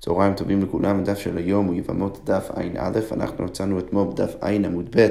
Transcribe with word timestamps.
צהריים 0.00 0.34
טובים 0.34 0.62
לכולם, 0.62 0.98
הדף 0.98 1.18
של 1.18 1.36
היום 1.36 1.66
הוא 1.66 1.74
יבמות 1.74 2.20
דף 2.24 2.50
ע"א, 2.54 2.98
אנחנו 3.12 3.44
מצאנו 3.44 3.78
אתמול 3.78 4.08
בדף 4.08 4.34
ע' 4.40 4.50
עמוד 4.50 4.96
ב', 4.96 5.08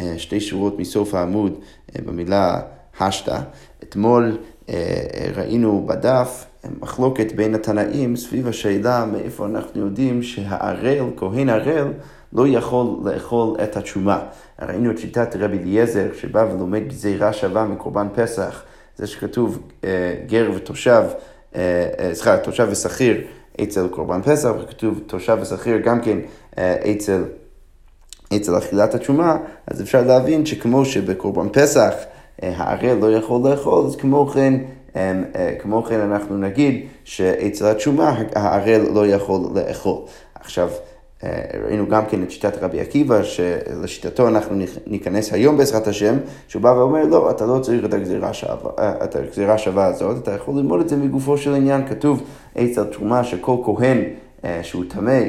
אה, 0.00 0.14
שתי 0.18 0.40
שורות 0.40 0.78
מסוף 0.78 1.14
העמוד 1.14 1.52
אה, 1.96 2.02
במילה 2.06 2.60
השתא. 3.00 3.38
אתמול 3.82 4.38
אה, 4.68 4.74
ראינו 5.34 5.86
בדף 5.86 6.46
מחלוקת 6.80 7.32
בין 7.32 7.54
התנאים 7.54 8.16
סביב 8.16 8.48
השאלה 8.48 9.06
מאיפה 9.12 9.46
אנחנו 9.46 9.80
יודעים 9.80 10.22
שהערל, 10.22 11.10
כהן 11.16 11.48
ערל, 11.48 11.92
לא 12.32 12.48
יכול 12.48 12.86
לאכול 13.04 13.56
את 13.64 13.76
התשומה. 13.76 14.22
ראינו 14.62 14.90
את 14.90 14.98
שיטת 14.98 15.36
רבי 15.36 15.58
אליעזר 15.58 16.06
שבא 16.20 16.46
ולומד 16.54 16.88
גזירה 16.88 17.32
שווה 17.32 17.64
מקורבן 17.64 18.06
פסח, 18.14 18.62
זה 18.96 19.06
שכתוב 19.06 19.58
גר 20.26 20.50
ותושב, 20.54 21.02
סליחה, 22.12 22.38
תושב 22.38 22.68
ושכיר. 22.70 23.20
אצל 23.62 23.88
קורבן 23.88 24.22
פסח, 24.22 24.50
וכתוב 24.62 25.00
תושב 25.06 25.38
ושכיר 25.40 25.78
גם 25.78 26.00
כן 26.00 26.18
אה, 26.58 26.92
אצל, 26.92 27.24
אצל 28.36 28.58
אכילת 28.58 28.94
התשומה, 28.94 29.36
אז 29.66 29.82
אפשר 29.82 30.02
להבין 30.02 30.46
שכמו 30.46 30.84
שבקורבן 30.84 31.48
פסח 31.52 31.94
אה, 32.42 32.52
הערל 32.56 32.96
לא 33.00 33.12
יכול 33.12 33.50
לאכול, 33.50 33.86
אז 33.86 33.96
כמו 33.96 34.26
כן, 34.26 34.54
אה, 34.96 35.54
כמו 35.58 35.82
כן 35.82 36.00
אנחנו 36.00 36.38
נגיד 36.38 36.86
שאצל 37.04 37.66
התשומה 37.66 38.22
הערל 38.34 38.80
לא 38.94 39.06
יכול 39.06 39.40
לאכול. 39.54 39.96
עכשיו, 40.34 40.70
ראינו 41.64 41.86
גם 41.88 42.06
כן 42.06 42.22
את 42.22 42.30
שיטת 42.30 42.62
רבי 42.62 42.80
עקיבא, 42.80 43.22
שלשיטתו 43.22 44.28
אנחנו 44.28 44.56
ניכנס 44.86 45.32
היום 45.32 45.56
בעזרת 45.56 45.86
השם, 45.86 46.16
שהוא 46.48 46.62
בא 46.62 46.68
ואומר, 46.68 47.04
לא, 47.04 47.30
אתה 47.30 47.46
לא 47.46 47.58
צריך 47.58 47.84
את 47.84 47.94
הגזירה, 47.94 48.32
שווה, 48.32 48.70
אה, 48.78 49.04
את 49.04 49.16
הגזירה 49.16 49.54
השווה 49.54 49.86
הזאת, 49.86 50.22
אתה 50.22 50.30
יכול 50.30 50.54
ללמוד 50.54 50.80
את 50.80 50.88
זה 50.88 50.96
מגופו 50.96 51.38
של 51.38 51.54
עניין. 51.54 51.88
כתוב 51.88 52.22
אצל 52.58 52.84
תרומה 52.84 53.24
שכל 53.24 53.56
כהן 53.64 54.04
אה, 54.44 54.60
שהוא 54.62 54.84
טמא 54.88 55.20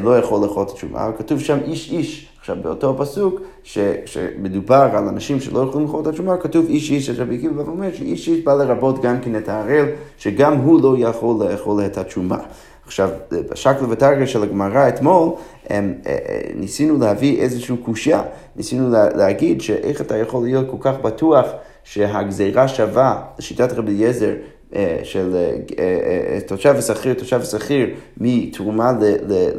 לא 0.00 0.18
יכול 0.18 0.42
לאכול 0.42 0.62
את 0.62 0.70
התשומה, 0.70 1.10
וכתוב 1.14 1.40
שם 1.40 1.58
איש 1.64 1.92
איש. 1.92 2.28
עכשיו, 2.38 2.56
באותו 2.62 2.94
פסוק, 2.98 3.40
שמדובר 4.04 4.88
על 4.92 5.08
אנשים 5.08 5.40
שלא 5.40 5.60
יכולים 5.68 5.86
לאכול 5.86 6.02
את 6.02 6.06
התשומה, 6.06 6.36
כתוב 6.36 6.66
איש 6.68 6.90
איש, 6.90 7.10
רבי 7.10 7.36
עקיבא 7.36 7.62
אומר 7.62 7.92
שאיש 7.92 8.28
איש 8.28 8.40
בא 8.44 8.54
לרבות 8.54 9.02
גם 9.02 9.20
כן 9.20 9.36
את 9.36 9.48
הערל, 9.48 9.86
שגם 10.18 10.56
הוא 10.56 10.82
לא 10.82 11.08
יכול 11.08 11.44
לאכול 11.44 11.86
את 11.86 11.98
התשומה. 11.98 12.38
עכשיו, 12.86 13.10
בשקל 13.50 13.84
ותרגל 13.90 14.26
של 14.26 14.42
הגמרא 14.42 14.88
אתמול, 14.88 15.28
אה, 15.70 15.80
אה, 16.06 16.16
ניסינו 16.54 16.98
להביא 16.98 17.40
איזושהי 17.40 17.76
קושייה, 17.76 18.22
ניסינו 18.56 18.90
להגיד 19.14 19.60
שאיך 19.60 20.00
אתה 20.00 20.16
יכול 20.16 20.44
להיות 20.44 20.70
כל 20.70 20.76
כך 20.80 20.94
בטוח 21.02 21.46
שהגזירה 21.84 22.68
שווה, 22.68 23.22
לשיטת 23.38 23.72
רבי 23.72 23.92
אליעזר, 23.92 24.34
של 25.02 25.36
תושב 26.46 26.74
ושכיר, 26.78 27.14
תושב 27.14 27.40
ושכיר, 27.42 27.88
מתרומה 28.20 28.92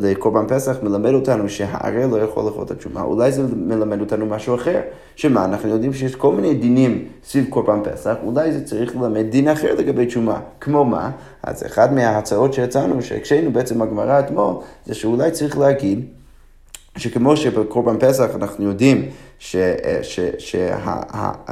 לקורבן 0.02 0.48
פסח, 0.48 0.78
מלמד 0.84 1.14
אותנו 1.14 1.50
שהערל 1.50 2.06
לא 2.06 2.18
יכול 2.18 2.46
לאכול 2.46 2.64
את 2.64 2.72
התשומה. 2.72 3.02
אולי 3.02 3.32
זה 3.32 3.44
מלמד 3.56 4.02
אותנו 4.02 4.26
משהו 4.26 4.56
אחר. 4.56 4.80
שמה, 5.16 5.46
אנחנו 5.46 5.70
יודעים 5.70 5.94
שיש 5.94 6.16
כל 6.16 6.32
מיני 6.32 6.54
דינים 6.54 7.06
סביב 7.24 7.46
קורבן 7.50 7.80
פסח, 7.84 8.16
אולי 8.24 8.52
זה 8.52 8.66
צריך 8.66 8.96
ללמד 8.96 9.26
דין 9.30 9.48
אחר 9.48 9.76
לגבי 9.76 10.06
תשומה. 10.06 10.40
כמו 10.62 10.86
מה? 10.86 11.12
אז 11.44 11.66
אחת 11.66 11.92
מההצעות 11.92 12.54
שיצאנו, 12.54 13.02
שהקשינו 13.02 13.52
בעצם 13.52 13.80
בגמרא 13.80 14.20
אתמול, 14.20 14.56
זה 14.86 14.94
שאולי 14.94 15.32
צריך 15.32 15.58
להגיד 15.58 16.06
שכמו 16.98 17.38
שבקורבן 17.38 17.96
פסח 18.00 18.30
אנחנו 18.36 18.66
יודעים 18.66 19.06
ש, 19.40 19.56
ש, 20.02 20.20
שה, 20.38 20.78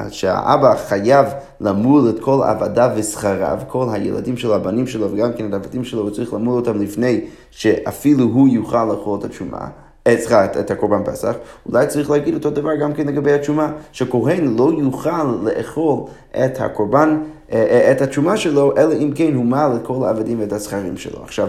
שהאבא 0.10 0.76
חייב 0.76 1.26
למול 1.62 2.10
את 2.10 2.20
כל 2.20 2.42
עבדיו 2.44 2.92
ושכריו, 2.96 3.60
כל 3.68 3.88
הילדים 3.92 4.38
שלו, 4.38 4.56
הבנים 4.56 4.88
שלו 4.88 5.12
וגם 5.12 5.34
כן 5.34 5.50
את 5.50 5.54
שלו, 5.84 6.02
הוא 6.02 6.10
צריך 6.10 6.34
למול 6.34 6.56
אותם 6.56 6.82
לפני 6.82 7.22
שאפילו 7.52 8.26
הוא 8.26 8.48
יוכל 8.48 8.86
לאכול 8.86 9.20
את 9.20 9.24
התשומה. 9.24 9.68
סליחה, 10.08 10.46
את, 10.46 10.72
הקורבן 10.72 11.04
פסח, 11.06 11.36
אולי 11.70 11.88
צריך 11.88 12.10
להגיד 12.10 12.34
אותו 12.34 12.50
דבר 12.50 12.76
גם 12.76 12.94
כן 12.94 13.08
לגבי 13.08 13.34
התשומה, 13.34 13.72
שכהן 13.92 14.56
לא 14.58 14.72
יוכל 14.78 15.24
לאכול 15.44 16.00
את 16.32 16.62
הקורבן, 16.62 17.18
אה, 17.52 17.66
אה, 17.70 17.92
את 17.92 18.02
התשומה 18.02 18.38
שלו, 18.38 18.78
אלא 18.78 18.94
אם 18.94 19.12
כן 19.16 19.34
הוא 19.34 19.46
מעל 19.46 19.76
את 19.76 19.82
כל 19.86 20.06
העבדים 20.06 20.40
ואת 20.40 20.54
הזכרים 20.54 20.98
שלו. 20.98 21.24
עכשיו, 21.24 21.48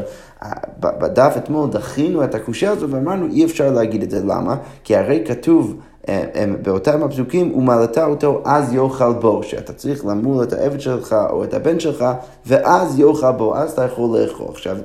בדף 0.80 1.34
אתמול 1.36 1.70
דחינו 1.70 2.24
את 2.24 2.34
הקושייה 2.34 2.70
הזו 2.70 2.90
ואמרנו 2.90 3.26
אי 3.26 3.44
אפשר 3.44 3.70
להגיד 3.70 4.02
את 4.02 4.10
זה, 4.10 4.20
למה? 4.20 4.56
כי 4.84 4.96
הרי 4.96 5.24
כתוב 5.26 5.74
אה, 6.08 6.24
באותם 6.62 7.02
הפסוקים, 7.02 7.54
ומלאת 7.54 7.98
אותו 7.98 8.42
אז 8.44 8.74
יאכל 8.74 9.12
בו, 9.12 9.42
שאתה 9.42 9.72
צריך 9.72 10.06
למול 10.06 10.42
את 10.42 10.52
העבד 10.52 10.80
שלך 10.80 11.16
או 11.30 11.44
את 11.44 11.54
הבן 11.54 11.80
שלך, 11.80 12.04
ואז 12.46 12.98
יאכל 12.98 13.32
בו, 13.32 13.56
אז 13.56 13.72
אתה 13.72 13.84
יכול 13.84 14.18
לאכול. 14.18 14.46
עכשיו, 14.48 14.76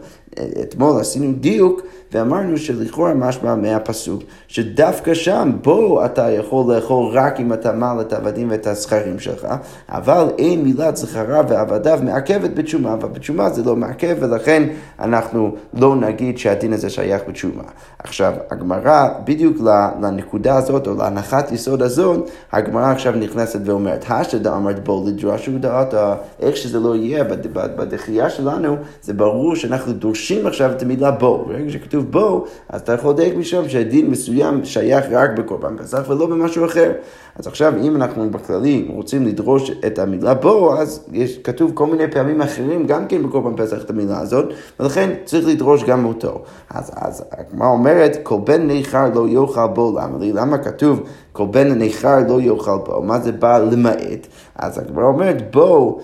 אתמול 0.61 0.99
עשינו 0.99 1.33
דיוק 1.39 1.81
ואמרנו 2.11 2.57
שלכאורה 2.57 3.13
משמע 3.13 3.55
מהפסוק 3.55 4.23
שדווקא 4.47 5.13
שם 5.13 5.51
בו 5.63 6.05
אתה 6.05 6.31
יכול 6.31 6.75
לאכול 6.75 7.17
רק 7.17 7.39
אם 7.39 7.53
אתה 7.53 7.71
מל 7.71 7.97
את 8.01 8.13
העבדים 8.13 8.51
ואת 8.51 8.67
הזכרים 8.67 9.19
שלך, 9.19 9.47
אבל 9.89 10.27
אין 10.37 10.63
מילת 10.63 10.97
זכרה 10.97 11.41
ועבדיו 11.49 11.99
מעכבת 12.03 12.53
בתשומה, 12.53 12.95
ובתשומה 13.01 13.49
זה 13.49 13.63
לא 13.63 13.75
מעכב 13.75 14.15
ולכן 14.19 14.63
אנחנו 14.99 15.55
לא 15.73 15.95
נגיד 15.95 16.37
שהדין 16.37 16.73
הזה 16.73 16.89
שייך 16.89 17.21
בתשומה. 17.27 17.63
עכשיו, 17.99 18.33
הגמרא 18.51 19.09
בדיוק 19.25 19.57
לנקודה 20.01 20.55
הזאת 20.57 20.87
או 20.87 20.95
להנחת 20.97 21.51
יסוד 21.51 21.81
הזאת, 21.81 22.29
הגמרא 22.51 22.91
עכשיו 22.91 23.13
נכנסת 23.15 23.59
ואומרת, 23.65 24.05
השדה 24.09 24.55
אמרת 24.55 24.83
בו 24.83 25.03
לדרוש 25.07 25.47
ודעת, 25.47 25.93
איך 26.39 26.57
שזה 26.57 26.79
לא 26.79 26.95
יהיה 26.95 27.23
בדחייה 27.53 28.29
שלנו, 28.29 28.75
זה 29.01 29.13
ברור 29.13 29.55
שאנחנו 29.55 29.93
דורשים 29.93 30.47
עכשיו 30.47 30.71
את 30.71 30.81
המילה 30.81 31.11
בו. 31.11 31.45
ברגע 31.47 31.71
שכתוב 31.71 32.00
בו, 32.03 32.45
אז 32.69 32.81
אתה 32.81 32.93
יכול 32.93 33.11
לדייק 33.11 33.35
משם 33.35 33.69
שהדין 33.69 34.09
מסוים 34.09 34.65
שייך 34.65 35.05
רק 35.11 35.29
בקורבן 35.37 35.77
פסח 35.77 36.03
ולא 36.07 36.25
במשהו 36.25 36.65
אחר. 36.65 36.91
אז 37.35 37.47
עכשיו, 37.47 37.73
אם 37.81 37.95
אנחנו 37.95 38.29
בכללי 38.29 38.87
רוצים 38.93 39.25
לדרוש 39.25 39.71
את 39.87 39.99
המילה 39.99 40.33
בו, 40.33 40.73
אז 40.77 41.05
יש, 41.11 41.37
כתוב 41.37 41.71
כל 41.73 41.87
מיני 41.87 42.11
פעמים 42.11 42.41
אחרים 42.41 42.87
גם 42.87 43.07
כן 43.07 43.23
בקורבן 43.23 43.65
פסח 43.65 43.81
את 43.81 43.89
המילה 43.89 44.19
הזאת, 44.19 44.45
ולכן 44.79 45.09
צריך 45.25 45.47
לדרוש 45.47 45.83
גם 45.83 46.05
אותו. 46.05 46.41
אז, 46.69 46.91
אז 46.95 47.23
הגמרא 47.31 47.67
אומרת, 47.67 48.17
כל 48.23 48.37
בן 48.43 48.61
ניכר 48.61 49.05
לא 49.15 49.27
יאכל 49.27 49.67
בו, 49.67 49.99
למה 49.99 50.17
לי? 50.19 50.33
למה 50.33 50.57
כתוב 50.57 51.01
כל 51.31 51.45
בן 51.45 51.71
ניכר 51.71 52.17
לא 52.29 52.41
יאכל 52.41 52.77
בו? 52.85 53.01
מה 53.01 53.19
זה 53.19 53.31
בא 53.31 53.57
למעט? 53.57 54.27
אז 54.55 54.77
הגמרא 54.77 55.05
אומרת, 55.05 55.53
בו 55.53 55.99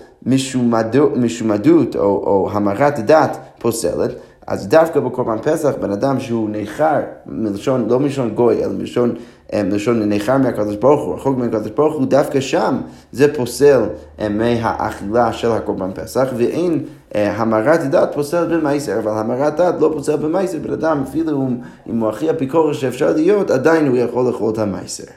משומדות 1.16 1.96
או, 1.96 2.02
או 2.02 2.48
המרת 2.52 2.98
דת 2.98 3.38
פוסלת. 3.58 4.10
אז 4.48 4.68
דווקא 4.68 5.00
בקורבן 5.00 5.38
פסח, 5.42 5.74
בן 5.80 5.92
אדם 5.92 6.20
שהוא 6.20 6.50
ניכר, 6.50 7.00
מלשון, 7.26 7.88
לא 7.88 8.00
מלשון 8.00 8.30
גוי, 8.30 8.64
אלא 8.64 8.72
מלשון, 8.72 9.14
אה, 9.52 9.62
מלשון 9.62 10.02
ניכר 10.02 10.38
מהקדוש 10.38 10.76
ברוך 10.76 11.04
הוא, 11.04 11.14
רחוק 11.14 11.38
מהקדוש 11.38 11.70
ברוך 11.70 11.94
הוא, 11.94 12.06
דווקא 12.06 12.40
שם 12.40 12.80
זה 13.12 13.34
פוסל 13.34 13.82
אה, 14.20 14.28
מהאכילה 14.28 15.32
של 15.32 15.50
הקורבן 15.50 15.90
פסח, 15.94 16.28
ואין 16.36 16.84
אה, 17.14 17.32
המרת 17.36 17.80
דת 17.80 18.14
פוסל 18.14 18.56
במייסר, 18.56 18.98
אבל 18.98 19.12
המרת 19.12 19.56
דת 19.56 19.74
לא 19.80 19.90
פוסל 19.94 20.16
במייסר, 20.16 20.58
בן 20.58 20.72
אדם 20.72 21.02
אפילו 21.08 21.48
אם 21.88 22.00
הוא 22.00 22.08
הכי 22.08 22.30
אפיקורי 22.30 22.74
שאפשר 22.74 23.12
להיות, 23.12 23.50
עדיין 23.50 23.86
הוא 23.86 23.96
יכול 23.96 24.26
לאכול 24.26 24.52
את 24.52 24.58
המייסר. 24.58 25.12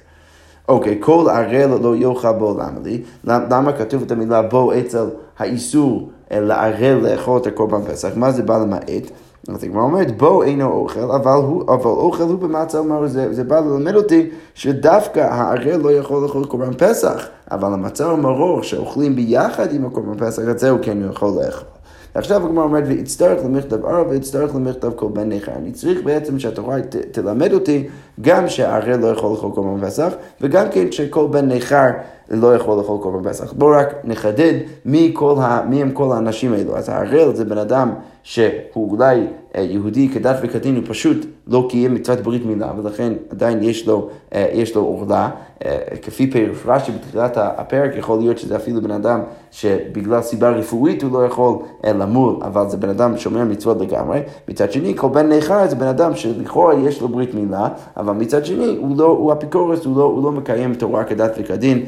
אוקיי, 0.70 0.98
כל 1.00 1.26
ערל 1.30 1.80
לא 1.82 1.96
יאכל 1.96 2.32
בו, 2.32 2.54
למה 2.54 2.80
לי? 2.84 3.02
למה 3.24 3.74
כתוב 3.74 4.02
את 4.02 4.12
המילה 4.12 4.42
בו 4.42 4.74
אצל 4.74 5.06
האיסור 5.40 6.10
לערל 6.32 7.00
לאכול 7.02 7.42
את 7.42 7.48
הקורבן 7.48 7.82
פסח? 7.82 8.10
מה 8.16 8.32
זה 8.32 8.44
בא 8.44 8.58
למעט? 8.58 9.12
אז 9.50 9.64
הגמרא 9.64 9.82
אומרת, 9.82 10.18
בו 10.18 10.44
אינו 10.44 10.72
אוכל, 10.72 11.12
אבל, 11.12 11.32
הוא, 11.32 11.64
אבל 11.64 11.86
אוכל 11.86 12.24
הוא 12.24 12.40
במצה, 12.40 12.78
אומר, 12.78 13.08
זה, 13.08 13.34
זה 13.34 13.44
בא 13.44 13.60
ללמד 13.60 13.96
אותי 13.96 14.30
שדווקא 14.54 15.20
הערל 15.20 15.76
לא 15.76 15.92
יכול 15.92 16.24
לאכול 16.24 16.46
קורבן 16.46 16.74
פסח, 16.74 17.28
אבל 17.52 17.74
המצה 17.74 18.14
ומרור 18.14 18.64
שאוכלים 18.64 19.16
ביחד 19.16 19.74
עם 19.74 19.86
הקורבן 19.86 20.28
פסח, 20.28 20.42
את 20.52 20.60
זה 20.60 20.70
הוא 20.70 20.80
כן 20.82 20.98
יכול 21.10 21.30
לאכול. 21.30 21.68
ועכשיו 22.16 22.46
הגמרא 22.46 22.64
אומרת, 22.64 22.84
ויצטרך 22.88 23.46
למכתב 23.46 23.86
ערב 23.86 24.08
ויצטרך 24.10 24.56
למכתב 24.56 24.92
כל 24.96 25.08
בן 25.14 25.30
נכר. 25.32 25.52
אני 25.56 25.72
צריך 25.72 26.00
בעצם 26.04 26.40
שהתורה 26.40 26.78
תלמד 27.12 27.54
אותי 27.54 27.88
גם 28.22 28.50
שהערל 28.50 28.96
לא 28.96 29.08
יכול 29.08 29.32
לאכול 29.32 29.52
קורבן 29.52 29.88
פסח, 29.88 30.14
וגם 30.42 30.66
כן 30.72 30.92
שכל 30.92 31.28
בן 31.28 31.52
נכר 31.52 31.90
לא 32.32 32.56
יכול 32.56 32.78
לאכול 32.78 33.02
קורבן 33.02 33.30
פסח. 33.30 33.54
בואו 33.54 33.72
רק 33.78 33.96
נחדד 34.04 34.54
מי, 34.86 35.14
ה, 35.42 35.62
מי 35.70 35.82
הם 35.82 35.92
כל 35.92 36.12
האנשים 36.12 36.54
האלו. 36.54 36.78
אז 36.78 36.90
הערל 36.90 37.36
זה 37.36 37.46
בן 37.46 37.58
אדם 37.58 37.94
שהוא 38.24 38.92
אולי 38.92 39.28
אה, 39.56 39.62
יהודי 39.62 40.10
כדת 40.10 40.36
וכדין, 40.44 40.76
הוא 40.76 40.84
פשוט 40.88 41.26
לא 41.48 41.68
קיים 41.70 41.94
מצוות 41.94 42.20
ברית 42.20 42.46
מילה, 42.46 42.72
ולכן 42.78 43.14
עדיין 43.30 43.64
יש 43.64 43.88
לו, 43.88 44.10
אה, 44.34 44.50
יש 44.54 44.76
לו 44.76 44.82
עורלה. 44.82 45.30
אה, 45.66 45.78
כפי 46.02 46.32
פירוש 46.32 46.58
רש"י 46.66 46.92
בתחילת 46.92 47.38
הפרק, 47.38 47.92
יכול 47.96 48.20
להיות 48.20 48.38
שזה 48.38 48.56
אפילו 48.56 48.82
בן 48.82 48.92
אדם 48.92 49.20
שבגלל 49.52 50.22
סיבה 50.22 50.50
רפואית 50.50 51.04
הוא 51.04 51.12
לא 51.12 51.26
יכול 51.26 51.58
למול, 51.84 52.36
אבל 52.42 52.70
זה 52.70 52.78
בן 52.78 52.90
אדם 52.90 53.18
שומר 53.18 53.44
מצוות 53.44 53.82
לגמרי. 53.82 54.20
מצד 54.48 54.72
שני, 54.72 54.94
כל 54.98 55.10
בן 55.10 55.32
נכר 55.32 55.68
זה 55.68 55.76
בן 55.76 55.88
אדם 55.88 56.16
שלכאורה 56.16 56.74
יש 56.74 57.02
לו 57.02 57.08
ברית 57.08 57.34
מילה, 57.34 57.68
אבל 57.98 58.14
מצד 58.14 58.46
שני, 58.46 58.78
הוא, 58.80 58.98
לא, 58.98 59.06
הוא 59.06 59.34
אפיקורס, 59.34 59.86
הוא 59.86 59.98
לא, 59.98 60.04
הוא 60.04 60.24
לא 60.24 60.32
מקיים 60.32 60.74
תורה 60.74 61.04
כדת 61.04 61.32
וכדין 61.40 61.86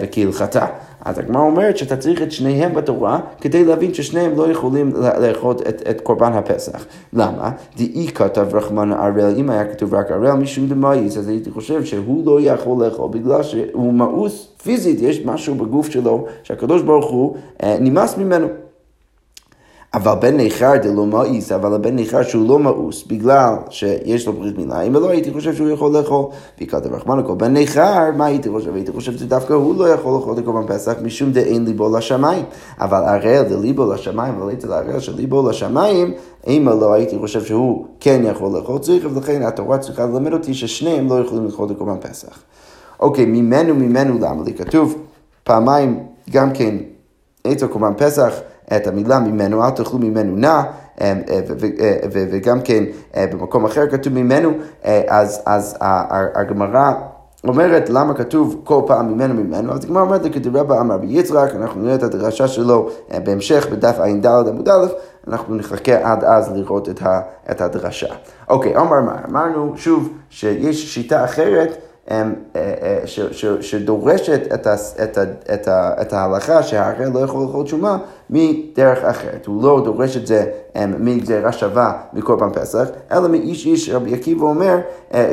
וכהלכתה. 0.00 0.66
אז 1.04 1.18
הגמרא 1.18 1.42
אומרת 1.42 1.76
שאתה 1.76 1.96
צריך 1.96 2.22
את 2.22 2.32
שניהם 2.32 2.74
בתורה 2.74 3.20
כדי 3.40 3.64
להבין 3.64 3.94
ששניהם 3.94 4.36
לא 4.36 4.50
יכולים 4.50 4.92
לאכול 5.20 5.54
את, 5.68 5.82
את 5.90 6.00
קורבן 6.00 6.32
הפסח. 6.32 6.84
למה? 7.12 7.50
דאי 7.76 8.08
כתב 8.14 8.46
רחמן 8.52 8.92
ערל, 8.92 9.34
אם 9.36 9.50
היה 9.50 9.64
כתוב 9.64 9.94
רק 9.94 10.10
ערל 10.10 10.32
משום 10.32 10.66
דמאיס, 10.68 11.16
אז 11.16 11.28
הייתי 11.28 11.50
חושב 11.50 11.84
שהוא 11.84 12.26
לא 12.26 12.40
יכול 12.40 12.84
לאכול 12.84 13.10
בגלל 13.10 13.42
שהוא 13.42 13.94
מאוס 13.94 14.48
פיזית, 14.62 15.02
יש 15.02 15.24
משהו 15.24 15.54
בגוף 15.54 15.88
שלו 15.90 16.26
שהקדוש 16.42 16.82
ברוך 16.82 17.10
הוא 17.10 17.36
אה, 17.62 17.76
נמאס 17.80 18.18
ממנו. 18.18 18.65
אבל 19.96 20.14
בן 20.14 20.36
ניכר 20.36 20.76
דלא 20.82 21.06
מאיס, 21.06 21.52
אבל 21.52 21.74
הבן 21.74 21.96
ניכר 21.96 22.22
שהוא 22.22 22.48
לא 22.48 22.58
מאוס, 22.58 23.04
בגלל 23.06 23.54
שיש 23.70 24.26
לו 24.26 24.32
ברית 24.32 24.58
מילה, 24.58 24.80
אם 24.80 24.92
לא 24.92 25.10
הייתי 25.10 25.32
חושב 25.32 25.54
שהוא 25.54 25.70
יכול 25.70 25.92
לאכול. 25.92 26.24
ויקרא 26.58 26.78
דרחמן 26.78 27.18
הכל 27.18 27.34
בן 27.34 27.52
ניכר, 27.52 28.10
מה 28.16 28.26
הייתי 28.26 28.50
חושב? 28.50 28.74
הייתי 28.74 28.92
חושב 28.92 29.16
שדווקא 29.16 29.52
הוא 29.52 29.74
לא 29.74 29.88
יכול 29.88 30.14
לאכול 30.14 30.38
את 30.38 30.44
קורבן 30.44 30.74
פסח, 30.74 30.94
משום 31.02 31.32
דאין 31.32 31.64
ליבו 31.64 31.96
לשמיים. 31.96 32.44
אבל 32.80 33.04
הראל 33.04 33.42
דליבו 33.42 33.92
לשמיים, 33.92 34.34
הראל 34.42 35.00
של 35.00 35.16
ליבו 35.16 35.48
לשמיים, 35.48 36.14
אם 36.46 36.68
לא 36.80 36.92
הייתי 36.92 37.18
חושב 37.18 37.44
שהוא 37.44 37.86
כן 38.00 38.22
יכול 38.24 38.58
לאכול 38.58 38.78
צריך, 38.78 39.06
ולכן 39.14 39.42
התורה 39.42 39.78
צריכה 39.78 40.06
ללמד 40.06 40.32
אותי 40.32 40.54
ששניהם 40.54 41.08
לא 41.08 41.20
יכולים 41.20 41.44
לאכול 41.44 41.68
את 41.70 41.78
קורבן 41.78 42.00
פסח. 42.00 42.38
אוקיי, 43.00 43.24
ממנו 43.24 43.74
ממנו 43.74 44.18
למה 44.20 44.42
לי? 44.44 44.54
כתוב 44.54 44.94
פעמיים 45.44 46.06
גם 46.30 46.52
כן 46.52 46.76
אצל 47.52 47.66
קורבן 47.66 47.92
פסח. 47.96 48.32
את 48.76 48.86
המילה 48.86 49.18
ממנו, 49.18 49.64
אל 49.64 49.70
תאכלו 49.70 49.98
ממנו 49.98 50.36
נע, 50.36 50.62
אה, 51.00 51.12
אה, 51.28 51.40
וגם 52.10 52.60
כן 52.60 52.84
אה, 53.16 53.26
במקום 53.32 53.64
אחר 53.64 53.86
כתוב 53.90 54.12
ממנו, 54.12 54.50
אז, 55.08 55.42
אז 55.46 55.76
הגמרא 56.34 56.92
אומרת 57.44 57.90
למה 57.90 58.14
כתוב 58.14 58.60
כל 58.64 58.82
פעם 58.86 59.12
ממנו 59.12 59.34
ממנו, 59.34 59.72
אז 59.72 59.84
הגמרא 59.84 60.02
אומרת 60.02 60.24
לכתוב 60.24 60.56
רבא 60.56 60.80
אמר 60.80 60.96
ביצחק, 60.96 61.50
אנחנו 61.54 61.82
נראה 61.82 61.94
את 61.94 62.02
הדרשה 62.02 62.48
שלו 62.48 62.88
בהמשך 63.24 63.66
בדף 63.72 63.98
ע"ד 63.98 64.26
עמוד 64.26 64.68
א', 64.68 64.86
אנחנו 65.28 65.54
נחכה 65.54 66.12
עד 66.12 66.24
אז 66.24 66.52
לראות 66.54 66.88
את, 67.50 67.60
הדרשה. 67.60 68.14
אוקיי, 68.48 68.76
עומר 68.76 68.98
אמר, 68.98 69.14
אמרנו 69.30 69.72
שוב 69.76 70.08
שיש 70.30 70.94
שיטה 70.94 71.24
אחרת 71.24 71.85
אה, 72.10 72.22
אה, 72.56 72.98
שדורשת 73.60 74.40
את, 76.00 76.12
ההלכה 76.12 76.62
שהערל 76.62 77.08
לא 77.14 77.18
יכול 77.18 77.42
לאכול 77.42 77.64
תשומה 77.64 77.98
מדרך 78.30 79.04
אחרת. 79.04 79.46
הוא 79.46 79.62
לא 79.62 79.82
דורש 79.84 80.16
את 80.16 80.26
זה 80.26 80.46
אה, 80.76 80.86
מגזירה 80.86 81.52
שווה 81.52 81.92
מקורבן 82.12 82.52
פסח, 82.52 82.88
אלא 83.12 83.28
מאיש 83.28 83.66
איש 83.66 83.90
רבי 83.90 84.14
עקיבא 84.14 84.44
אומר, 84.44 84.76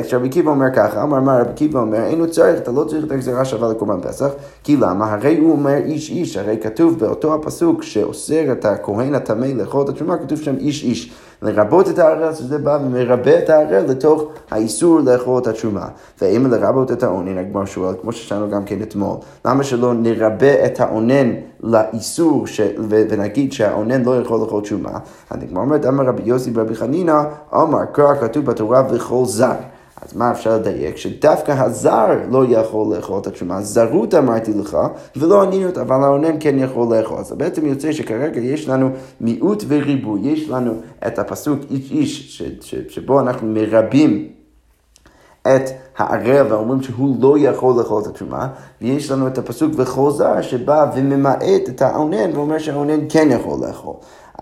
כשרבי 0.02 0.28
עקיבא 0.28 0.50
אומר 0.50 0.66
ככה, 0.74 1.02
אמר 1.02 1.20
מה 1.20 1.38
רבי 1.38 1.50
עקיבא 1.50 1.80
אומר, 1.80 2.04
אין 2.04 2.20
הוא 2.20 2.26
צריך, 2.26 2.58
אתה 2.58 2.72
לא 2.72 2.84
צריך 2.84 3.04
את 3.04 3.12
הגזירה 3.12 3.44
שווה 3.44 3.68
לקורבן 3.68 4.00
פסח, 4.00 4.28
כי 4.64 4.76
למה? 4.76 5.12
הרי 5.12 5.38
הוא 5.38 5.52
אומר 5.52 5.76
איש 5.76 6.10
איש, 6.10 6.36
הרי 6.36 6.58
כתוב 6.62 6.98
באותו 6.98 7.34
הפסוק 7.34 7.82
שאוסר 7.82 8.52
את 8.52 8.64
הכהן 8.64 9.14
הטמא 9.14 9.46
לאכול 9.46 9.84
את 9.84 9.88
התשומה, 9.88 10.18
כתוב 10.18 10.38
שם 10.38 10.56
איש 10.56 10.84
איש. 10.84 11.12
לרבות 11.44 11.88
את 11.88 11.98
הערל, 11.98 12.34
שזה 12.34 12.58
בא 12.58 12.78
ומרבה 12.84 13.38
את 13.38 13.50
הערל 13.50 13.84
לתוך 13.88 14.24
האיסור 14.50 15.00
לאכול 15.00 15.42
את 15.42 15.46
התשומה. 15.46 15.86
ואם 16.22 16.46
לרבות 16.50 16.92
את 16.92 17.02
האונן, 17.02 17.38
הגמר 17.38 17.64
שואל, 17.64 17.94
כמו 18.02 18.12
ששאלנו 18.12 18.50
גם 18.50 18.64
כן 18.64 18.82
אתמול, 18.82 19.16
למה 19.44 19.64
שלא 19.64 19.94
נרבה 19.94 20.66
את 20.66 20.80
האונן 20.80 21.32
לאיסור 21.62 22.46
ש... 22.46 22.60
ונגיד 22.88 23.52
שהאונן 23.52 24.02
לא 24.02 24.20
יכול 24.20 24.40
לאכול 24.40 24.62
תשומה? 24.62 24.98
הגמר 25.30 25.60
אומרת, 25.60 25.86
אמר 25.86 26.04
רבי 26.04 26.22
יוסי 26.24 26.50
ברבי 26.50 26.74
חנינא, 26.74 27.22
אמר, 27.54 27.84
קרא 27.92 28.14
כתוב 28.14 28.44
בתורה 28.44 28.82
וכל 28.90 29.24
זר. 29.24 29.52
אז 30.02 30.16
מה 30.16 30.32
אפשר 30.32 30.56
לדייק? 30.56 30.96
שדווקא 30.96 31.52
הזר 31.52 32.06
לא 32.30 32.44
יכול 32.48 32.96
לאכול 32.96 33.20
את 33.20 33.26
התשומה, 33.26 33.62
זרות 33.62 34.14
אמרתי 34.14 34.52
לך, 34.54 34.78
ולא 35.16 35.42
ענינות, 35.42 35.78
אבל 35.78 36.02
האונן 36.02 36.36
כן 36.40 36.58
יכול 36.58 36.96
לאכול. 36.96 37.18
אז 37.18 37.32
בעצם 37.32 37.66
יוצא 37.66 37.92
שכרגע 37.92 38.40
יש 38.40 38.68
לנו 38.68 38.90
מיעוט 39.20 39.64
וריבוי, 39.68 40.20
יש 40.24 40.48
לנו 40.48 40.74
את 41.06 41.18
הפסוק 41.18 41.60
איש 41.70 41.92
איש, 41.92 42.38
ש, 42.38 42.42
ש, 42.60 42.74
שבו 42.88 43.20
אנחנו 43.20 43.48
מרבים 43.48 44.28
את 45.46 45.70
הערב 45.96 46.46
ואומרים 46.50 46.82
שהוא 46.82 47.16
לא 47.20 47.38
יכול 47.38 47.74
לאכול 47.78 48.02
את 48.02 48.06
התשומה, 48.06 48.48
ויש 48.82 49.10
לנו 49.10 49.26
את 49.26 49.38
הפסוק 49.38 49.72
וכל 49.76 50.10
זר 50.10 50.42
שבא 50.42 50.90
וממעט 50.96 51.68
את 51.68 51.82
האונן 51.82 52.36
ואומר 52.36 52.58
שהאונן 52.58 53.00
כן 53.08 53.28
יכול 53.30 53.66
לאכול. 53.66 53.94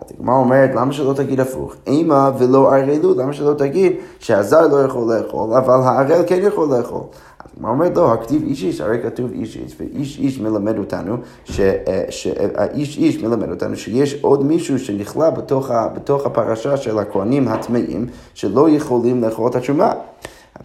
אז 0.03 0.13
הגמרא 0.19 0.35
אומרת, 0.35 0.71
למה 0.75 0.93
שלא 0.93 1.13
תגיד 1.13 1.41
הפוך? 1.41 1.75
אימא 1.87 2.31
ולא 2.39 2.75
ערלו, 2.75 3.15
למה 3.15 3.33
שלא 3.33 3.55
תגיד 3.55 3.93
שהזר 4.19 4.67
לא 4.67 4.85
יכול 4.85 5.15
לאכול, 5.15 5.55
אבל 5.55 5.75
הערל 5.75 6.23
כן 6.27 6.41
יכול 6.43 6.77
לאכול? 6.77 7.01
אז 7.41 7.51
הגמרא 7.57 7.71
אומרת, 7.71 7.97
לא, 7.97 8.13
הכתיב 8.13 8.43
איש 8.43 8.63
איש, 8.65 8.81
הרי 8.81 9.03
כתוב 9.03 9.31
איש 9.33 9.57
איש, 9.57 9.77
ואיש 9.81 10.19
איש 10.19 10.41
מלמד 10.41 10.79
אותנו, 10.79 11.17
שהאיש 11.45 12.99
איש 12.99 13.23
מלמד 13.23 13.51
אותנו 13.51 13.77
שיש 13.77 14.15
עוד 14.23 14.45
מישהו 14.45 14.79
שנכלא 14.79 15.31
בתוך, 15.31 15.71
בתוך 15.95 16.27
הפרשה 16.27 16.77
של 16.77 16.99
הכהנים 16.99 17.49
הטמאים, 17.49 18.07
שלא 18.35 18.71
יכולים 18.71 19.23
לאכול 19.25 19.51
את 19.51 19.57
התשומה. 19.57 19.93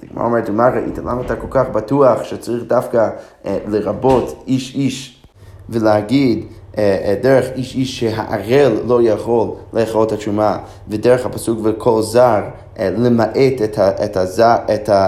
הגמרא 0.04 0.26
אומרת, 0.26 0.50
מה 0.50 0.70
ראית? 0.70 0.98
למה 0.98 1.22
אתה 1.22 1.36
כל 1.36 1.48
כך 1.50 1.70
בטוח 1.70 2.24
שצריך 2.24 2.64
דווקא 2.68 3.10
אה, 3.46 3.58
לרבות 3.68 4.44
איש 4.48 4.76
איש 4.76 5.24
ולהגיד 5.70 6.46
אה, 6.78 6.98
אה, 7.06 7.16
דרך 7.22 7.46
איש 7.56 7.76
איש 7.76 8.00
שהערל 8.00 8.78
לא 8.86 9.02
יכול 9.02 9.50
לאכול 9.74 10.04
את 10.04 10.12
התשומה, 10.12 10.58
ודרך 10.88 11.26
הפסוק 11.26 11.60
וכל 11.64 12.02
זר 12.02 12.42
למעט 12.80 13.62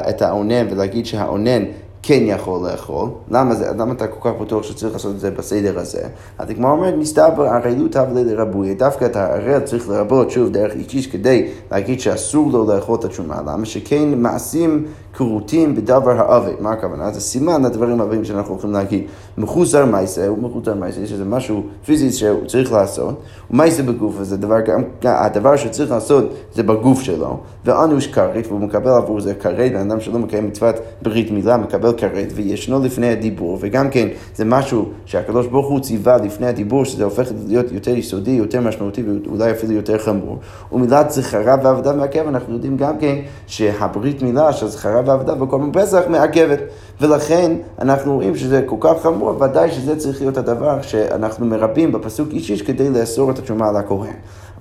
את 0.10 0.22
האונן 0.22 0.68
ולהגיד 0.72 1.06
שהאונן 1.06 1.64
כן 2.04 2.24
יכול 2.26 2.70
לאכול. 2.70 3.10
למה, 3.32 3.56
זה, 3.56 3.72
למה 3.78 3.94
אתה 3.94 4.08
כל 4.08 4.30
כך 4.30 4.42
בטוח 4.42 4.64
שצריך 4.64 4.94
לעשות 4.94 5.16
את 5.16 5.20
זה 5.20 5.32
בסדר 5.32 5.80
הזה? 5.80 6.02
אז 6.38 6.50
הגמרא 6.50 6.72
אומרת, 6.72 6.94
מסתבר 6.98 7.44
ערלות 7.44 7.92
תבלה 7.92 8.24
לרבוי. 8.24 8.74
דווקא 8.74 9.06
את 9.06 9.16
הערל 9.16 9.60
צריך 9.60 9.90
לרבות, 9.90 10.32
שוב, 10.32 10.50
דרך 10.50 10.74
איש 10.94 11.08
כדי 11.08 11.48
להגיד 11.72 12.00
שאסור 12.00 12.52
לו 12.52 12.74
לאכול 12.74 12.96
את 13.00 13.06
התשומה. 13.06 13.42
למה 13.46 13.66
שכן 13.66 14.22
מעשים 14.22 14.86
כרותים 15.14 15.76
בדבר 15.76 16.20
העובד. 16.20 16.54
מה 16.60 16.72
הכוונה? 16.72 17.12
זה 17.12 17.22
סימן 17.22 17.66
לדברים 17.66 18.02
הבאים 18.02 18.26
שאנחנו 18.26 18.54
הולכים 18.54 18.72
להגיד. 18.72 19.04
מחוסר 19.38 19.86
מייסה, 19.86 20.28
הוא 20.28 20.38
מחוסר 20.38 20.74
מייסה, 20.74 21.02
יש 21.02 21.12
איזה 21.12 21.26
משהו 21.26 21.64
פיזי 21.86 22.12
שהוא 22.12 22.46
צריך 22.46 22.72
לעשות, 22.72 23.22
ומייסה 23.52 23.84
בגוף, 23.84 24.16
וזה 24.18 24.38
דבר, 24.38 24.58
הדבר 25.04 25.56
שצריך 25.56 25.92
לעשות 25.92 26.34
זה 26.54 26.64
בגוף 26.64 27.02
שלו, 27.02 27.40
ואנוש 27.66 28.08
כרת, 28.08 28.48
והוא 28.48 28.60
מקבל 28.60 28.92
עבור 28.92 29.22
זה 29.22 29.34
כרת, 29.34 29.72
בן 29.72 29.92
אדם 29.92 30.00
שלא 30.00 30.20
מקיים 30.20 30.48
מצוות 30.48 30.76
ברית 31.02 31.32
מילה, 31.32 31.58
מקבל 31.58 31.94
כרת, 31.98 32.28
וישנו 32.36 32.84
לפני 32.84 33.08
הדיבור, 33.08 33.58
וגם 33.62 33.90
כן 33.90 34.08
זה 34.36 34.46
משהו 34.46 34.86
שהקדוש 35.06 35.48
ברוך 35.48 35.68
הוא 35.68 35.80
ציווה 35.80 36.18
לפני 36.18 36.48
הדיבור, 36.48 36.86
שזה 36.86 37.04
הופך 37.04 37.32
להיות 37.48 37.72
יותר 37.72 37.92
יסודי, 37.92 38.32
יותר 38.32 38.62
משמעותי, 38.62 39.04
ואולי 39.26 39.52
אפילו 39.52 39.74
יותר 39.74 39.98
חמור. 39.98 40.40
ומילת 40.72 41.12
זכרה 41.12 41.56
ועבודה 41.64 41.94
מעכב, 41.94 42.28
אנחנו 42.28 42.54
יודעים 42.54 42.78
גם 42.78 42.98
כן 42.98 43.16
שהברית 43.48 44.22
מילה 44.22 44.54
של 44.54 44.68
זכרה 44.68 44.99
ועבודה 45.06 45.36
בקורבן 45.36 45.72
פסח 45.72 46.02
מעכבת. 46.10 46.60
ולכן 47.02 47.52
אנחנו 47.82 48.14
רואים 48.14 48.36
שזה 48.36 48.62
כל 48.66 48.76
כך 48.80 48.94
חמור, 49.02 49.42
ודאי 49.42 49.72
שזה 49.72 49.96
צריך 49.96 50.22
להיות 50.22 50.38
הדבר 50.38 50.82
שאנחנו 50.82 51.46
מרבים 51.46 51.92
בפסוק 51.92 52.30
איש 52.32 52.52
איש 52.52 52.62
כדי 52.62 52.90
לאסור 52.90 53.32
את 53.32 53.40
התשומה 53.40 53.70
על 53.70 53.76
הכהן. 53.76 54.14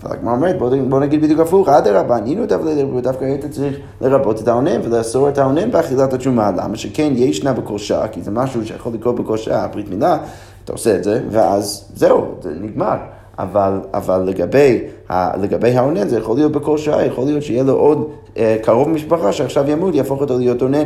אבל 0.02 0.12
הגמרא 0.12 0.34
אומרת, 0.34 0.58
בוא, 0.58 0.70
בוא 0.88 1.00
נגיד 1.00 1.22
בדיוק 1.22 1.40
הפוך, 1.40 1.68
אדרבה, 1.68 2.18
את 2.44 2.52
אבלי 2.52 2.74
לרבות, 2.74 3.02
דווקא 3.02 3.24
היית 3.24 3.44
צריך 3.50 3.76
לרבות 4.00 4.40
את 4.42 4.48
האונן 4.48 4.80
ולאסור 4.84 5.28
את 5.28 5.38
האונן 5.38 5.70
באכילת 5.70 6.12
התשומה. 6.12 6.50
למה? 6.56 6.76
שכן 6.76 7.12
ישנה 7.16 7.52
בכל 7.52 7.78
שעה, 7.78 8.08
כי 8.08 8.22
זה 8.22 8.30
משהו 8.30 8.66
שיכול 8.66 8.92
לקרות 8.92 9.20
בכל 9.20 9.36
שעה, 9.36 9.68
ברית 9.68 9.90
מילה, 9.90 10.18
אתה 10.64 10.72
עושה 10.72 10.96
את 10.96 11.04
זה, 11.04 11.20
ואז 11.30 11.84
זהו, 11.94 12.26
זה 12.42 12.50
נגמר. 12.60 12.96
אבל, 13.38 13.80
אבל 13.94 14.22
לגבי, 14.26 14.80
לגבי 15.40 15.70
האונן 15.70 16.08
זה 16.08 16.18
יכול 16.18 16.36
להיות 16.36 16.52
בכל 16.52 16.78
שעה, 16.78 17.06
יכול 17.06 17.24
להיות 17.24 17.42
שיהיה 17.42 17.62
לו 17.62 17.72
עוד 17.72 18.08
אה, 18.36 18.56
קרוב 18.62 18.88
משפחה 18.88 19.32
שעכשיו 19.32 19.70
ימות, 19.70 19.94
יהפוך 19.94 20.20
אותו 20.20 20.38
להיות 20.38 20.62
אונן. 20.62 20.84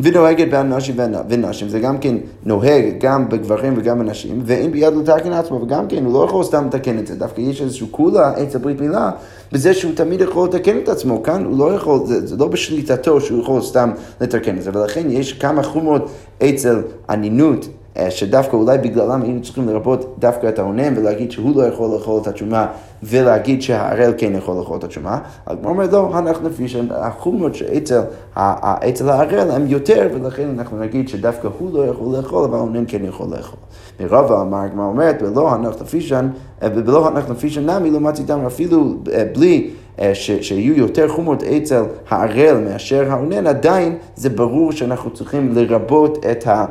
ונוהגת 0.00 0.48
באנשים 0.48 0.96
ונשים, 1.28 1.68
זה 1.68 1.80
גם 1.80 1.98
כן 1.98 2.16
נוהג 2.44 2.84
גם 3.00 3.28
בגברים 3.28 3.74
וגם 3.76 3.98
בנשים, 3.98 4.42
ואין 4.44 4.72
ביד 4.72 4.94
לתקן 4.94 5.32
עצמו, 5.32 5.62
וגם 5.62 5.88
כן, 5.88 6.04
הוא 6.04 6.14
לא 6.14 6.24
יכול 6.24 6.44
סתם 6.44 6.66
לתקן 6.66 6.98
את 6.98 7.06
זה, 7.06 7.14
דווקא 7.14 7.40
יש 7.40 7.62
איזשהו 7.62 7.86
כולה 7.90 8.42
אצל 8.42 8.58
ברית 8.58 8.80
מילה, 8.80 9.10
בזה 9.52 9.74
שהוא 9.74 9.92
תמיד 9.94 10.20
יכול 10.20 10.48
לתקן 10.48 10.78
את 10.78 10.88
עצמו, 10.88 11.22
כאן 11.22 11.44
הוא 11.44 11.58
לא 11.58 11.74
יכול, 11.74 12.00
זה, 12.06 12.26
זה 12.26 12.36
לא 12.36 12.48
בשליטתו 12.48 13.20
שהוא 13.20 13.40
יכול 13.40 13.62
סתם 13.62 13.90
לתקן 14.20 14.56
את 14.56 14.62
זה, 14.62 14.70
ולכן 14.74 15.10
יש 15.10 15.32
כמה 15.32 15.62
חומות 15.62 16.10
אצל 16.42 16.82
אנינות. 17.10 17.68
אה, 17.96 18.10
שדווקא 18.10 18.56
אולי 18.56 18.78
בגללם 18.78 19.22
היינו 19.22 19.42
צריכים 19.42 19.68
לרבות 19.68 20.16
דווקא 20.18 20.48
את 20.48 20.58
האונן 20.58 20.98
ולהגיד 20.98 21.30
שהוא 21.30 21.56
לא 21.56 21.66
יכול 21.66 21.90
לאכול 21.94 22.20
את 22.22 22.26
התשומה 22.26 22.66
ולהגיד 23.02 23.62
שהערל 23.62 24.12
כן 24.18 24.32
יכול 24.34 24.56
לאכול 24.56 24.78
את 24.78 24.84
התשומה. 24.84 25.18
הוא 25.44 25.56
אומר 25.64 25.86
לא, 25.92 26.18
אנחנו 26.18 26.48
לפי 26.48 26.68
שהחומות 26.68 27.54
שאצל 27.54 28.00
הערל 29.10 29.50
הם 29.50 29.66
יותר 29.66 30.08
ולכן 30.14 30.48
אנחנו 30.58 30.78
נגיד 30.78 31.08
שדווקא 31.08 31.48
הוא 31.58 31.72
לא 31.72 31.86
יכול 31.86 32.16
לאכול 32.16 32.44
אבל 32.44 32.58
האונן 32.58 32.84
כן 32.88 33.04
יכול 33.04 33.26
לאכול. 33.30 33.58
מרבה 34.00 34.40
אמר, 34.40 34.58
הגמרא 34.58 34.86
אומרת, 34.86 35.22
ולא 35.22 35.54
אנחנו 35.54 35.86
פישן, 35.86 36.28
אה, 36.62 36.68
ולא 36.74 37.08
אנחנו 37.08 37.34
פישן 37.34 37.70
נמי 37.70 37.90
לא 37.90 38.00
מצאתם 38.00 38.46
אפילו 38.46 38.94
אה, 39.12 39.24
בלי 39.34 39.70
שיהיו 40.14 40.74
יותר 40.74 41.08
חומות 41.08 41.42
אצל 41.42 41.82
הערל 42.08 42.56
מאשר 42.64 43.12
האונן, 43.12 43.46
עדיין 43.46 43.96
זה 44.16 44.30
ברור 44.30 44.72
שאנחנו 44.72 45.10
צריכים 45.10 45.52
לרבות 45.54 46.26
את 46.30 46.46
ה... 46.46 46.64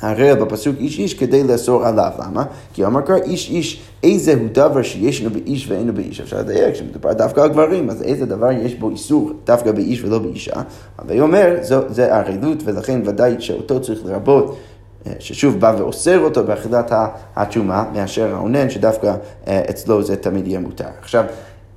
הרע 0.00 0.34
בפסוק 0.34 0.76
איש 0.78 0.98
איש 0.98 1.14
כדי 1.14 1.44
לאסור 1.44 1.86
עליו. 1.86 2.10
למה? 2.18 2.44
כי 2.74 2.84
אמר 2.84 3.00
קרא 3.00 3.16
איש 3.16 3.50
איש 3.50 3.82
איזה 4.02 4.34
הוא 4.34 4.48
דבר 4.52 4.82
שישנו 4.82 5.30
באיש 5.30 5.70
ואינו 5.70 5.92
באיש. 5.92 6.20
אפשר 6.20 6.38
לדייק 6.38 6.74
שמדובר 6.74 7.12
דווקא 7.12 7.40
על 7.40 7.48
גברים, 7.48 7.90
אז 7.90 8.02
איזה 8.02 8.26
דבר 8.26 8.50
יש 8.52 8.74
בו 8.74 8.90
איסור 8.90 9.32
דווקא 9.44 9.72
באיש 9.72 10.04
ולא 10.04 10.18
באישה. 10.18 10.62
אבל 10.98 11.12
היא 11.12 11.20
אומר, 11.20 11.56
זה 11.88 12.14
ערלות 12.14 12.58
ולכן 12.64 13.00
ודאי 13.04 13.34
שאותו 13.38 13.80
צריך 13.80 14.00
לרבות. 14.04 14.58
אה, 15.06 15.12
ששוב 15.18 15.60
בא 15.60 15.74
ואוסר 15.78 16.18
אותו 16.18 16.44
באכילת 16.44 16.92
התשומה, 17.36 17.84
מאשר 17.92 18.34
האונן, 18.34 18.70
שדווקא 18.70 19.14
אה, 19.48 19.62
אצלו 19.70 20.02
זה 20.02 20.16
תמיד 20.16 20.46
יהיה 20.46 20.60
מותר. 20.60 20.84
עכשיו, 21.00 21.24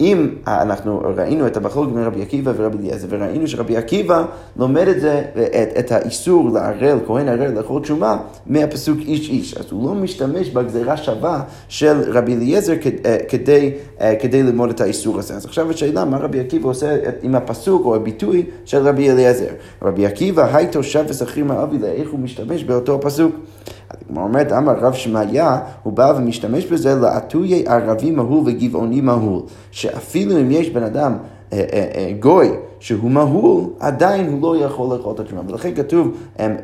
אם 0.01 0.27
אנחנו 0.47 1.01
ראינו 1.17 1.47
את 1.47 1.57
המחלוקת 1.57 1.91
בין 1.91 2.03
רבי 2.03 2.21
עקיבא 2.21 2.51
ורבי 2.57 2.77
אליעזר, 2.77 3.07
וראינו 3.09 3.47
שרבי 3.47 3.77
עקיבא 3.77 4.25
לומד 4.57 4.87
את 4.87 5.01
זה, 5.01 5.21
את, 5.33 5.69
את 5.79 5.91
האיסור 5.91 6.49
לערל, 6.49 6.99
כהן 7.07 7.27
ערל 7.27 7.51
לאכול 7.51 7.81
תשומה, 7.81 8.17
מהפסוק 8.47 8.97
איש 8.99 9.29
איש. 9.29 9.57
אז 9.57 9.65
הוא 9.71 9.89
לא 9.89 9.95
משתמש 9.95 10.49
בגזירה 10.49 10.97
שווה 10.97 11.43
של 11.67 12.01
רבי 12.07 12.35
אליעזר 12.35 12.73
אה, 13.05 13.17
כדי, 13.29 13.71
אה, 14.01 14.15
כדי 14.15 14.43
ללמוד 14.43 14.69
את 14.69 14.81
האיסור 14.81 15.19
הזה. 15.19 15.35
אז 15.35 15.45
עכשיו 15.45 15.69
השאלה, 15.69 16.05
מה 16.05 16.17
רבי 16.17 16.39
עקיבא 16.39 16.69
עושה 16.69 16.95
עם 17.21 17.35
הפסוק 17.35 17.85
או 17.85 17.95
הביטוי 17.95 18.45
של 18.65 18.87
רבי 18.87 19.11
אליעזר? 19.11 19.51
רבי 19.81 20.05
עקיבא, 20.05 20.55
היי 20.55 20.67
תושב 20.67 21.05
ושכיר 21.07 21.45
מאבי, 21.45 21.77
איך 21.83 22.09
הוא 22.11 22.19
משתמש 22.19 22.63
באותו 22.63 22.95
הפסוק? 22.95 23.35
הגמרא 24.09 24.23
אומרת, 24.23 24.51
אמר 24.51 24.73
רב 24.79 24.93
שמעיה, 24.93 25.59
הוא 25.83 25.93
בא 25.93 26.13
ומשתמש 26.17 26.65
בזה 26.65 26.95
לעטויי 26.95 27.63
ערבי 27.67 28.11
מהול 28.11 28.43
וגבעוני 28.45 29.01
מהול. 29.01 29.41
שאפילו 29.71 30.39
אם 30.39 30.51
יש 30.51 30.69
בן 30.69 30.83
אדם, 30.83 31.17
אה, 31.53 31.63
אה, 31.73 31.89
אה, 31.95 32.11
גוי, 32.19 32.51
שהוא 32.79 33.11
מהול, 33.11 33.63
עדיין 33.79 34.27
הוא 34.29 34.41
לא 34.41 34.65
יכול 34.65 34.97
לאכול 34.97 35.13
את 35.15 35.19
התרומה. 35.19 35.41
ולכן 35.47 35.75
כתוב 35.75 36.17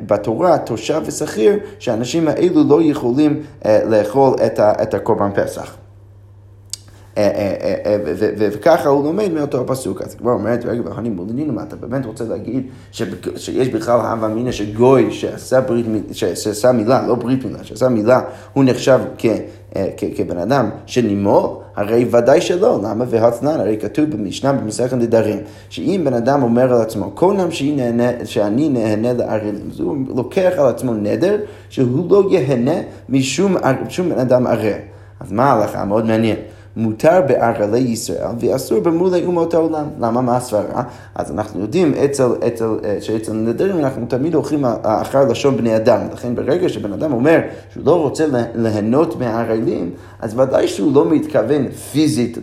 בתורה, 0.08 0.58
תושב 0.58 1.02
ושכיר, 1.06 1.60
שהאנשים 1.80 2.28
האלו 2.28 2.64
לא 2.68 2.82
יכולים 2.84 3.42
לאכול 3.66 4.36
את 4.82 4.94
הקורבן 4.94 5.30
פסח. 5.36 5.87
וככה 8.38 8.90
הוא 8.90 9.04
לומד 9.04 9.32
מאותו 9.32 9.62
הפסוק. 9.62 10.02
אז 10.02 10.16
כבר 10.16 10.32
אומרת, 10.32 10.66
רגע, 10.66 10.82
ואני 10.86 11.10
מולינים, 11.10 11.56
מה 11.56 11.64
אתה 11.64 11.76
באמת 11.76 12.06
רוצה 12.06 12.24
להגיד 12.24 12.64
שיש 12.92 13.70
בכלל 13.70 14.00
הווה 14.00 14.28
אמינא 14.28 14.52
שגוי 14.52 15.12
שעשה 15.12 15.62
ברית, 15.62 15.86
שעשה 16.12 16.72
מילה, 16.72 17.08
לא 17.08 17.16
ברית 17.16 17.46
מילה, 17.46 17.64
שעשה 17.64 17.90
מילה, 17.90 18.22
הוא 18.54 18.64
נחשב 18.64 19.00
כבן 20.16 20.38
אדם 20.38 20.70
שנימול? 20.86 21.50
הרי 21.76 22.06
ודאי 22.12 22.42
שלא, 22.42 22.80
למה? 22.84 23.06
והצנן, 23.10 23.60
הרי 23.60 23.78
כתוב 23.82 24.06
במשנה 24.06 24.54
במסכת 24.54 24.94
נדרים, 24.94 25.40
שאם 25.70 26.02
בן 26.06 26.14
אדם 26.14 26.44
אומר 26.44 26.74
על 26.74 26.82
עצמו, 26.82 27.12
כל 27.16 27.34
נם 27.34 27.52
שאני 28.24 28.70
נהנה 28.70 29.14
לערלים, 29.14 29.70
אז 29.72 29.80
הוא 29.80 29.98
לוקח 30.16 30.52
על 30.58 30.66
עצמו 30.66 30.94
נדר 30.94 31.38
שהוא 31.70 32.10
לא 32.10 32.24
ייהנה 32.32 32.76
משום 33.10 33.56
בן 34.10 34.20
אדם 34.20 34.48
ערל. 34.48 34.74
אז 35.20 35.32
מה 35.32 35.44
ההלכה? 35.44 35.86
מאוד 35.86 36.06
מעניין. 36.06 36.36
מותר 36.78 37.22
בערלי 37.28 37.80
ישראל 37.80 38.28
ואסור 38.40 38.80
במולי 38.80 39.26
אומות 39.26 39.54
העולם. 39.54 39.86
למה? 40.00 40.22
מה 40.22 40.38
הסברה? 40.38 40.84
אז 41.16 41.32
אנחנו 41.32 41.62
יודעים 41.62 41.94
אצל, 41.94 42.28
אצל, 42.48 42.66
אה, 42.84 42.98
שאצל 43.02 43.34
נדרים 43.34 43.80
אנחנו 43.80 44.06
תמיד 44.06 44.36
הולכים 44.36 44.66
אחר 44.84 45.28
לשון 45.28 45.58
בני 45.58 45.76
אדם. 45.76 46.00
לכן 46.14 46.36
ברגע 46.36 46.70
שבן 46.70 46.94
אדם 46.94 47.14
אומר 47.14 47.40
שהוא 47.74 47.86
לא 47.86 48.02
רוצה 48.02 48.26
ליהנות 48.56 49.20
מהערלים, 49.20 49.92
אז 50.20 50.40
ודאי 50.40 50.68
שהוא 50.68 50.94
לא 50.94 51.10
מתכוון 51.10 51.68
פיזית 51.72 52.38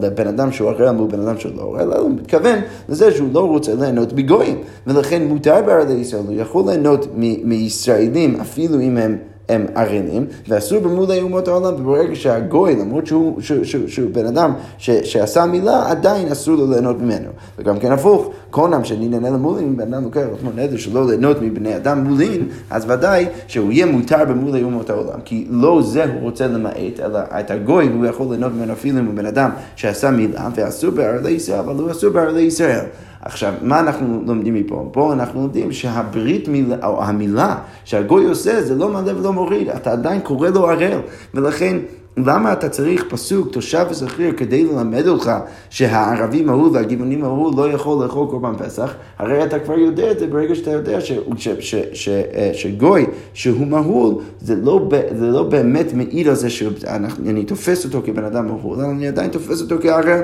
לבן 0.00 0.26
אדם 0.26 0.52
שהוא 0.52 0.70
ערל 0.70 0.90
מול 0.90 1.08
בן 1.10 1.20
אדם 1.20 1.38
שהוא 1.38 1.52
לא 1.56 1.62
ערל, 1.62 1.80
אלא 1.80 1.98
הוא 1.98 2.10
מתכוון 2.10 2.58
לזה 2.88 3.12
שהוא 3.12 3.28
לא 3.32 3.48
רוצה 3.48 3.74
ליהנות 3.74 4.12
בגויים. 4.12 4.58
ולכן 4.86 5.22
מותר 5.22 5.62
בערלי 5.66 5.92
ישראל, 5.92 6.22
הוא 6.26 6.34
יכול 6.34 6.64
ליהנות 6.66 7.06
מישראלים 7.44 8.40
אפילו 8.40 8.80
אם 8.80 8.96
הם... 8.96 9.18
הם 9.48 9.66
ערלים, 9.74 10.26
ואסור 10.48 10.78
במולי 10.80 11.20
אומות 11.20 11.48
העולם, 11.48 11.74
וברגע 11.74 12.14
שהגוי, 12.14 12.76
למרות 12.76 13.06
שהוא, 13.06 13.40
שהוא, 13.40 13.64
שהוא, 13.64 13.88
שהוא 13.88 14.10
בן 14.12 14.26
אדם 14.26 14.52
ש, 14.78 14.90
שעשה 14.90 15.46
מילה, 15.46 15.90
עדיין 15.90 16.28
אסור 16.28 16.56
לו 16.56 16.70
ליהנות 16.70 17.00
ממנו. 17.00 17.28
וגם 17.58 17.78
כן 17.78 17.92
הפוך, 17.92 18.30
כל 18.50 18.68
נם 18.68 18.84
שאני 18.84 19.08
נהנה 19.08 19.30
למולין, 19.30 19.64
אם 19.64 19.76
בן 19.76 19.94
אדם 19.94 20.04
לוקח 20.04 20.20
לעצמו 20.32 20.50
נדר 20.56 20.76
שלא 20.76 21.06
ליהנות 21.06 21.42
מבני 21.42 21.76
אדם 21.76 22.04
מולין, 22.04 22.48
אז 22.70 22.90
ודאי 22.90 23.26
שהוא 23.46 23.72
יהיה 23.72 23.86
מותר 23.86 24.24
במולי 24.24 24.62
אומות 24.62 24.90
העולם, 24.90 25.20
כי 25.24 25.46
לא 25.50 25.82
זה 25.82 26.04
הוא 26.04 26.20
רוצה 26.20 26.46
למעט, 26.46 27.00
אלא 27.04 27.18
את 27.40 27.50
הגוי 27.50 27.88
הוא 27.88 28.06
יכול 28.06 28.26
ליהנות 28.30 28.52
ממנו 28.52 28.72
אפילו 28.72 28.98
אם 28.98 29.06
הוא 29.06 29.14
בן 29.14 29.26
אדם 29.26 29.50
שעשה 29.76 30.10
מילה, 30.10 30.48
ואסור 30.56 30.90
בערלי 30.90 31.30
ישראל, 31.30 31.58
אבל 31.58 31.74
הוא 31.74 31.90
אסור 31.90 32.10
בערלי 32.10 32.42
ישראל. 32.42 32.84
עכשיו, 33.24 33.54
מה 33.62 33.80
אנחנו 33.80 34.22
לומדים 34.26 34.54
מפה? 34.54 34.88
פה 34.92 35.12
אנחנו 35.12 35.40
לומדים 35.40 35.72
שהברית 35.72 36.48
מילה, 36.48 36.86
או 36.86 37.04
המילה 37.04 37.56
שהגוי 37.84 38.26
עושה 38.26 38.62
זה 38.62 38.74
לא 38.74 38.88
מעלה 38.88 39.18
ולא 39.18 39.32
מוריד, 39.32 39.68
אתה 39.68 39.92
עדיין 39.92 40.20
קורא 40.20 40.48
לו 40.48 40.70
ערל, 40.70 41.00
ולכן... 41.34 41.76
למה 42.16 42.52
אתה 42.52 42.68
צריך 42.68 43.04
פסוק 43.08 43.52
תושב 43.52 43.86
וזכיר 43.90 44.32
כדי 44.36 44.64
ללמד 44.64 45.08
אותך 45.08 45.30
שהערבי 45.70 46.42
מהול 46.42 46.70
והגבעונים 46.72 47.20
מהול 47.20 47.52
לא 47.56 47.70
יכול 47.70 48.04
לאכול 48.04 48.26
קורבן 48.30 48.52
פסח? 48.58 48.94
הרי 49.18 49.44
אתה 49.44 49.58
כבר 49.58 49.78
יודע 49.78 50.10
את 50.10 50.18
זה 50.18 50.26
ברגע 50.26 50.54
שאתה 50.54 50.70
יודע 50.70 51.00
ש, 51.00 51.12
ש, 51.36 51.48
ש, 51.60 51.74
ש, 51.92 52.08
אה, 52.08 52.50
שגוי 52.52 53.06
שהוא 53.32 53.66
מהול 53.66 54.14
זה 54.40 54.56
לא, 54.56 54.88
זה 55.18 55.26
לא 55.26 55.42
באמת 55.42 55.92
מעיד 55.94 56.28
על 56.28 56.34
זה 56.34 56.50
שאני 56.50 57.44
תופס 57.44 57.84
אותו 57.84 58.00
כבן 58.04 58.24
אדם 58.24 58.46
מהול, 58.46 58.80
אני 58.80 59.08
עדיין 59.08 59.30
תופס 59.30 59.62
אותו 59.62 59.76
כערל. 59.82 60.20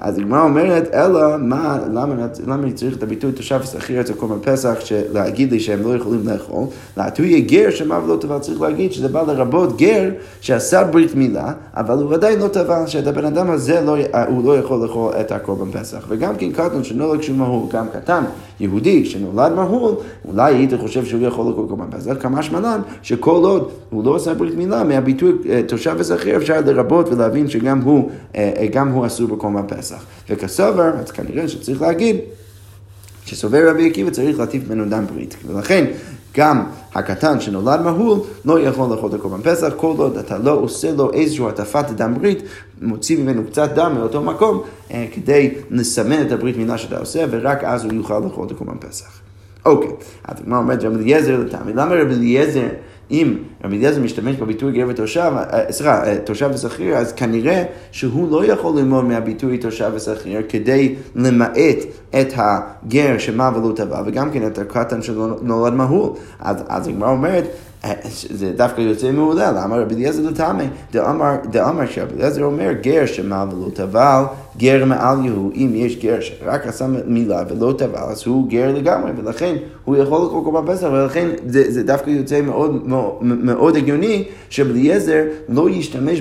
אז 0.00 0.18
הגמרא 0.18 0.42
אומרת, 0.42 0.94
אלא 0.94 1.20
מה, 1.38 1.78
למה, 1.92 2.26
למה 2.46 2.62
אני 2.62 2.72
צריך 2.72 2.96
את 2.96 3.02
הביטוי 3.02 3.32
תושב 3.32 3.60
ושכיר 3.62 4.00
אצל 4.00 4.12
קורבן 4.12 4.52
פסח, 4.52 4.74
להגיד 5.12 5.52
לי 5.52 5.60
שהם 5.60 5.82
לא 5.82 5.96
יכולים 5.96 6.28
לאכול? 6.28 6.64
לעטוי 6.96 7.40
גר 7.40 7.70
שמה 7.70 8.04
ולא 8.04 8.16
טבע, 8.20 8.38
צריך 8.38 8.60
להגיד 8.60 8.92
שזה 8.92 9.08
בא 9.08 9.22
לרבות 9.22 9.76
גר 9.76 10.10
שעשה 10.40 10.84
ברית 10.84 11.14
מילה, 11.14 11.52
אבל 11.74 11.94
הוא 11.94 12.14
עדיין 12.14 12.38
לא 12.38 12.48
טבע, 12.48 12.86
שאת 12.86 13.06
הבן 13.06 13.24
אדם 13.24 13.50
הזה 13.50 13.80
לא, 13.80 13.96
הוא 14.28 14.44
לא 14.44 14.58
יכול 14.58 14.82
לאכול 14.82 15.12
את 15.20 15.32
הקורבן 15.32 15.80
פסח. 15.80 16.04
וגם 16.08 16.36
כן 16.36 16.52
קטן 16.52 16.84
שנולד 16.84 17.20
כשהוא 17.20 17.36
מהול, 17.36 17.68
גם 17.70 17.86
קטן, 17.88 18.24
יהודי 18.60 19.04
שנולד 19.04 19.52
מהול, 19.52 19.94
אולי 20.28 20.54
היית 20.54 20.74
חושב 20.80 21.04
שהוא 21.04 21.26
יכול 21.26 21.46
לאכול 21.46 21.66
קורבן 21.68 21.86
פסח, 21.90 22.14
כמה 22.20 22.42
שמלן, 22.42 22.80
שכל 23.02 23.44
עוד 23.44 23.70
הוא 23.90 24.04
לא 24.04 24.16
עשה 24.16 24.34
ברית 24.34 24.54
מילה, 24.54 24.84
מהביטוי 24.84 25.32
אה, 25.48 25.62
תושב 25.68 25.96
ושכיר 25.98 26.36
אפשר 26.36 26.60
לרבות 26.60 27.08
ולהבין 27.08 27.48
שגם 27.48 27.80
הוא, 27.80 28.10
אה, 28.36 28.52
אה, 28.56 28.66
גם 28.66 28.88
הוא 28.88 29.06
אסור 29.06 29.28
בקורבן 29.28 29.66
פסח. 29.68 30.04
וכסובר, 30.30 30.90
אז 31.00 31.10
כנראה 31.10 31.48
שצריך 31.48 31.82
להגיד 31.82 32.16
שסובר 33.24 33.70
רבי 33.70 33.90
עקיבא 33.90 34.10
צריך 34.10 34.38
להטיף 34.38 34.62
ממנו 34.68 34.84
דם 34.84 35.04
ברית. 35.14 35.36
ולכן 35.46 35.84
גם 36.38 36.64
הקטן 36.94 37.40
שנולד 37.40 37.80
מהול 37.80 38.18
לא 38.44 38.60
יכול 38.60 38.90
לאכול 38.90 39.08
את 39.08 39.14
הקורבן 39.14 39.42
פסח, 39.42 39.72
כל 39.76 39.94
עוד 39.98 40.16
אתה 40.16 40.38
לא 40.38 40.50
עושה 40.50 40.92
לו 40.92 41.12
איזושהי 41.12 41.46
הטפת 41.48 41.90
דם 41.90 42.14
ברית, 42.14 42.42
מוציא 42.82 43.18
ממנו 43.18 43.42
קצת 43.44 43.70
דם 43.74 43.92
מאותו 43.94 44.22
מקום 44.22 44.62
אה, 44.90 45.06
כדי 45.12 45.54
לסמן 45.70 46.26
את 46.26 46.32
הברית 46.32 46.56
מילה 46.56 46.78
שאתה 46.78 46.98
עושה, 46.98 47.24
ורק 47.30 47.64
אז 47.64 47.84
הוא 47.84 47.92
יוכל 47.92 48.18
לאכול 48.18 48.46
את 48.46 48.50
הקורבן 48.50 48.78
פסח. 48.88 49.20
אוקיי, 49.66 49.90
אז 50.24 50.40
הגמרא 50.40 50.58
אומרת 50.58 50.84
רבי 50.84 50.96
אליעזר 50.96 51.40
לטעמי, 51.40 51.72
למה 51.72 51.94
רבי 51.94 52.14
אליעזר 52.14 52.66
אם 53.10 53.34
רבי 53.64 53.76
אליעזר 53.76 54.00
משתמש 54.00 54.36
בביטוי 54.36 54.72
גר 54.72 54.84
ותושב, 54.88 55.32
אה, 55.36 55.72
סליחה, 55.72 56.04
אה, 56.04 56.18
תושב 56.18 56.50
ושכיר, 56.54 56.96
אז 56.96 57.12
כנראה 57.12 57.64
שהוא 57.90 58.30
לא 58.30 58.44
יכול 58.44 58.78
ללמוד 58.78 59.04
מהביטוי 59.04 59.58
תושב 59.58 59.90
ושכיר 59.94 60.42
כדי 60.48 60.94
למעט 61.14 61.78
את 62.20 62.32
הגר 62.36 63.18
שמה 63.18 63.50
ולא 63.54 63.72
טבע, 63.76 64.02
וגם 64.06 64.30
כן 64.30 64.46
את 64.46 64.58
הקטן 64.58 65.02
שנולד 65.02 65.72
מהול. 65.72 66.10
אז, 66.40 66.56
אז 66.68 66.88
הגמרא 66.88 67.10
אומרת, 67.10 67.44
זה 68.30 68.52
דווקא 68.56 68.80
יוצא 68.80 69.12
מעולה, 69.12 69.52
למה 69.52 69.76
רבי 69.76 69.94
אליעזר 69.94 70.30
לטעמי? 70.30 70.64
דאמר 71.50 71.86
שרבי 71.90 72.14
אליעזר 72.16 72.44
אומר 72.44 72.72
גר 72.72 73.06
שמה 73.06 73.44
ולא 73.52 73.70
טבל, 73.74 74.22
גר 74.58 74.84
מעל 74.84 75.24
יהוא, 75.24 75.52
אם 75.54 75.70
יש 75.74 75.96
גר 75.96 76.20
שרק 76.20 76.66
עשה 76.66 76.86
מילה 77.06 77.42
ולא 77.48 77.74
טבל, 77.78 77.98
אז 77.98 78.26
הוא 78.26 78.48
גר 78.48 78.72
לגמרי, 78.74 79.10
ולכן 79.16 79.56
הוא 79.84 79.96
יכול 79.96 80.24
לקרוא 80.24 80.44
קורבן 80.44 80.74
פסח, 80.74 80.88
ולכן 80.92 81.28
זה, 81.46 81.72
זה 81.72 81.82
דווקא 81.82 82.10
יוצא 82.10 82.40
מאוד, 82.40 82.82
מאוד, 83.24 83.76
הגיוני 83.76 84.24
שרבי 84.50 84.70
אליעזר 84.70 85.22
לא 85.48 85.70
ישתמש 85.70 86.20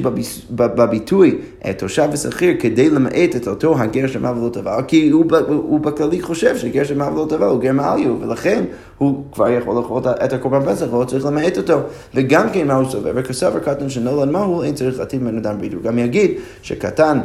בביטוי 0.50 1.38
תושב 1.78 2.10
ושכיר 2.12 2.56
כדי 2.60 2.90
למעט 2.90 3.36
את 3.36 3.48
אותו 3.48 3.80
הגר 3.80 4.08
שמה 4.08 4.32
ולא 4.32 4.50
טבל, 4.50 4.82
כי 4.88 5.10
הוא, 5.10 5.26
הוא, 5.48 5.80
בכללי 5.80 6.22
חושב 6.22 6.58
שגר 6.58 6.84
שמה 6.84 7.12
ולא 7.14 7.26
טבל 7.30 7.48
הוא 7.48 7.62
גר 7.62 7.74
מעל 7.74 8.00
יהוא, 8.00 8.18
ולכן 8.22 8.64
הוא 8.98 9.24
כבר 9.32 9.50
יכול 9.50 9.76
לאכול 9.76 10.02
את 10.26 10.34
הקורבן 10.34 10.74
פסח, 10.74 10.94
ולא 10.94 11.06
צריך 11.06 11.26
למעט 11.26 11.58
אותו. 11.58 11.80
וגם 12.16 12.50
כן 12.54 12.68
מה 12.68 12.74
הוא 12.74 12.90
סובר, 12.90 13.12
וכסבר 13.16 13.60
קטן 13.60 13.90
שנולד 13.90 14.30
מהו, 14.30 14.64
אין 14.64 14.76
צריך 14.76 15.00
להתאים 15.00 15.22
ממנו 15.22 15.42
דם 15.42 15.56
ברית. 15.58 15.74
הוא 15.74 15.82
גם 15.84 16.00
יגיד 16.00 16.32
שקטן 16.62 17.20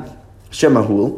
שמהול, 0.53 1.11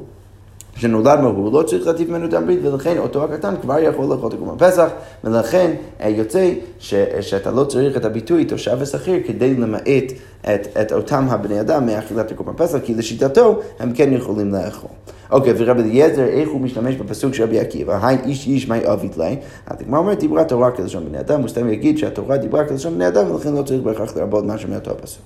שנולד 0.76 1.20
מהול, 1.20 1.52
לא 1.52 1.62
צריך 1.62 1.86
להטיף 1.86 2.08
ממנו 2.08 2.28
דם 2.28 2.46
ברית, 2.46 2.58
ולכן 2.62 2.98
אותו 2.98 3.24
הקטן 3.24 3.54
כבר 3.62 3.78
יכול 3.78 4.06
לאכול 4.06 4.28
את 4.28 4.34
הקורבן 4.34 4.66
פסח, 4.66 4.88
ולכן 5.24 5.70
אה, 6.00 6.08
יוצא 6.08 6.52
ש, 6.78 6.94
שאתה 7.20 7.50
לא 7.50 7.64
צריך 7.64 7.96
את 7.96 8.04
הביטוי 8.04 8.44
תושב 8.44 8.76
ושכיר 8.80 9.20
כדי 9.26 9.54
למעט 9.54 10.12
את, 10.40 10.76
את 10.80 10.92
אותם 10.92 11.26
הבני 11.30 11.60
אדם 11.60 11.86
מאכילת 11.86 12.30
הקורבן 12.30 12.52
פסח, 12.56 12.78
כי 12.84 12.94
לשיטתו 12.94 13.60
הם 13.78 13.92
כן 13.92 14.12
יכולים 14.12 14.52
לאכול. 14.52 14.90
אוקיי, 15.30 15.52
ורבי 15.56 15.82
אליעזר, 15.82 16.24
איך 16.24 16.48
הוא 16.48 16.60
משתמש 16.60 16.94
בפסוק 16.94 17.34
של 17.34 17.42
רבי 17.42 17.60
עקיבא, 17.60 18.06
היי 18.06 18.18
איש 18.24 18.46
איש 18.46 18.68
מי 18.68 18.78
אבית 18.92 19.16
לי, 19.16 19.36
אז 19.66 19.80
הגמרא 19.80 19.98
אומרת, 19.98 20.18
דיברה 20.18 20.44
תורה 20.44 20.70
כלשון 20.70 21.04
בני 21.04 21.20
אדם, 21.20 21.40
הוא 21.40 21.48
סתם 21.48 21.68
יגיד 21.68 21.98
שהתורה 21.98 22.36
דיברה 22.36 22.64
כלשון 22.64 22.94
בני 22.94 23.08
אדם, 23.08 23.30
ולכן 23.30 23.52
לא 23.52 23.62
צריך 23.62 23.82
בהכרח 23.82 24.16
לרבות 24.16 24.44
משהו 24.44 24.68
מאותו 24.68 24.90
הפסוק. 24.90 25.22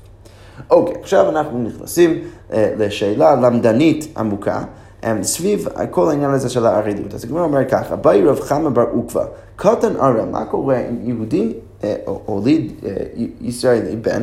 אוקיי, 0.70 0.94
עכשיו 1.00 1.28
אנחנו 1.28 1.62
נכנסים 1.62 2.18
אה, 2.52 2.74
לשאלה 2.78 3.34
למדנית 3.34 4.08
עמוקה. 4.16 4.62
um, 5.02 5.22
סביב 5.22 5.68
כל 5.90 6.10
העניין 6.10 6.30
הזה 6.30 6.48
של 6.48 6.66
הערידות. 6.66 7.14
אז 7.14 7.24
הגמרא 7.24 7.42
אומר 7.42 7.64
ככה, 7.68 7.96
באי 7.96 8.24
רב 8.24 8.40
חמא 8.40 8.68
בר 8.68 8.86
עוקבא, 8.92 9.24
קטן 9.56 9.96
ערל, 9.96 10.28
מה 10.30 10.44
קורה 10.44 10.78
אם 10.78 10.96
יהודי 11.02 11.52
אה, 11.84 11.94
הוליד 12.04 12.72
אה, 12.86 12.92
ישראלי 13.40 13.96
בן, 13.96 14.22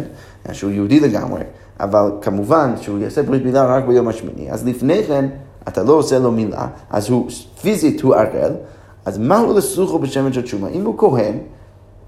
אה, 0.50 0.54
שהוא 0.54 0.72
יהודי 0.72 1.00
לגמרי, 1.00 1.42
אבל 1.80 2.12
כמובן 2.22 2.74
שהוא 2.82 3.00
יעשה 3.00 3.24
ברית 3.24 3.46
מילה 3.46 3.66
רק 3.66 3.86
ביום 3.86 4.08
השמיני, 4.08 4.52
אז 4.52 4.66
לפני 4.66 5.04
כן 5.04 5.26
אתה 5.68 5.84
לא 5.84 5.94
עושה 5.94 6.20
לו 6.20 6.32
מילה, 6.32 6.68
אז 6.90 7.10
הוא 7.10 7.30
פיזית 7.62 8.02
הוא 8.02 8.16
ערל, 8.16 8.52
אז 9.06 9.18
מה 9.18 9.38
הוא 9.38 9.54
לסוכו 9.54 10.00
בשמן 10.00 10.34
של 10.34 10.42
תשומה? 10.42 10.68
אם 10.68 10.86
הוא 10.86 10.98
כהן, 10.98 11.38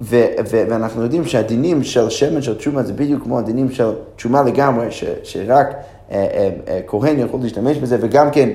ו- 0.01 0.25
ו- 0.51 0.63
ואנחנו 0.69 1.01
יודעים 1.01 1.25
שהדינים 1.25 1.83
של 1.83 2.09
שמן 2.09 2.41
של 2.41 2.57
תשומה 2.57 2.83
זה 2.83 2.93
בדיוק 2.93 3.23
כמו 3.23 3.39
הדינים 3.39 3.71
של 3.71 3.91
תשומה 4.15 4.43
לגמרי, 4.43 4.91
ש- 4.91 5.03
שרק 5.23 5.67
אה, 6.11 6.27
אה, 6.33 6.49
אה, 6.67 6.79
כהן 6.87 7.19
יכול 7.19 7.39
להשתמש 7.43 7.77
בזה, 7.77 7.97
וגם 8.01 8.31
כן, 8.31 8.49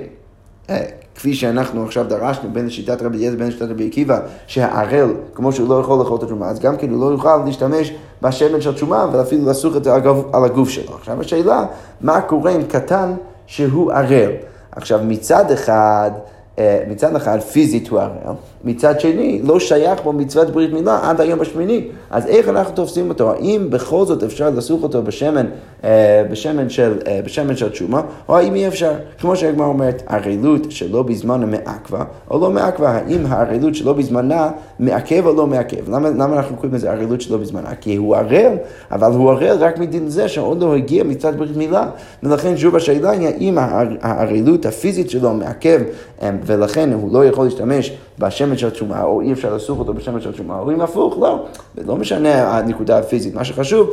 כפי 1.15 1.35
שאנחנו 1.35 1.85
עכשיו 1.85 2.05
דרשנו 2.09 2.51
בין 2.53 2.71
שיטת 2.71 3.03
רבי 3.03 3.17
אליעזר 3.17 3.37
ובין 3.37 3.51
שיטת 3.51 3.71
רבי 3.71 3.87
עקיבא, 3.87 4.21
שהערל, 4.47 5.15
כמו 5.35 5.53
שהוא 5.53 5.69
לא 5.69 5.81
יכול 5.81 5.99
לאכול 5.99 6.19
את 6.19 6.23
התרומה, 6.23 6.49
אז 6.49 6.61
גם 6.61 6.77
כן 6.77 6.91
הוא 6.91 7.01
לא 7.01 7.07
יוכל 7.07 7.37
להשתמש 7.47 7.93
בשמן 8.23 8.61
של 8.61 8.75
תשומה 8.75 9.07
ואפילו 9.13 9.51
לסוך 9.51 9.77
את 9.77 9.85
זה 9.85 9.95
על 10.33 10.45
הגוף 10.45 10.69
שלו. 10.69 10.95
עכשיו 10.95 11.21
השאלה, 11.21 11.65
מה 12.01 12.21
קורה 12.21 12.51
עם 12.51 12.63
קטן 12.63 13.13
שהוא 13.47 13.93
ערל? 13.93 14.31
עכשיו 14.73 15.01
מצד 15.05 15.51
אחד, 15.51 16.11
מצד 16.89 17.17
אחד 17.17 17.41
פיזית 17.41 17.89
הוא 17.89 18.01
ערל, 18.01 18.35
מצד 18.65 19.01
שני 19.01 19.41
לא 19.45 19.61
שייך 19.61 20.03
בו 20.03 20.13
מצוות 20.13 20.51
ברית 20.51 20.73
מילה 20.73 21.01
עד 21.03 21.21
היום 21.21 21.41
השמיני. 21.41 21.85
אז 22.11 22.27
איך 22.27 22.49
אנחנו 22.49 22.75
תופסים 22.75 23.09
אותו? 23.09 23.31
האם 23.33 23.67
בכל 23.71 24.05
זאת 24.07 24.23
אפשר 24.23 24.51
לסוך 24.51 24.83
אותו 24.83 25.03
בשמן, 25.03 25.47
אה, 25.85 26.25
בשמן, 26.31 26.69
של, 26.69 26.99
אה, 27.07 27.21
בשמן 27.25 27.57
של 27.57 27.69
תשומה, 27.69 28.03
או 28.29 28.37
האם 28.37 28.55
אי 28.55 28.69
אפשר? 28.69 28.93
כמו 29.19 29.37
שהגמרא 29.37 29.67
אומרת, 29.67 30.03
ערלות 30.07 30.71
שלא 30.71 31.03
בזמנה 31.03 31.47
מעכבה 31.47 32.05
או 32.31 32.41
לא 32.41 32.51
מעכבה, 32.51 32.91
האם 32.91 33.27
הערלות 33.29 33.75
שלא 33.75 33.93
בזמנה 33.93 34.51
מעכב 34.79 35.27
או 35.27 35.33
לא 35.33 35.47
מעכב? 35.47 35.91
למה, 35.91 36.11
למה 36.11 36.37
אנחנו 36.37 36.57
קוראים 36.57 36.75
לזה 36.75 36.91
ערלות 36.93 37.21
שלא 37.21 37.37
בזמנה? 37.37 37.75
כי 37.75 37.97
הוא 37.97 38.17
ערל, 38.17 38.53
אבל 38.91 39.13
הוא 39.13 39.31
ערל 39.31 39.57
רק 39.61 39.79
מדין 39.79 40.09
זה 40.09 40.29
שעוד 40.29 40.63
לא 40.63 40.77
הגיע 40.77 41.05
מצוות 41.05 41.37
ברית 41.37 41.57
מילה. 41.57 41.87
ולכן 42.23 42.57
שוב 42.57 42.77
השאלה 42.77 43.11
היא 43.11 43.29
האם 43.29 43.59
הערלות 44.01 44.67
הפיזית 44.67 45.11
שלו 45.11 45.35
מעכב, 45.35 45.81
אה, 46.23 46.31
ולכן 46.47 46.93
הוא 46.93 47.13
לא 47.13 47.25
יכול 47.25 47.45
להשתמש 47.45 47.93
בשמן 48.19 48.57
של 48.57 48.71
תשומה, 48.71 49.03
או 49.03 49.21
אי 49.21 49.33
אפשר 49.33 49.55
לסוך 49.55 49.79
אותו 49.79 49.95
בשמן 49.95 50.21
של 50.21 50.33
תשומה, 50.33 50.59
או 50.59 50.73
אם 50.73 50.81
הפוך, 50.81 51.19
לא. 51.21 51.45
לא 51.87 51.97
משנה 51.97 52.59
הנקודה 52.59 52.99
הפיזית, 52.99 53.35
מה 53.35 53.45
שחשוב 53.45 53.91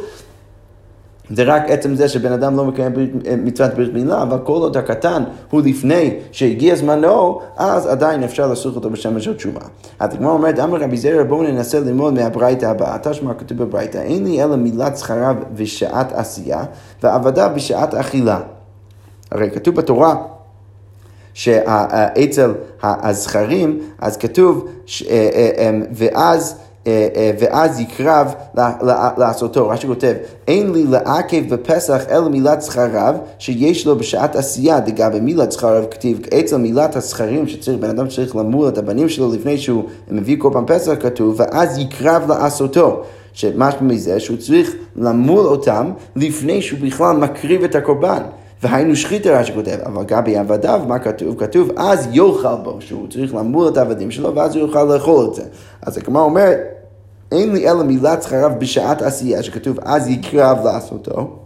זה 1.31 1.43
רק 1.43 1.63
עצם 1.67 1.95
זה 1.95 2.09
שבן 2.09 2.31
אדם 2.31 2.57
לא 2.57 2.65
מקיים 2.65 2.93
מצוות 3.37 3.73
ברית 3.73 3.93
מילה, 3.93 4.21
אבל 4.21 4.37
כל 4.43 4.53
עוד 4.53 4.77
הקטן 4.77 5.23
הוא 5.51 5.61
לפני 5.65 6.19
שהגיע 6.31 6.75
זמנו, 6.75 7.39
אז 7.57 7.87
עדיין 7.87 8.23
אפשר 8.23 8.47
לסוך 8.47 8.75
אותו 8.75 8.89
בשמן 8.89 9.19
של 9.19 9.35
תשומה. 9.35 9.59
אז 9.99 10.13
הגמרא 10.13 10.31
אומרת, 10.31 10.59
אמר 10.59 10.77
רבי 10.77 10.97
זרע, 10.97 11.23
בואו 11.23 11.43
ננסה 11.43 11.79
ללמוד 11.79 12.13
מהברייתא 12.13 12.65
הבאה. 12.65 12.97
תשמע 13.03 13.33
כתוב 13.33 13.57
בברייתא, 13.57 13.97
אין 13.97 14.23
לי 14.23 14.43
אלא 14.43 14.55
מילת 14.55 14.97
שכרה 14.97 15.33
ושעת 15.55 16.11
עשייה, 16.11 16.63
ועבדה 17.03 17.49
בשעת 17.49 17.93
אכילה. 17.93 18.39
הרי 19.31 19.51
כתוב 19.51 19.75
בתורה 19.75 20.15
שאצל 21.33 22.53
הזכרים, 22.83 23.79
אז 23.99 24.17
כתוב, 24.17 24.67
אה, 25.09 25.29
אה, 25.33 25.49
אה, 25.57 25.79
ואז... 25.91 26.55
ואז 27.39 27.79
יקרב 27.79 28.33
לעשותו. 29.17 29.69
רש"י 29.69 29.87
כותב, 29.87 30.13
אין 30.47 30.71
לי 30.71 30.83
לעכב 30.83 31.49
בפסח 31.49 32.01
אלא 32.09 32.29
מילת 32.29 32.61
שכריו 32.63 33.15
שיש 33.39 33.87
לו 33.87 33.95
בשעת 33.95 34.35
עשייה, 34.35 34.79
דגבי 34.79 35.19
מילת 35.19 35.51
שכריו 35.51 35.83
כתיב, 35.91 36.19
אצל 36.39 36.57
מילת 36.57 36.95
השכרים 36.95 37.47
שצריך, 37.47 37.77
בן 37.79 37.89
אדם 37.89 38.07
צריך 38.07 38.35
למול 38.35 38.67
את 38.67 38.77
הבנים 38.77 39.09
שלו 39.09 39.33
לפני 39.33 39.57
שהוא 39.57 39.83
מביא 40.11 40.35
כל 40.39 40.49
פעם 40.53 40.65
פסח, 40.67 40.93
כתוב, 40.99 41.35
ואז 41.37 41.77
יקרב 41.77 42.31
לעשותו. 42.31 43.03
שמשמע 43.33 43.69
מזה 43.81 44.19
שהוא 44.19 44.37
צריך 44.37 44.75
למול 44.95 45.45
אותם 45.45 45.91
לפני 46.15 46.61
שהוא 46.61 46.79
בכלל 46.79 47.17
מקריב 47.17 47.63
את 47.63 47.75
הקורבן. 47.75 48.21
והיינו 48.63 48.95
שחיתר, 48.95 49.35
רש"י 49.35 49.53
כותב, 49.53 49.77
אבל 49.85 50.03
גבי 50.03 50.37
עבדיו, 50.37 50.81
מה 50.87 50.99
כתוב? 50.99 51.39
כתוב, 51.39 51.69
אז 51.77 52.07
יאכל 52.11 52.55
בו, 52.63 52.77
שהוא 52.79 53.07
צריך 53.07 53.35
למול 53.35 53.67
את 53.67 53.77
העבדים 53.77 54.11
שלו, 54.11 54.35
ואז 54.35 54.55
הוא 54.55 54.67
יוכל 54.67 54.83
לאכול 54.83 55.25
את 55.29 55.35
זה. 55.35 55.43
אז 55.81 55.97
הגמרא 55.97 56.21
אומרת, 56.21 56.59
אין 57.31 57.53
לי 57.53 57.69
אלא 57.69 57.83
מילת 57.83 58.23
שכריו 58.23 58.51
בשעת 58.59 59.01
עשייה, 59.01 59.43
שכתוב, 59.43 59.77
אז 59.81 60.07
יקרב 60.07 60.57
לעשותו, 60.63 61.37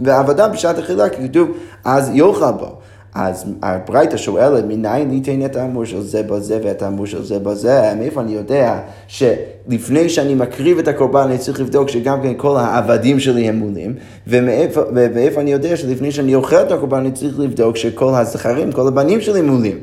ועבדיו 0.00 0.50
בשעת 0.52 0.78
אכילה, 0.78 1.08
כי 1.08 1.28
כתוב, 1.28 1.48
אז 1.84 2.10
יאכל 2.14 2.52
בו. 2.52 2.76
אז 3.14 3.44
הברייתא 3.62 4.16
שואלת, 4.16 4.64
מניין 4.64 5.08
ניתן 5.08 5.44
את 5.44 5.56
האמור 5.56 5.84
של 5.84 6.02
זה 6.02 6.22
בזה 6.22 6.58
ואת 6.64 6.82
האמור 6.82 7.06
של 7.06 7.24
זה 7.24 7.38
בזה? 7.38 7.94
מאיפה 7.98 8.20
אני 8.20 8.32
יודע 8.32 8.80
שלפני 9.06 10.08
שאני 10.08 10.34
מקריב 10.34 10.78
את 10.78 10.88
הקורבן 10.88 11.20
אני 11.20 11.38
צריך 11.38 11.60
לבדוק 11.60 11.88
שגם 11.88 12.22
כן 12.22 12.32
כל 12.36 12.56
העבדים 12.56 13.20
שלי 13.20 13.48
הם 13.48 13.56
מולים? 13.56 13.94
ומאיפה 14.26 15.40
אני 15.40 15.52
יודע 15.52 15.76
שלפני 15.76 16.12
שאני 16.12 16.34
אוכל 16.34 16.56
את 16.56 16.72
הקורבן 16.72 16.98
אני 16.98 17.12
צריך 17.12 17.38
לבדוק 17.38 17.76
שכל 17.76 18.14
הזכרים, 18.14 18.72
כל 18.72 18.88
הבנים 18.88 19.20
שלי 19.20 19.40
מולים? 19.40 19.80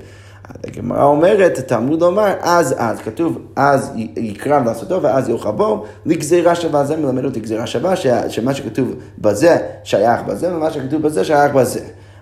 הגמרא 0.63 1.03
אומרת, 1.03 1.59
תלמוד 1.59 2.01
לומר, 2.01 2.33
אז 2.41 2.75
אז, 2.77 2.99
כתוב, 2.99 3.37
אז 3.55 3.91
יקרב 4.17 4.65
לעשותו 4.65 5.01
ואז 5.01 5.29
יאכל 5.29 5.51
בו, 5.51 5.85
לגזירה 6.05 6.55
שווה, 6.55 6.83
זה 6.85 6.97
מלמד 6.97 7.25
אותי 7.25 7.39
גזירה 7.39 7.67
שווה, 7.67 7.93
שמה 8.29 8.53
שכתוב 8.53 8.95
בזה 9.17 9.57
שייך 9.83 10.21
בזה, 10.27 10.55
ומה 10.55 10.71
שכתוב 10.71 11.01
בזה 11.01 11.23
שייך 11.23 11.53
בזה. 11.53 11.79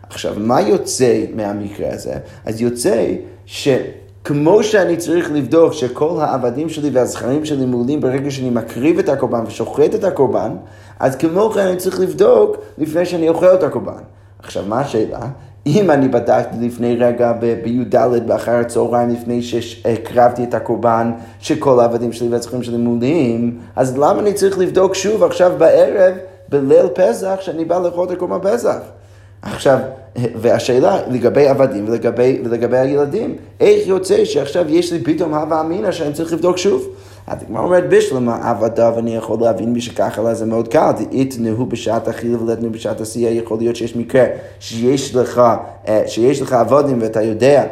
עכשיו, 0.09 0.33
מה 0.37 0.61
יוצא 0.61 1.23
מהמקרה 1.35 1.93
הזה? 1.93 2.13
אז 2.45 2.61
יוצא 2.61 3.05
שכמו 3.45 4.63
שאני 4.63 4.97
צריך 4.97 5.31
לבדוק 5.31 5.73
שכל 5.73 6.17
העבדים 6.21 6.69
שלי 6.69 6.89
והזכרים 6.89 7.45
שלי 7.45 7.65
מעולים 7.65 8.01
ברגע 8.01 8.31
שאני 8.31 8.49
מקריב 8.49 8.99
את 8.99 9.09
הקורבן 9.09 9.43
ושוחט 9.47 9.95
את 9.95 10.03
הקורבן, 10.03 10.51
אז 10.99 11.15
כמו 11.15 11.49
כן 11.49 11.67
אני 11.67 11.77
צריך 11.77 11.99
לבדוק 11.99 12.57
לפני 12.77 13.05
שאני 13.05 13.29
אוכל 13.29 13.53
את 13.53 13.63
הקורבן. 13.63 14.01
עכשיו, 14.39 14.63
מה 14.67 14.79
השאלה? 14.79 15.19
אם 15.65 15.91
אני 15.91 16.07
בדקתי 16.07 16.55
לפני 16.59 16.95
רגע 16.95 17.33
בי"ד 17.63 17.95
באחר 18.27 18.55
הצהריים, 18.55 19.09
לפני 19.09 19.41
שהקרבתי 19.41 20.43
את 20.43 20.53
הקורבן, 20.53 21.11
שכל 21.39 21.79
העבדים 21.79 22.13
שלי 22.13 22.29
והזכרים 22.29 22.63
שלי 22.63 22.77
מעולים, 22.77 23.59
אז 23.75 23.97
למה 23.97 24.19
אני 24.19 24.33
צריך 24.33 24.59
לבדוק 24.59 24.95
שוב 24.95 25.23
עכשיו 25.23 25.51
בערב, 25.57 26.13
בליל 26.49 26.87
פסח, 26.93 27.37
שאני 27.39 27.65
בא 27.65 27.79
לאכול 27.79 28.07
את 28.07 28.11
הקורבן 28.11 28.51
פסח? 28.51 28.77
עכשיו, 29.41 29.79
והשאלה 30.35 30.99
לגבי 31.07 31.47
עבדים 31.47 31.85
ולגבי, 31.87 32.41
ולגבי 32.45 32.77
הילדים, 32.77 33.35
איך 33.59 33.87
יוצא 33.87 34.25
שעכשיו 34.25 34.65
יש 34.69 34.93
לי 34.93 35.03
פתאום 35.03 35.33
הווה 35.33 35.61
אמינא 35.61 35.91
שאני 35.91 36.13
צריך 36.13 36.33
לבדוק 36.33 36.57
שוב? 36.57 36.87
אז 37.27 37.37
הגמרא 37.41 37.63
אומרת 37.63 37.89
בשלמה 37.89 38.49
עבדיו, 38.49 38.93
אני 38.97 39.15
יכול 39.15 39.39
להבין 39.41 39.73
מי 39.73 39.81
שככה 39.81 40.33
זה 40.33 40.45
מאוד 40.45 40.67
קל, 40.67 40.91
דאיתנהו 40.91 41.65
בשעת 41.65 42.07
אכילה 42.07 42.43
ולתנו 42.43 42.71
בשעת 42.71 43.01
עשייה, 43.01 43.31
יכול 43.31 43.57
להיות 43.57 43.75
שיש 43.75 43.95
מקרה 43.95 44.25
שיש 44.59 45.15
לך, 45.15 45.41
אה, 45.87 46.03
שיש 46.07 46.41
לך 46.41 46.53
עבדים 46.53 47.01
ואתה 47.01 47.21
יודע 47.21 47.63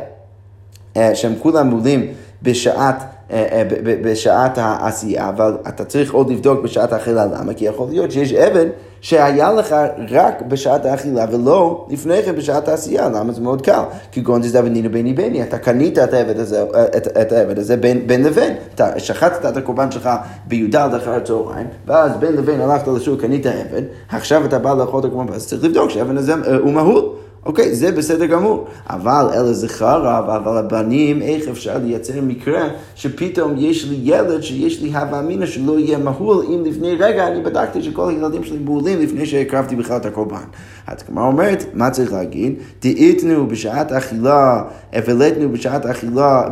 אה, 0.98 1.16
שהם 1.16 1.34
כולם 1.40 1.68
מולים 1.68 2.14
בשעת 2.42 2.96
אה, 3.32 3.64
בשעת 3.82 4.58
העשייה, 4.58 5.30
אבל 5.30 5.58
אתה 5.68 5.86
צריך 5.86 6.14
עוד 6.14 6.30
לבדוק 6.30 6.64
בשעת 6.64 6.94
האכילה. 6.94 7.26
למה? 7.26 7.54
כי 7.54 7.66
יכול 7.66 7.88
להיות 7.90 8.12
שיש 8.12 8.34
אבן 8.34 8.68
שהיה 9.06 9.54
לך 9.54 9.76
רק 10.12 10.42
בשעת 10.42 10.86
האכילה 10.86 11.26
ולא 11.32 11.86
לפני 11.90 12.24
כן 12.24 12.36
בשעת 12.36 12.68
העשייה. 12.68 13.10
למה 13.10 13.34
זה 13.34 13.42
מאוד 13.42 13.62
קל? 13.62 13.84
כי 14.12 14.22
גונדס 14.22 14.52
דבנינו 14.52 14.90
ביני 14.90 15.14
ביני, 15.14 15.44
אתה 15.44 15.58
קנית 15.58 16.00
את 16.00 16.14
העבד 16.14 16.40
הזה, 16.40 16.64
את, 16.98 17.08
את 17.22 17.32
העבד 17.32 17.60
הזה 17.60 17.78
בין, 17.78 18.08
בין 18.08 18.24
לבין. 18.24 18.56
אתה 18.76 19.00
שחטת 19.00 19.46
את 19.46 19.58
הקורבן 19.58 19.92
שלך 19.92 20.10
בי"ד 20.48 20.76
אחר 20.76 21.14
הצהריים, 21.14 21.68
ואז 21.88 22.12
בין 22.20 22.34
לבין 22.34 22.62
הלכת 22.62 22.88
לשוק, 22.88 23.22
קנית 23.22 23.46
עבד, 23.46 23.82
עכשיו 24.10 24.46
אתה 24.46 24.60
בא 24.60 24.74
לאכול 24.74 25.00
את 25.00 25.06
הקורבן, 25.06 25.34
אז 25.34 25.48
צריך 25.48 25.64
לבדוק 25.64 25.90
שהעבד 25.90 26.18
הזה 26.18 26.34
אה, 26.34 26.56
הוא 26.58 26.74
מהול. 26.74 27.10
אוקיי, 27.46 27.76
זה 27.76 27.92
בסדר 27.92 28.26
גמור. 28.26 28.68
אבל 28.90 29.26
אלה 29.34 29.54
זכרה, 29.54 30.20
אבל 30.20 30.58
הבנים, 30.58 31.22
איך 31.22 31.48
אפשר 31.48 31.78
לייצר 31.78 32.22
מקרה 32.22 32.68
שפתאום 32.96 33.54
יש 33.58 33.86
לי 33.86 33.98
ילד 34.04 34.42
שיש 34.42 34.82
לי 34.82 34.96
הווה 34.96 35.20
אמינא 35.20 35.46
שלא 35.46 35.80
יהיה 35.80 35.98
מהול, 35.98 36.46
אם 36.50 36.64
לפני 36.66 36.96
רגע 36.96 37.28
אני 37.28 37.44
בדקתי 37.44 37.84
שכל 37.84 38.10
הילדים 38.10 38.44
שלי 38.44 38.58
מהולים 38.58 39.02
לפני 39.02 39.26
שהקרבתי 39.26 39.76
בכלל 39.76 39.98
את 39.98 40.06
הקורבן. 40.06 40.44
אז 40.88 41.04
כמו 41.04 41.22
אומרת, 41.22 41.66
מה 41.74 41.90
צריך 41.90 42.14
להגיד? 42.14 42.54
תאיתנו 42.80 43.48
בשעת 43.48 43.92
אכילה, 43.92 44.64
ולדנו 45.06 45.52
בשעת 45.52 45.86
אכילה, 45.86 46.44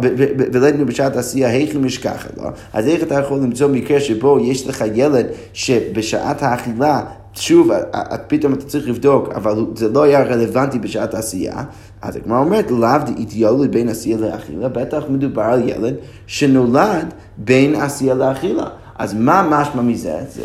ולדנו 0.54 0.86
בשעת 0.86 1.16
עשייה, 1.16 1.50
היכי 1.50 1.78
משכחה 1.78 2.30
לו. 2.38 2.44
אז 2.74 2.88
איך 2.88 3.04
אתה 3.04 3.16
יכול 3.16 3.38
למצוא 3.38 3.68
מקרה 3.68 4.00
שבו 4.00 4.40
יש 4.40 4.68
לך 4.68 4.84
ילד 4.94 5.26
שבשעת 5.54 6.44
האכילה 6.44 7.02
שוב, 7.36 7.72
את 7.96 8.22
פתאום 8.28 8.54
אתה 8.54 8.66
צריך 8.66 8.88
לבדוק, 8.88 9.30
אבל 9.36 9.66
זה 9.76 9.90
לא 9.90 10.04
היה 10.04 10.24
רלוונטי 10.24 10.80
בשעת 10.80 11.14
העשייה, 11.14 11.64
אז 12.02 12.16
הגמרא 12.16 12.40
אומרת, 12.40 12.72
לאו 12.72 12.90
דאידיאלי 13.06 13.68
בין 13.68 13.90
עשייה 13.90 14.18
לאכילה, 14.18 14.70
בטח 14.70 15.04
מדובר 15.10 15.42
על 15.42 15.70
ילד 15.70 15.96
שנולד 16.28 17.14
בין 17.38 17.76
עשייה 17.76 18.14
לאכילה. 18.14 18.68
אז 18.96 19.14
מה 19.14 19.48
משמע 19.50 19.82
מזה? 19.82 20.18
זה 20.30 20.44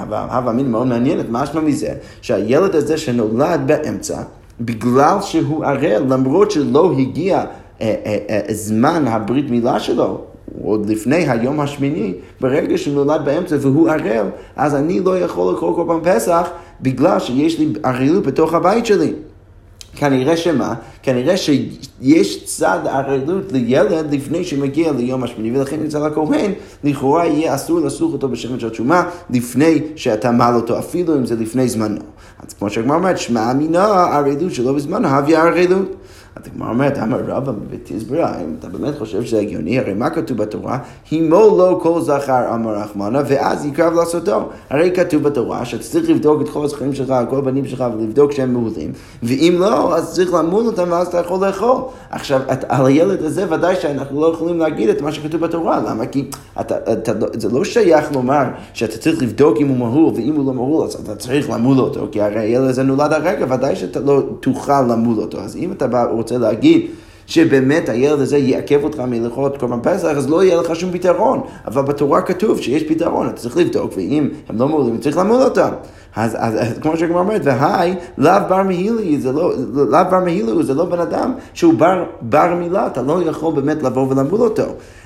הווה 0.00 0.52
מין 0.52 0.70
מאוד 0.70 0.86
מעניינת, 0.86 1.26
משמע 1.30 1.60
מזה 1.60 1.94
שהילד 2.22 2.74
הזה 2.74 2.98
שנולד 2.98 3.60
באמצע, 3.66 4.22
בגלל 4.60 5.16
שהוא 5.20 5.64
ערל, 5.64 6.02
למרות 6.08 6.50
שלא 6.50 6.92
הגיע 6.98 7.38
אה, 7.38 7.94
אה, 8.06 8.18
אה, 8.30 8.54
זמן 8.54 9.08
הברית 9.08 9.50
מילה 9.50 9.80
שלו, 9.80 10.24
עוד 10.62 10.90
לפני 10.90 11.30
היום 11.30 11.60
השמיני, 11.60 12.14
ברגע 12.40 12.78
שהוא 12.78 12.94
נולד 12.94 13.24
באמצע 13.24 13.56
והוא 13.60 13.88
ערל, 13.90 14.26
אז 14.56 14.74
אני 14.74 15.00
לא 15.00 15.18
יכול 15.18 15.52
לאכול 15.52 15.74
קורבן 15.74 16.12
פסח 16.14 16.48
בגלל 16.80 17.18
שיש 17.18 17.58
לי 17.58 17.72
ערלות 17.82 18.26
בתוך 18.26 18.54
הבית 18.54 18.86
שלי. 18.86 19.12
כנראה 19.96 20.36
שמה? 20.36 20.74
כנראה 21.02 21.36
שיש 21.36 22.44
צד 22.44 22.78
ערלות 22.84 23.52
לילד 23.52 24.14
לפני 24.14 24.44
שמגיע 24.44 24.92
ליום 24.92 25.24
השמיני, 25.24 25.58
ולכן 25.58 25.84
אצל 25.84 26.04
הכהן, 26.04 26.52
לכאורה 26.84 27.26
יהיה 27.26 27.54
אסור 27.54 27.80
לסוך 27.80 28.12
אותו 28.12 28.28
בשמן 28.28 28.60
של 28.60 28.70
תשומה 28.70 29.08
לפני 29.30 29.78
שאתה 29.96 30.30
מעל 30.30 30.54
אותו, 30.54 30.78
אפילו 30.78 31.16
אם 31.16 31.26
זה 31.26 31.36
לפני 31.36 31.68
זמנו. 31.68 32.00
אז 32.46 32.52
כמו 32.52 32.70
שהגמר 32.70 32.94
אומרת, 32.94 33.18
שמע 33.18 33.50
אמינה 33.50 33.84
ערלות 33.86 34.54
שלא 34.54 34.72
בזמנו, 34.72 35.08
הביא 35.08 35.38
ערלות. 35.38 35.96
אז 36.36 36.42
הגמרא 36.46 36.68
אומרת, 36.68 36.98
אמר 36.98 37.20
רבא 37.26 37.52
בתזברה, 37.70 38.40
אם 38.40 38.54
אתה 38.58 38.68
באמת 38.68 38.98
חושב 38.98 39.24
שזה 39.24 39.38
הגיוני, 39.38 39.78
הרי 39.78 39.94
מה 39.94 40.10
כתוב 40.10 40.38
בתורה? 40.38 40.78
הימו 41.10 41.34
לא 41.58 41.78
כל 41.82 42.00
זכר 42.00 42.54
אמר 42.54 42.74
רחמנה, 42.74 43.22
ואז 43.26 43.66
יקרב 43.66 43.92
לעשותו. 43.94 44.48
הרי 44.70 44.90
כתוב 44.94 45.22
בתורה 45.22 45.64
שאתה 45.64 45.82
צריך 45.82 46.10
לבדוק 46.10 46.42
את 46.42 46.48
כל 46.48 46.64
הזכרים 46.64 46.94
שלך, 46.94 47.14
כל 47.30 47.38
הבנים 47.38 47.66
שלך, 47.66 47.84
ולבדוק 47.98 48.32
שהם 48.32 48.52
מעולים, 48.52 48.92
ואם 49.22 49.56
לא, 49.60 49.96
אז 49.96 50.14
צריך 50.14 50.34
למול 50.34 50.66
אותם, 50.66 50.88
ואז 50.90 51.06
אתה 51.06 51.18
יכול 51.18 51.46
לאכול. 51.46 51.76
עכשיו, 52.10 52.40
את, 52.52 52.64
על 52.68 52.86
הילד 52.86 53.22
הזה 53.22 53.52
ודאי 53.52 53.76
שאנחנו 53.76 54.20
לא 54.20 54.32
יכולים 54.34 54.58
להגיד 54.58 54.88
את 54.88 55.02
מה 55.02 55.12
שכתוב 55.12 55.40
בתורה, 55.40 55.80
למה? 55.86 56.06
כי 56.06 56.30
אתה, 56.60 56.92
אתה, 56.92 57.12
זה 57.32 57.48
לא 57.48 57.64
שייך 57.64 58.12
לומר 58.12 58.44
שאתה 58.72 58.98
צריך 58.98 59.22
לבדוק 59.22 59.56
אם 59.60 59.68
הוא 59.68 59.76
מהול, 59.76 60.12
ואם 60.16 60.34
הוא 60.34 60.46
לא 60.46 60.52
מהול, 60.52 60.86
אז 60.86 60.94
אתה 60.94 61.16
צריך 61.16 61.50
למול 61.50 61.78
אותו, 61.78 62.08
כי 62.12 62.20
הרי 62.20 62.40
הילד 62.40 62.68
הזה 62.68 62.82
נולד 62.82 63.12
הרגע, 63.12 63.46
ודאי 63.48 63.76
שאתה 63.76 64.00
לא 64.00 64.22
תוכל 64.40 64.82
למול 64.82 65.18
אותו. 65.18 65.40
אז 65.40 65.56
אם 65.56 65.72
אתה 65.72 65.86
בא... 65.86 66.04
רוצה 66.20 66.38
להגיד 66.38 66.86
שבאמת 67.30 67.88
הילד 67.88 68.20
הזה 68.20 68.38
יעכב 68.38 68.84
אותך 68.84 69.00
מלאכול 69.00 69.46
את 69.46 69.56
קורבן 69.56 69.78
פסח, 69.82 70.08
אז 70.08 70.30
לא 70.30 70.44
יהיה 70.44 70.56
לך 70.56 70.76
שום 70.76 70.92
פתרון. 70.92 71.40
אבל 71.66 71.82
בתורה 71.82 72.22
כתוב 72.22 72.60
שיש 72.60 72.82
פתרון, 72.82 73.26
אתה 73.26 73.36
צריך 73.36 73.56
לבדוק, 73.56 73.92
ואם 73.96 74.28
הם 74.48 74.58
לא 74.58 74.68
מעולים, 74.68 74.98
צריך 74.98 75.18
למול 75.18 75.42
אותם. 75.42 75.70
אז, 76.16 76.36
אז, 76.38 76.54
אז 76.54 76.78
כמו 76.80 76.96
שכבר 76.96 77.18
אומרת, 77.18 77.40
והי, 77.44 77.94
לאו 78.18 78.32
בר 78.48 78.62
מהילי, 78.62 79.20
זה 79.20 79.32
לא, 79.32 79.52
לאו 79.74 80.00
בר 80.10 80.20
מהילי, 80.20 80.62
זה 80.62 80.74
לא 80.74 80.84
בן 80.84 81.00
אדם 81.00 81.32
שהוא 81.54 81.74
בר, 81.74 82.04
בר 82.20 82.54
מילה, 82.54 82.86
אתה 82.86 83.02
לא 83.02 83.22
יכול 83.22 83.54
באמת 83.54 83.82
לבוא 83.82 84.06
ולמול 84.08 84.40
אותו. 84.40 84.64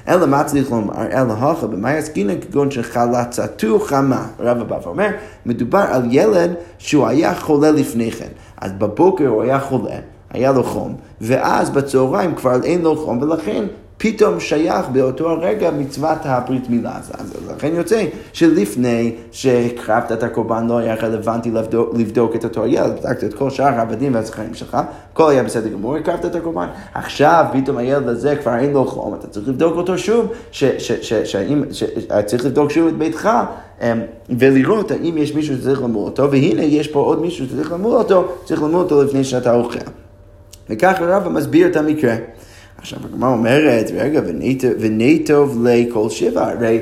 אלא 0.08 0.26
מה 0.26 0.44
צריך 0.44 0.70
לומר? 0.70 0.94
אלא 1.12 1.32
הכה 1.32 1.66
במאי 1.66 1.96
עסקינן 1.96 2.40
כגון 2.40 2.70
שחלצתו 2.70 3.78
חמה. 3.78 4.26
רב 4.40 4.60
הבא 4.60 4.78
ואומר, 4.84 5.08
מדובר 5.46 5.84
על 5.88 6.02
ילד 6.10 6.54
שהוא 6.78 7.06
היה 7.06 7.34
חולה 7.34 7.70
לפני 7.70 8.10
כן. 8.10 8.28
אז 8.60 8.72
בבוקר 8.72 9.28
הוא 9.28 9.42
היה 9.42 9.60
חולה. 9.60 10.13
היה 10.34 10.52
לו 10.52 10.64
חום, 10.64 10.94
ואז 11.20 11.70
בצהריים 11.70 12.34
כבר 12.34 12.62
אין 12.64 12.82
לו 12.82 12.96
חום, 12.96 13.22
ולכן 13.22 13.64
פתאום 13.96 14.40
שייך 14.40 14.86
באותו 14.92 15.30
הרגע 15.30 15.70
מצוות 15.70 16.18
הברית 16.22 16.70
מילה. 16.70 16.96
אז, 16.96 17.34
לכן 17.56 17.74
יוצא 17.74 18.04
שלפני 18.32 19.12
שהקרבת 19.32 20.12
את 20.12 20.22
הקורבן 20.22 20.66
לא 20.66 20.78
היה 20.78 20.94
רלוונטי 20.94 21.50
לבדוק, 21.50 21.94
לבדוק 21.94 22.36
את 22.36 22.44
אותו 22.44 22.66
ילד, 22.66 22.92
בדקת 23.00 23.24
את 23.24 23.34
כל 23.34 23.50
שאר 23.50 23.66
העבדים 23.66 24.14
והזכרים 24.14 24.54
שלך, 24.54 24.78
הכל 25.12 25.30
היה 25.30 25.42
בסדר 25.42 25.68
גמור, 25.68 25.96
הקרבת 25.96 26.24
את 26.24 26.34
הקורבן. 26.34 26.66
עכשיו 26.94 27.44
פתאום 27.52 27.76
הילד 27.76 28.08
הזה 28.08 28.36
כבר 28.36 28.56
אין 28.56 28.72
לו 28.72 28.84
חום, 28.84 29.14
אתה 29.14 29.26
צריך 29.26 29.48
לבדוק 29.48 29.76
אותו 29.76 29.98
שוב, 29.98 30.26
צריך 32.26 32.44
לבדוק 32.44 32.70
שוב 32.70 32.88
את 32.88 32.96
ביתך. 32.96 33.30
אמ, 33.82 34.00
ולראות 34.38 34.90
האם 34.90 35.18
יש 35.18 35.34
מישהו 35.34 35.56
שצריך 35.56 35.82
למול 35.82 36.04
אותו, 36.04 36.30
והנה 36.30 36.62
יש 36.62 36.88
פה 36.88 37.00
עוד 37.00 37.20
מישהו 37.20 37.46
שצריך 37.46 37.72
למול 37.72 37.92
אותו, 37.92 38.28
צריך 38.44 38.62
למול 38.62 38.82
אותו 38.82 39.02
לפני 39.02 39.24
שאתה 39.24 39.54
אוכל. 39.54 40.03
וככה 40.70 41.04
רבא 41.04 41.28
מסביר 41.30 41.66
את 41.66 41.76
המקרה. 41.76 42.14
עכשיו 42.78 42.98
הגמרא 43.04 43.28
אומרת, 43.28 43.90
רגע, 43.96 44.20
וניטוב 44.78 45.66
לכל 45.66 46.10
שבע, 46.10 46.48
הרי, 46.48 46.80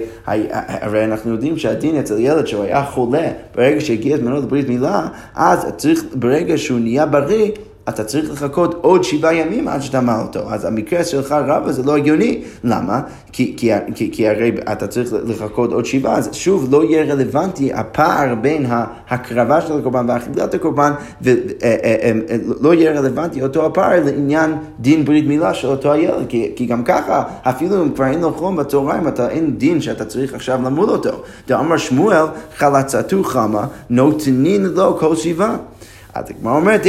הרי 0.56 1.04
אנחנו 1.04 1.32
יודעים 1.32 1.58
שהדין 1.58 1.96
אצל 1.96 2.18
ילד 2.18 2.46
שהוא 2.46 2.64
היה 2.64 2.84
חולה, 2.84 3.28
ברגע 3.54 3.80
שהגיע 3.80 4.16
זמנו 4.16 4.36
לברית 4.36 4.68
מילה, 4.68 5.08
אז 5.34 5.66
צריך, 5.76 6.04
ברגע 6.14 6.58
שהוא 6.58 6.78
נהיה 6.80 7.06
בריא, 7.06 7.50
אתה 7.88 8.04
צריך 8.04 8.32
לחכות 8.32 8.74
עוד 8.80 9.04
שבעה 9.04 9.34
ימים 9.34 9.68
עד 9.68 9.80
מל 10.02 10.12
אותו. 10.22 10.40
אז 10.52 10.64
המקרה 10.64 11.04
שלך 11.04 11.32
רבא 11.46 11.72
זה 11.72 11.82
לא 11.82 11.96
הגיוני. 11.96 12.42
למה? 12.64 13.00
כי, 13.32 13.54
כי, 13.56 13.70
כי, 13.94 14.10
כי 14.12 14.28
הרי 14.28 14.52
אתה 14.72 14.86
צריך 14.86 15.14
לחכות 15.26 15.72
עוד 15.72 15.84
שבעה, 15.84 16.16
אז 16.16 16.28
שוב 16.32 16.68
לא 16.70 16.84
יהיה 16.84 17.12
רלוונטי 17.12 17.72
הפער 17.72 18.34
בין 18.34 18.66
ההקרבה 18.68 19.60
של 19.60 19.78
הקורבן 19.78 20.06
ואכילת 20.08 20.54
הקורבן, 20.54 20.92
ולא 21.22 21.34
אה, 21.62 21.76
אה, 21.84 22.12
אה, 22.64 22.74
יהיה 22.74 23.00
רלוונטי 23.00 23.42
אותו 23.42 23.66
הפער 23.66 24.04
לעניין 24.04 24.54
דין 24.80 25.04
ברית 25.04 25.26
מילה 25.26 25.54
של 25.54 25.68
אותו 25.68 25.92
הילד. 25.92 26.26
כי, 26.28 26.52
כי 26.56 26.66
גם 26.66 26.84
ככה, 26.84 27.22
אפילו 27.42 27.82
אם 27.82 27.92
כבר 27.92 28.06
אין 28.06 28.20
לו 28.20 28.32
חום 28.32 28.56
בצהריים, 28.56 29.08
אתה 29.08 29.28
אין 29.28 29.58
דין 29.58 29.80
שאתה 29.80 30.04
צריך 30.04 30.34
עכשיו 30.34 30.60
למול 30.64 30.90
אותו. 30.90 31.22
דאמר 31.48 31.76
שמואל, 31.76 32.24
חלצתו 32.56 33.24
חמה, 33.24 33.66
נותנין 33.90 34.64
לו 34.64 34.98
כל 34.98 35.16
שבעה. 35.16 35.56
אז 36.14 36.24
הגמרא 36.30 36.56
אומרת, 36.56 36.86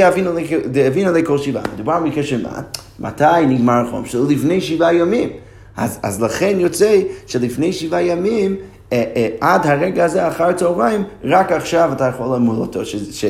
דאבינו 0.72 1.12
לכל 1.12 1.38
שבעה. 1.38 1.64
מדובר 1.74 2.00
במקרה 2.00 2.24
של 2.24 2.44
מה? 2.44 2.62
מתי 3.00 3.46
נגמר 3.48 3.86
החום 3.88 4.06
שלו? 4.06 4.30
לפני 4.30 4.62
שבעה 4.62 4.94
ימים. 4.94 5.30
אז, 5.78 6.00
אז 6.04 6.22
לכן 6.22 6.56
יוצא 6.60 7.02
שלפני 7.28 7.74
שבעה 7.74 8.04
ימים, 8.04 8.56
אה, 8.94 9.04
אה, 9.16 9.28
עד 9.42 9.68
הרגע 9.68 10.06
הזה 10.06 10.28
אחר 10.28 10.44
הצהריים, 10.44 11.04
רק 11.24 11.52
עכשיו 11.52 11.90
אתה 11.94 12.06
יכול 12.06 12.36
למול 12.36 12.56
אותו, 12.56 12.80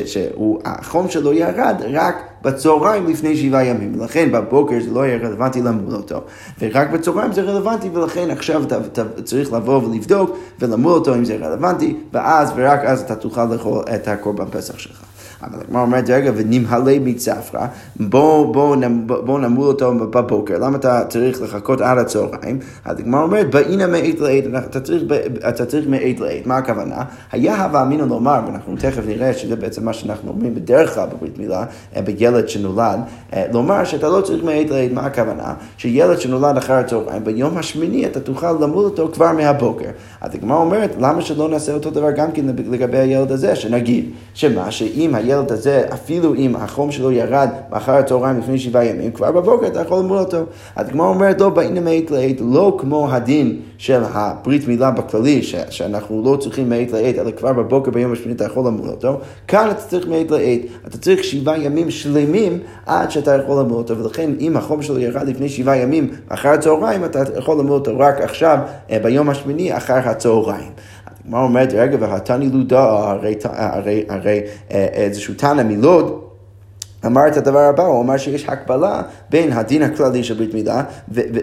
שהחום 0.06 1.08
שלו 1.08 1.32
ירד 1.32 1.82
רק 1.92 2.16
בצהריים 2.42 3.06
לפני 3.06 3.36
שבעה 3.36 3.64
ימים. 3.64 4.00
ולכן 4.00 4.32
בבוקר 4.32 4.76
זה 4.80 4.90
לא 4.90 5.06
יהיה 5.06 5.16
רלוונטי 5.16 5.62
למול 5.62 5.94
אותו, 5.94 6.20
ורק 6.60 6.90
בצהריים 6.90 7.32
זה 7.32 7.42
רלוונטי, 7.42 7.88
ולכן 7.92 8.30
עכשיו 8.30 8.62
אתה, 8.62 8.78
אתה 8.78 9.22
צריך 9.22 9.52
לבוא 9.52 9.82
ולבדוק 9.82 10.36
ולמול 10.58 10.92
אותו 10.92 11.14
אם 11.14 11.24
זה 11.24 11.36
רלוונטי, 11.36 11.96
ואז 12.12 12.52
ורק 12.56 12.80
אז 12.84 13.00
אתה 13.00 13.14
תוכל 13.14 13.44
לאכול 13.44 13.84
את 13.94 14.08
הקורבן 14.08 14.46
פסח 14.50 14.78
שלך. 14.78 15.13
אבל 15.50 15.60
הגמרא 15.60 15.82
אומרת, 15.82 16.10
רגע, 16.10 16.32
ונמהלי 16.36 16.98
מצפרא, 16.98 17.66
בוא, 18.00 18.54
בוא, 18.54 18.76
בוא, 19.06 19.38
נמול 19.38 19.66
אותו 19.66 19.94
בבוקר, 19.94 20.58
למה 20.58 20.76
אתה 20.76 21.02
צריך 21.08 21.42
לחכות 21.42 21.80
עד 21.80 21.98
הצהריים? 21.98 22.58
הגמרא 22.84 23.22
אומרת, 23.22 23.50
באינה 23.50 23.86
מעת 23.86 24.20
לעת, 24.20 24.44
אתה 25.48 25.66
צריך, 25.66 25.88
מעת 25.88 26.20
לעת, 26.20 26.46
מה 26.46 26.56
הכוונה? 26.56 27.02
היה 27.32 27.64
הווה 27.64 27.82
אמינא 27.82 28.02
לומר, 28.02 28.40
ואנחנו 28.46 28.76
תכף 28.76 29.02
נראה 29.06 29.32
שזה 29.32 29.56
בעצם 29.56 29.84
מה 29.84 29.92
שאנחנו 29.92 30.30
אומרים 30.30 30.54
בדרך 30.54 30.94
כלל 30.94 31.06
בברית 31.06 31.38
מילה, 31.38 31.64
אה, 31.96 32.02
בילד 32.02 32.48
שנולד, 32.48 33.00
אה, 33.32 33.44
לומר 33.52 33.84
שאתה 33.84 34.08
לא 34.08 34.20
צריך 34.20 34.44
מעת 34.44 34.70
לעת, 34.70 34.92
מה 34.92 35.00
הכוונה? 35.00 35.54
שילד 35.76 36.20
שנולד 36.20 36.56
אחר 36.56 36.74
הצהריים, 36.74 37.24
ביום 37.24 37.58
השמיני 37.58 38.06
אתה 38.06 38.20
תוכל 38.20 38.52
למול 38.52 38.84
אותו 38.84 39.08
כבר 39.12 39.32
מהבוקר. 39.32 39.90
אז 40.20 40.34
הגמרא 40.34 40.56
אומרת, 40.56 40.90
למה 41.00 41.22
שלא 41.22 41.48
נעשה 41.48 41.74
אותו 41.74 41.90
דבר 41.90 42.10
גם 42.10 42.32
כן 42.32 42.44
לגבי 42.70 42.98
הילד 42.98 43.32
הזה, 43.32 43.56
שנגיד, 43.56 44.10
שמה, 44.34 44.70
שאם 44.70 45.14
הילד 45.14 45.33
הילד 45.34 45.52
הזה, 45.52 45.84
אפילו 45.92 46.34
אם 46.34 46.56
החום 46.56 46.90
שלו 46.90 47.12
ירד 47.12 47.48
מאחר 47.70 47.92
הצהריים 47.92 48.38
לפני 48.38 48.58
שבעה 48.58 48.84
ימים, 48.84 49.12
כבר 49.12 49.32
בבוקר 49.32 49.66
אתה 49.66 49.80
יכול 49.80 49.98
למול 49.98 50.18
אותו. 50.18 50.38
אז 50.76 50.88
כמו 50.88 51.06
אומרת, 51.06 51.40
לא 51.40 51.48
באינה 51.48 51.80
מעת 51.80 52.10
לעת, 52.10 52.36
לא 52.40 52.76
כמו 52.78 53.12
הדין 53.12 53.60
של 53.78 54.02
הברית 54.12 54.68
מילה 54.68 54.90
בכללי, 54.90 55.42
ש- 55.42 55.54
שאנחנו 55.70 56.22
לא 56.24 56.36
צריכים 56.36 56.68
מעת 56.68 56.92
לעת, 56.92 57.18
אלא 57.18 57.30
כבר 57.30 57.52
בבוקר 57.52 57.90
ביום 57.90 58.12
השמיני 58.12 58.32
אתה 58.34 58.44
יכול 58.44 58.66
למול 58.66 58.88
אותו. 58.88 59.20
כאן 59.48 59.68
אתה 59.70 59.80
צריך 59.80 60.08
מעת 60.08 60.30
לעת, 60.30 60.60
אתה 60.86 60.98
צריך 60.98 61.24
שבעה 61.24 61.58
ימים 61.58 61.90
שלמים 61.90 62.58
עד 62.86 63.10
שאתה 63.10 63.34
יכול 63.34 63.60
למול 63.60 63.78
אותו, 63.78 63.98
ולכן 63.98 64.30
אם 64.40 64.56
החום 64.56 64.82
שלו 64.82 64.98
ירד 64.98 65.28
לפני 65.28 65.48
שבעה 65.48 65.76
ימים 65.76 66.08
אחר 66.28 66.48
הצהריים, 66.48 67.04
אתה 67.04 67.22
יכול 67.38 67.58
למול 67.58 67.72
אותו 67.72 67.98
רק 67.98 68.20
עכשיו, 68.20 68.58
אה, 68.90 68.98
ביום 69.02 69.30
השמיני 69.30 69.76
אחר 69.76 69.98
הצהריים. 70.04 70.70
הגמרא 71.24 71.42
אומרת, 71.42 71.72
רגע, 71.72 71.96
והתני 72.00 72.50
לודה, 72.50 73.10
הרי 74.08 74.40
אה, 74.70 74.84
איזשהו 74.92 75.34
תנא 75.34 75.62
מלוד, 75.62 76.20
אמר 77.06 77.28
את 77.28 77.36
הדבר 77.36 77.58
הבא, 77.58 77.86
הוא 77.86 78.02
אמר 78.02 78.16
שיש 78.16 78.48
הקבלה 78.48 79.02
בין 79.30 79.52
הדין 79.52 79.82
הכללי 79.82 80.24
של 80.24 80.34
ברית 80.34 80.54
מילה 80.54 80.82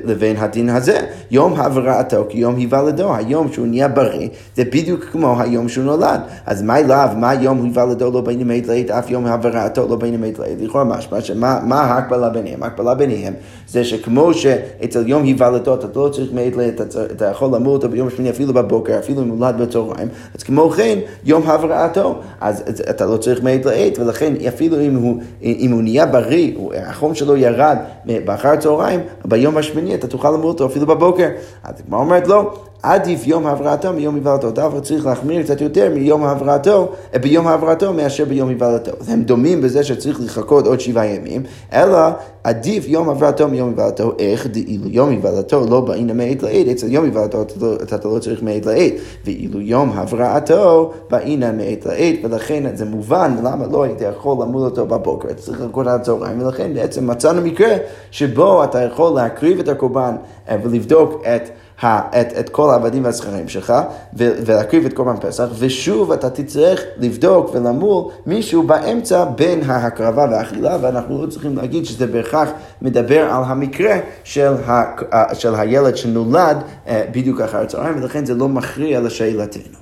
לבין 0.04 0.38
הדין 0.38 0.69
הזה. 0.69 1.00
יום 1.32 1.54
הבראתו 1.54 2.26
כיום 2.30 2.56
היוולדו, 2.56 3.15
היום 3.15 3.52
שהוא 3.52 3.67
נהיה 3.67 3.88
בריא, 3.88 4.28
זה 4.56 4.63
בדיוק 4.63 5.04
כמו 5.04 5.41
היום 5.41 5.69
שהוא 5.69 5.86
נולד. 5.86 6.21
אז 6.45 6.62
מה 6.62 6.80
אליו, 6.80 7.10
מה 7.17 7.34
יום 7.34 7.63
היוולדו 7.63 8.12
לא 8.12 8.21
בין 8.21 8.41
ימי 8.41 8.62
דלית, 8.62 8.91
אף 8.91 9.12
יום 9.12 9.26
הבראתו 9.26 9.88
לא 9.88 9.95
בין 9.95 10.13
ימי 10.13 10.32
דלית. 10.32 10.62
לכאורה 10.62 10.84
משמע 10.84 11.21
שמה 11.21 11.60
מה 11.63 11.82
ההקבלה 11.82 12.30
ביניהם? 12.30 12.63
ההקבלה 12.63 12.95
ביניהם 12.95 13.34
זה 13.67 13.84
שכמו 13.84 14.34
שאצל 14.34 15.08
יום 15.08 15.24
היוולדו 15.24 15.76
אתה 15.76 15.88
לא 15.95 16.10
צריך 16.10 16.34
מעת 16.34 16.56
לעת, 16.56 16.82
אתה, 16.82 17.26
יכול 17.26 17.56
למול 17.56 17.74
אותו 17.74 17.89
ביום 17.89 18.08
השמיני 18.08 18.30
אפילו 18.30 18.54
בבוקר, 18.54 19.00
אפילו 19.00 19.21
אם 19.21 19.28
נולד 19.28 19.62
בצהריים, 19.62 20.08
אז 20.36 20.43
כמו 20.43 20.69
כן 20.69 21.00
יום 21.26 21.43
הבראתו, 21.45 22.19
אז 22.41 22.63
אתה 22.89 23.06
לא 23.06 23.17
צריך 23.17 23.43
מעת 23.43 23.65
לעת, 23.65 24.00
ולכן 24.00 24.34
אפילו 24.47 24.82
אם 24.82 24.95
הוא... 24.95 25.21
אם 25.60 25.72
הוא 25.72 25.82
נהיה 25.82 26.06
בריא, 26.06 26.54
החום 26.88 27.16
שלו 27.16 27.38
ירד 27.38 27.78
באחר 28.06 28.50
הצהריים, 28.50 29.00
ביום 29.26 29.58
השמיני 29.58 29.96
אתה 29.96 30.08
תוכל 30.08 30.32
למות 30.32 30.46
אותו 30.46 30.66
אפילו 30.66 30.86
בבוקר. 30.88 31.30
אז 31.64 31.80
הגמרא 31.80 32.00
אומרת 32.00 32.28
לא, 32.28 32.54
עדיף 32.84 33.28
יום 33.28 33.48
הבראתו 33.48 33.94
מיום 33.94 34.15
היוולדו. 34.15 34.52
דווקא 34.52 34.80
צריך 34.80 35.06
להחמיר 35.06 35.44
קצת 35.44 35.62
יותר 35.62 35.89
מיום 35.94 36.24
הבראתו, 36.24 36.91
ביום 37.22 37.48
הבראתו 37.48 37.94
מאשר 37.94 38.26
ביום 38.26 38.50
היוולדו. 38.50 38.91
הם 39.08 39.22
דומים 39.22 39.62
בזה 39.62 39.84
שצריך 39.84 40.22
לחכות 40.22 40.67
עוד 40.67 40.80
שבעה 40.80 41.06
ימים, 41.06 41.44
אלא 41.74 41.98
עדיף 42.44 42.88
יום 42.88 43.10
הבראתו 43.10 43.48
מיום 43.48 43.70
היוולדו. 43.70 44.12
איך 44.20 44.48
דאילו 44.48 44.88
יום 44.89 45.10
היוולדו 45.10 45.70
לא 45.70 45.82
באינה 45.82 46.13
מעת 46.13 46.44
לעת, 46.44 46.67
אצל 46.67 46.88
יום 46.91 47.06
היוולדו 47.06 47.41
אתה 47.84 48.08
לא 48.08 48.20
צריך 48.20 48.44
מעת 48.44 48.65
לעת, 48.65 48.94
ואילו 49.26 49.62
יום 49.62 49.91
הבראתו 49.96 50.91
באינה 51.10 51.52
מעת 51.52 51.86
לעת, 51.86 52.15
ולכן 52.24 52.76
זה 52.76 52.86
מובן 52.86 53.36
למה 53.44 53.67
לא 53.72 53.84
היית 53.84 54.02
יכול 54.02 54.38
למול 54.44 54.62
אותו 54.62 54.86
בבוקר, 54.86 55.28
אתה 55.28 55.41
צריך 55.41 55.62
לחכות 55.62 55.88
עד 55.88 56.02
הצהריים, 56.02 56.41
ולכן 56.41 56.74
בעצם 56.74 57.08
מצאנו 57.08 57.41
מקרה 57.41 57.76
שבו 58.12 58.63
אתה 58.63 58.82
יכול 58.82 59.15
להקריב 59.15 59.60
את 59.60 59.67
הקורבן 59.67 60.15
אה, 60.50 60.56
ולבדוק 60.63 61.24
את 61.36 61.50
את, 61.86 62.34
את 62.39 62.50
כל 62.50 62.70
העבדים 62.70 63.04
והזכרים 63.04 63.48
שלך 63.48 63.74
ולהקריב 64.13 64.86
את 64.86 64.94
קורבן 64.94 65.15
פסח, 65.20 65.48
ושוב 65.60 66.12
אתה 66.12 66.30
תצטרך 66.30 66.82
לבדוק 66.98 67.50
ולמול 67.54 68.12
מישהו 68.26 68.63
באמצע 68.63 69.26
בין 69.26 69.63
ההקרבה 69.65 70.28
והאכילה, 70.32 70.78
ואנחנו 70.82 71.26
לא 71.26 71.30
צריכים 71.30 71.58
להגיד 71.58 71.86
שזה 71.86 72.08
בהכרח 72.08 72.50
מדבר 72.82 73.22
על 73.22 73.44
המקרה 73.44 73.98
של, 74.24 74.54
ה, 74.67 75.36
של 75.36 75.56
הילד 75.56 75.98
שנולד 75.98 76.58
אה, 76.88 77.06
בדיוק 77.12 77.41
אחר 77.41 77.58
הצהריים, 77.58 78.02
ולכן 78.02 78.26
זה 78.26 78.34
לא 78.34 78.50
מכריע 78.50 79.00
לשאלתנו. 79.00 79.78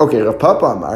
אוקיי, 0.00 0.22
רב 0.22 0.32
פאפה 0.32 0.72
אמר, 0.72 0.94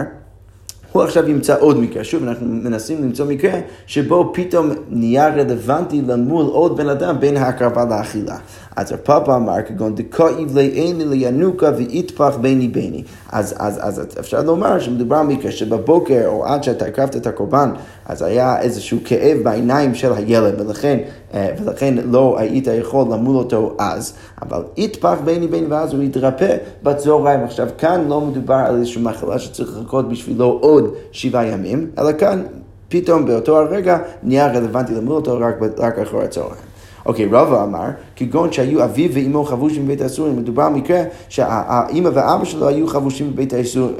הוא 0.92 1.02
עכשיו 1.02 1.28
ימצא 1.28 1.56
עוד 1.60 1.78
מקרה. 1.78 2.04
שוב, 2.04 2.22
אנחנו 2.22 2.46
מנסים 2.46 3.02
למצוא 3.02 3.26
מקרה 3.26 3.60
שבו 3.86 4.32
פתאום 4.34 4.70
נהיה 4.88 5.28
רלוונטי 5.28 6.02
למול 6.02 6.46
עוד 6.46 6.76
בן 6.76 6.88
אדם 6.88 7.20
בין 7.20 7.36
ההקרבה 7.36 7.84
לאכילה. 7.84 8.36
אז 8.76 8.92
הפאפה 8.92 9.36
אמר 9.36 9.62
כגון 9.66 9.94
דכאיב 9.94 10.56
לעיני 10.56 11.04
לינוקה 11.04 11.70
ויטפח 11.76 12.36
ביני 12.40 12.68
ביני. 12.68 13.02
אז, 13.32 13.54
אז, 13.58 13.78
אז 13.82 14.06
אפשר 14.20 14.42
לומר 14.42 14.78
שמדובר 14.78 15.16
על 15.16 15.26
מקרה 15.26 15.50
שבבוקר 15.50 16.22
או 16.26 16.46
עד 16.46 16.62
שאתה 16.62 16.84
הקרבת 16.84 17.16
את 17.16 17.26
הקורבן, 17.26 17.70
אז 18.06 18.22
היה 18.22 18.60
איזשהו 18.60 18.98
כאב 19.04 19.38
בעיניים 19.42 19.94
של 19.94 20.12
הילד, 20.12 20.60
ולכן, 20.60 20.98
אה, 21.34 21.48
ולכן 21.64 21.94
לא 22.04 22.38
היית 22.38 22.66
יכול 22.66 23.04
למול 23.12 23.36
אותו 23.36 23.76
אז, 23.78 24.12
אבל 24.42 24.62
יטפח 24.76 25.18
ביני 25.24 25.46
ביני 25.46 25.66
ואז 25.66 25.92
הוא 25.92 26.02
יתרפא 26.02 26.56
בצהריים. 26.82 27.44
עכשיו, 27.44 27.68
כאן 27.78 28.08
לא 28.08 28.20
מדובר 28.20 28.54
על 28.54 28.76
איזושהי 28.76 29.02
מחלה 29.02 29.38
שצריך 29.38 29.70
לחכות 29.78 30.08
בשבילו 30.08 30.58
עוד 30.60 30.94
שבעה 31.12 31.46
ימים, 31.46 31.90
אלא 31.98 32.12
כאן 32.18 32.42
פתאום 32.88 33.26
באותו 33.26 33.58
הרגע 33.58 33.98
נהיה 34.22 34.52
רלוונטי 34.52 34.94
למול 34.94 35.16
אותו 35.16 35.38
רק, 35.40 35.56
רק 35.78 35.98
אחרי 35.98 36.24
הצהריים. 36.24 36.71
אוקיי, 37.06 37.26
רבא 37.26 37.64
אמר, 37.64 37.88
כגון 38.16 38.52
שהיו 38.52 38.84
אביו 38.84 39.10
ואימו 39.14 39.44
חבושים 39.44 39.84
בבית 39.84 40.00
האסורים, 40.00 40.36
מדובר 40.36 40.68
במקרה 40.68 41.02
שהאימא 41.28 42.10
והאבא 42.14 42.44
שלו 42.44 42.68
היו 42.68 42.86
חבושים 42.86 43.32
בבית, 43.32 43.52
האסור, 43.52 43.90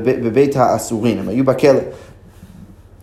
בבית 0.00 0.56
האסורים, 0.56 1.18
הם 1.18 1.28
היו 1.28 1.44
בכלא. 1.44 1.80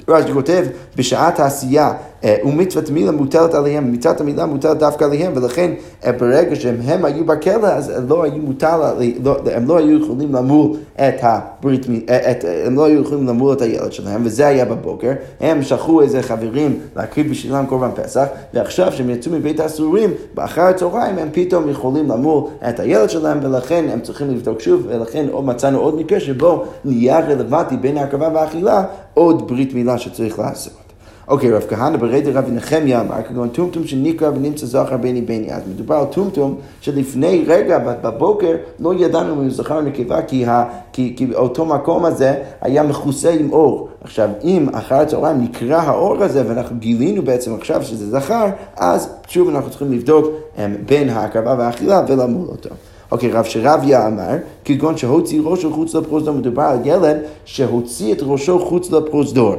רש"י 0.07 0.33
כותב, 0.33 0.65
בשעת 0.95 1.39
העשייה 1.39 1.93
ומצוות 2.23 2.89
מילה 2.89 3.11
מוטלת 3.11 3.53
עליהם, 3.53 3.91
מצוות 3.91 4.21
המילה 4.21 4.45
מוטלת 4.45 4.77
דווקא 4.77 5.03
עליהם, 5.03 5.31
ולכן 5.35 5.71
אה, 6.05 6.11
ברגע 6.11 6.55
שהם 6.55 7.05
היו 7.05 7.25
בכלא, 7.25 7.67
אז 7.67 7.93
לא 8.07 8.23
היו 8.23 8.37
מוטל, 8.37 8.93
לא, 9.23 9.37
הם 9.51 9.67
לא 9.67 9.77
היו 9.77 10.03
יכולים 10.03 10.35
למול 10.35 10.71
את 10.95 11.15
הברית, 11.21 11.85
אה, 12.09 12.31
את, 12.31 12.45
הם 12.65 12.75
לא 12.75 12.85
היו 12.85 13.01
יכולים 13.01 13.27
למול 13.27 13.53
את 13.53 13.61
הילד 13.61 13.91
שלהם, 13.91 14.21
וזה 14.25 14.47
היה 14.47 14.65
בבוקר. 14.65 15.11
הם 15.39 15.63
שלחו 15.63 16.01
איזה 16.01 16.21
חברים 16.21 16.79
להקריב 16.95 17.31
בשבילם 17.31 17.65
קורבן 17.65 17.91
פסח, 17.95 18.25
ועכשיו 18.53 18.91
שהם 18.91 19.09
יצאו 19.09 19.31
מבית 19.31 19.59
האסורים, 19.59 20.09
באחר 20.33 20.61
הצהריים 20.61 21.17
הם 21.17 21.29
פתאום 21.31 21.69
יכולים 21.69 22.09
למול 22.09 22.43
את 22.69 22.79
הילד 22.79 23.09
שלהם, 23.09 23.39
ולכן 23.43 23.85
הם 23.93 24.01
צריכים 24.01 24.29
לבדוק 24.29 24.61
שוב, 24.61 24.85
ולכן 24.87 25.25
מצאנו 25.43 25.79
עוד 25.79 25.95
מקרה 25.95 26.19
שבו 26.19 26.63
נהיה 26.85 27.19
רלוונטי 27.19 27.77
בין 27.77 27.97
ההקרבה 27.97 28.29
והאכילה 28.33 28.83
עוד 29.13 29.47
ברית 29.47 29.73
מילה 29.73 29.97
שצריך 29.97 30.39
לעשות. 30.39 30.88
אוקיי, 31.29 31.51
רב 31.51 31.63
כהנא 31.69 31.97
ברדי 31.97 32.31
רבי 32.31 32.51
נחמיה 32.51 33.01
אמר, 33.01 33.15
כגון 33.29 33.49
טומטום 33.49 33.87
שנקרא 33.87 34.29
ונמצא 34.29 34.65
זכר 34.65 34.97
בני 34.97 35.21
בני. 35.21 35.53
אז 35.53 35.61
מדובר 35.67 35.95
על 35.95 36.05
טומטום 36.05 36.55
שלפני 36.81 37.43
רגע 37.47 37.79
בבוקר 38.01 38.55
לא 38.79 38.93
ידענו 38.93 39.33
אם 39.33 39.37
הוא 39.37 39.49
זכר 39.49 39.81
נקבה, 39.81 40.21
כי, 40.21 40.45
ה, 40.45 40.63
כי, 40.93 41.13
כי 41.17 41.27
אותו 41.35 41.65
מקום 41.65 42.05
הזה 42.05 42.35
היה 42.61 42.83
מכוסה 42.83 43.29
עם 43.29 43.51
אור. 43.51 43.89
עכשיו, 44.01 44.29
אם 44.43 44.67
אחר 44.73 44.95
הצהריים 44.95 45.41
נקרא 45.41 45.77
האור 45.77 46.23
הזה 46.23 46.43
ואנחנו 46.47 46.75
גילינו 46.79 47.21
בעצם 47.21 47.53
עכשיו 47.53 47.83
שזה 47.83 48.19
זכר, 48.19 48.45
אז 48.77 49.09
שוב 49.27 49.49
אנחנו 49.49 49.69
צריכים 49.69 49.91
לבדוק 49.91 50.27
הם, 50.57 50.75
בין 50.85 51.09
ההקרבה 51.09 51.55
והאכילה 51.57 52.01
ולמול 52.07 52.47
אותו. 52.47 52.69
אוקיי, 53.11 53.31
רב 53.31 53.45
שרביה 53.45 54.07
אמר, 54.07 54.35
כגון 54.65 54.97
שהוציא 54.97 55.41
ראשו 55.43 55.73
חוץ 55.73 55.95
לפרוזדור, 55.95 56.35
מדובר 56.35 56.63
על 56.63 56.79
ילד 56.83 57.17
שהוציא 57.45 58.13
את 58.13 58.19
ראשו 58.21 58.59
חוץ 58.59 58.91
לפרוזדור. 58.91 59.55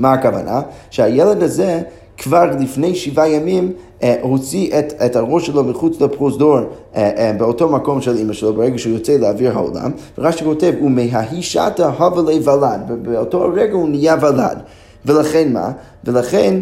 מה 0.00 0.12
הכוונה? 0.12 0.60
שהילד 0.90 1.42
הזה 1.42 1.80
כבר 2.18 2.44
לפני 2.60 2.94
שבעה 2.94 3.28
ימים 3.28 3.72
אה, 4.02 4.16
הוציא 4.22 4.78
את, 4.78 4.92
את 5.06 5.16
הראש 5.16 5.46
שלו 5.46 5.64
מחוץ 5.64 6.00
לפרוזדור 6.00 6.58
אה, 6.58 7.10
אה, 7.16 7.32
באותו 7.38 7.68
מקום 7.68 8.00
של 8.00 8.16
אמא 8.16 8.32
שלו 8.32 8.54
ברגע 8.54 8.78
שהוא 8.78 8.92
יוצא 8.92 9.16
לאוויר 9.16 9.52
העולם 9.52 9.90
ורש"י 10.18 10.44
כותב 10.44 10.72
ומההיא 10.82 11.42
שתה 11.42 11.88
הווה 11.88 12.32
לי 12.32 12.40
ולד 12.44 12.80
ובאותו 12.88 13.50
רגע 13.54 13.72
הוא 13.72 13.88
נהיה 13.88 14.16
ולד 14.20 14.58
ולכן 15.06 15.52
מה? 15.52 15.70
ולכן 16.04 16.60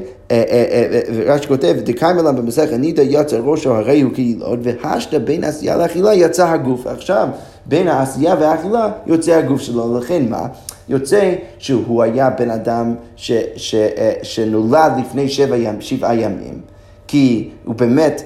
רש"י 1.26 1.48
כותב 1.48 1.76
דקיימה 1.84 2.22
לה 2.22 2.32
במסכת 2.32 2.72
נידה 2.72 3.02
יצא 3.02 3.38
ראשו 3.44 3.74
הרי 3.74 4.00
הוא 4.00 4.12
כילוד 4.14 4.60
והשתה 4.62 5.18
בין 5.18 5.44
עשייה 5.44 5.76
לאכילה 5.76 6.14
יצא 6.14 6.48
הגוף 6.48 6.86
עכשיו 6.86 7.28
בין 7.66 7.88
העשייה 7.88 8.34
והאכילה 8.40 8.90
יוצא 9.06 9.32
הגוף 9.32 9.60
שלו 9.60 9.98
לכן 9.98 10.26
מה? 10.28 10.46
יוצא 10.88 11.34
שהוא 11.58 12.02
היה 12.02 12.30
בן 12.30 12.50
אדם 12.50 12.94
ש, 13.16 13.32
ש, 13.56 13.74
אה, 13.74 14.12
שנולד 14.22 14.92
לפני 15.00 15.28
שבע 15.28 15.56
ימ, 15.56 15.80
שבעה 15.80 16.14
ימים, 16.14 16.60
כי 17.06 17.50
הוא 17.64 17.74
באמת, 17.74 18.22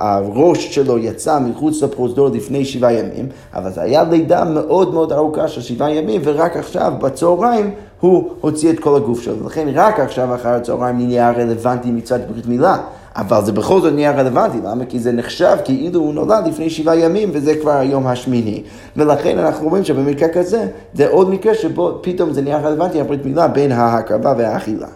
הראש 0.00 0.74
שלו 0.74 0.98
יצא 0.98 1.38
מחוץ 1.38 1.82
לפרוזדור 1.82 2.28
לפני 2.28 2.64
שבעה 2.64 2.92
ימים, 2.92 3.28
אבל 3.54 3.70
זו 3.70 3.80
הייתה 3.80 4.04
לידה 4.04 4.44
מאוד 4.44 4.94
מאוד 4.94 5.12
ארוכה 5.12 5.48
של 5.48 5.60
שבעה 5.60 5.94
ימים, 5.94 6.20
ורק 6.24 6.56
עכשיו, 6.56 6.92
בצהריים, 7.00 7.70
הוא 8.00 8.30
הוציא 8.40 8.70
את 8.70 8.80
כל 8.80 8.96
הגוף 8.96 9.22
שלו. 9.22 9.38
ולכן 9.44 9.68
רק 9.74 10.00
עכשיו 10.00 10.34
אחר 10.34 10.48
הצהריים 10.48 10.98
נהיה 10.98 11.30
רלוונטי 11.30 11.90
מצד 11.90 12.20
ברית 12.30 12.46
מילה. 12.46 12.78
אבל 13.16 13.44
זה 13.44 13.52
בכל 13.52 13.80
זאת 13.80 13.94
נהיה 13.94 14.12
רלוונטי, 14.12 14.58
למה? 14.64 14.84
כי 14.84 14.98
זה 14.98 15.12
נחשב 15.12 15.56
כאילו 15.64 16.00
הוא 16.00 16.14
נולד 16.14 16.46
לפני 16.46 16.70
שבעה 16.70 16.96
ימים 16.96 17.30
וזה 17.32 17.54
כבר 17.60 17.70
היום 17.70 18.06
השמיני. 18.06 18.62
ולכן 18.96 19.38
אנחנו 19.38 19.68
רואים 19.68 19.84
שבמקרה 19.84 20.28
כזה, 20.28 20.66
זה 20.94 21.08
עוד 21.08 21.30
מקרה 21.30 21.54
שבו 21.54 21.98
פתאום 22.02 22.32
זה 22.32 22.42
נהיה 22.42 22.58
רלוונטי, 22.58 23.00
הברית 23.00 23.24
מילה 23.24 23.48
בין 23.48 23.72
ההקרבה 23.72 24.34
והאכילה. 24.38 24.88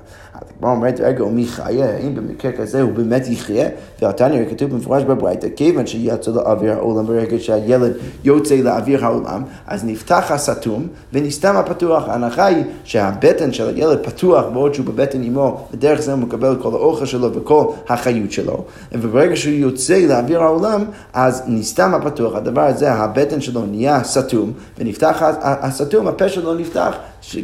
הגמרא 0.56 0.70
אומרת, 0.70 1.00
רגע, 1.00 1.24
מי 1.24 1.46
חיה? 1.46 1.94
האם 1.94 2.14
במקרה 2.14 2.52
כזה 2.52 2.82
הוא 2.82 2.92
באמת 2.92 3.28
יחיה? 3.28 3.68
והתניא 4.02 4.44
כתוב 4.50 4.70
במפורש 4.70 5.02
בברייתא, 5.02 5.48
כיוון 5.56 5.86
שיצא 5.86 6.30
לאוויר 6.30 6.72
העולם 6.72 7.06
ברגע 7.06 7.38
שהילד 7.38 7.92
יוצא 8.24 8.54
לאוויר 8.54 9.04
העולם, 9.04 9.42
אז 9.66 9.84
נפתח 9.84 10.30
הסתום 10.30 10.86
ונסתם 11.12 11.56
הפתוח. 11.56 12.08
ההנחה 12.08 12.44
היא 12.46 12.64
שהבטן 12.84 13.52
של 13.52 13.68
הילד 13.68 13.98
פתוח 14.06 14.44
בעוד 14.52 14.74
שהוא 14.74 14.86
בבטן 14.86 15.22
אמו, 15.22 15.66
ודרך 15.72 16.00
זה 16.00 16.12
הוא 16.12 16.20
מקבל 16.20 16.56
כל 16.62 16.72
האוכל 16.72 17.06
שלו 17.06 17.34
וכל 17.34 17.64
החיות 17.88 18.32
שלו. 18.32 18.64
וברגע 18.92 19.36
שהוא 19.36 19.54
יוצא 19.54 19.98
לאוויר 19.98 20.42
העולם, 20.42 20.84
אז 21.12 21.42
נסתם 21.46 21.94
הפתוח. 21.94 22.34
הדבר 22.34 22.62
הזה, 22.62 22.92
הבטן 22.92 23.40
שלו 23.40 23.66
נהיה 23.66 24.04
סתום, 24.04 24.52
ונפתח 24.78 25.22
הסתום, 25.40 26.08
הפה 26.08 26.28
שלו 26.28 26.54
נפתח. 26.54 26.96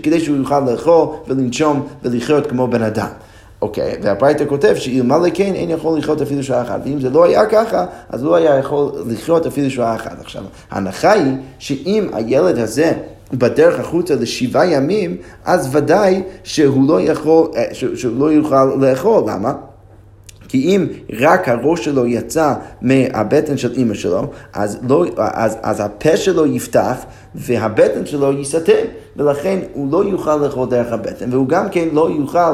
כדי 0.03 0.21
שהוא 0.21 0.37
יוכל 0.37 0.61
לאכול 0.61 1.07
ולנשום 1.29 1.87
ולחיות 2.03 2.47
כמו 2.47 2.67
בן 2.67 2.83
אדם. 2.83 3.09
אוקיי, 3.63 3.97
והברייתא 4.03 4.45
כותב 4.49 4.75
שאלמלא 4.77 5.29
כן 5.35 5.55
אין 5.55 5.71
יכול 5.71 5.99
לחיות 5.99 6.23
אפילו 6.23 6.43
שעה 6.43 6.63
אחת, 6.63 6.81
ואם 6.85 7.01
זה 7.01 7.11
לא 7.11 7.25
היה 7.25 7.47
ככה, 7.47 7.87
אז 8.09 8.25
לא 8.25 8.35
היה 8.35 8.59
יכול 8.59 8.93
לחיות 9.07 9.47
אפילו 9.47 9.71
שעה 9.71 9.95
אחת. 9.95 10.21
עכשיו, 10.21 10.43
ההנחה 10.71 11.13
היא 11.13 11.33
שאם 11.59 12.09
הילד 12.13 12.59
הזה 12.59 12.93
בדרך 13.33 13.81
החוצה 13.81 14.15
לשבעה 14.15 14.67
ימים, 14.67 15.17
אז 15.45 15.69
ודאי 15.77 16.23
שהוא 16.45 16.89
לא, 16.89 17.01
יכול, 17.01 17.51
אה, 17.57 17.65
שהוא 17.75 18.19
לא 18.19 18.33
יוכל 18.33 18.65
לאכול. 18.65 19.23
למה? 19.27 19.53
כי 20.55 20.77
אם 20.77 20.87
רק 21.21 21.49
הראש 21.49 21.85
שלו 21.85 22.07
יצא 22.07 22.55
מהבטן 22.83 23.57
של 23.57 23.73
אימא 23.73 23.95
שלו, 23.95 24.31
אז, 24.53 24.79
לא, 24.89 25.05
אז, 25.17 25.57
אז 25.63 25.81
הפה 25.81 26.17
שלו 26.17 26.47
יפתח 26.47 26.97
והבטן 27.35 28.07
שלו 28.07 28.33
ייסתם, 28.33 28.73
ולכן 29.17 29.59
הוא 29.73 29.93
לא 29.93 30.05
יוכל 30.05 30.37
לאכול 30.37 30.69
דרך 30.69 30.93
הבטן, 30.93 31.33
והוא 31.33 31.49
גם 31.49 31.69
כן 31.69 31.89
לא 31.93 32.11
יוכל 32.19 32.53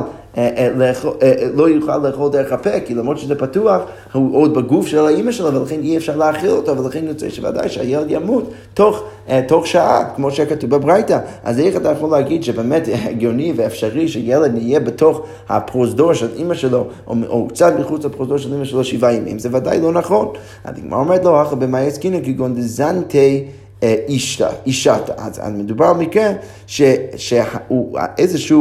לא 1.54 1.68
יוכל 1.68 1.98
לאכול 1.98 2.30
דרך 2.30 2.52
הפה, 2.52 2.80
כי 2.80 2.94
למרות 2.94 3.18
שזה 3.18 3.34
פתוח, 3.34 3.82
הוא 4.12 4.36
עוד 4.36 4.54
בגוף 4.54 4.86
של 4.86 5.06
האימא 5.06 5.32
שלו, 5.32 5.54
ולכן 5.54 5.80
אי 5.82 5.96
אפשר 5.96 6.16
להאכיל 6.16 6.50
אותו, 6.50 6.78
ולכן 6.78 7.04
יוצא 7.04 7.28
שוודאי 7.28 7.68
שהילד 7.68 8.10
ימות 8.10 8.50
תוך, 8.74 9.02
תוך 9.48 9.66
שעה, 9.66 10.04
כמו 10.16 10.30
שכתוב 10.30 10.70
בברייתא. 10.70 11.18
אז 11.44 11.60
איך 11.60 11.76
אתה 11.76 11.90
יכול 11.90 12.10
להגיד 12.10 12.44
שבאמת 12.44 12.88
הגיוני 13.08 13.52
ואפשרי 13.56 14.08
שילד 14.08 14.56
יהיה 14.56 14.80
בתוך 14.80 15.22
הפרוזדור 15.48 16.12
של 16.12 16.28
אימא 16.36 16.54
שלו, 16.54 16.86
או, 17.06 17.14
או 17.28 17.48
קצת 17.48 17.72
מחוץ 17.80 18.04
לפרוזדור 18.04 18.38
של 18.38 18.52
אימא 18.52 18.64
שלו 18.64 18.84
שבעה 18.84 19.14
ימים? 19.14 19.38
זה 19.38 19.48
ודאי 19.52 19.80
לא 19.80 19.92
נכון. 19.92 20.28
הגמרא 20.64 20.98
אומרת 20.98 21.24
לו, 21.24 21.42
אחר 21.42 21.54
במאי 21.54 21.86
עסקינא 21.86 22.18
כגון 22.24 22.54
דזנתי 22.54 23.44
אישתה, 23.82 24.48
אישתה. 24.66 25.12
אז 25.16 25.40
מדובר 25.52 25.86
על 25.86 25.96
מקרה 25.96 26.30
שאיזושהי 26.66 28.56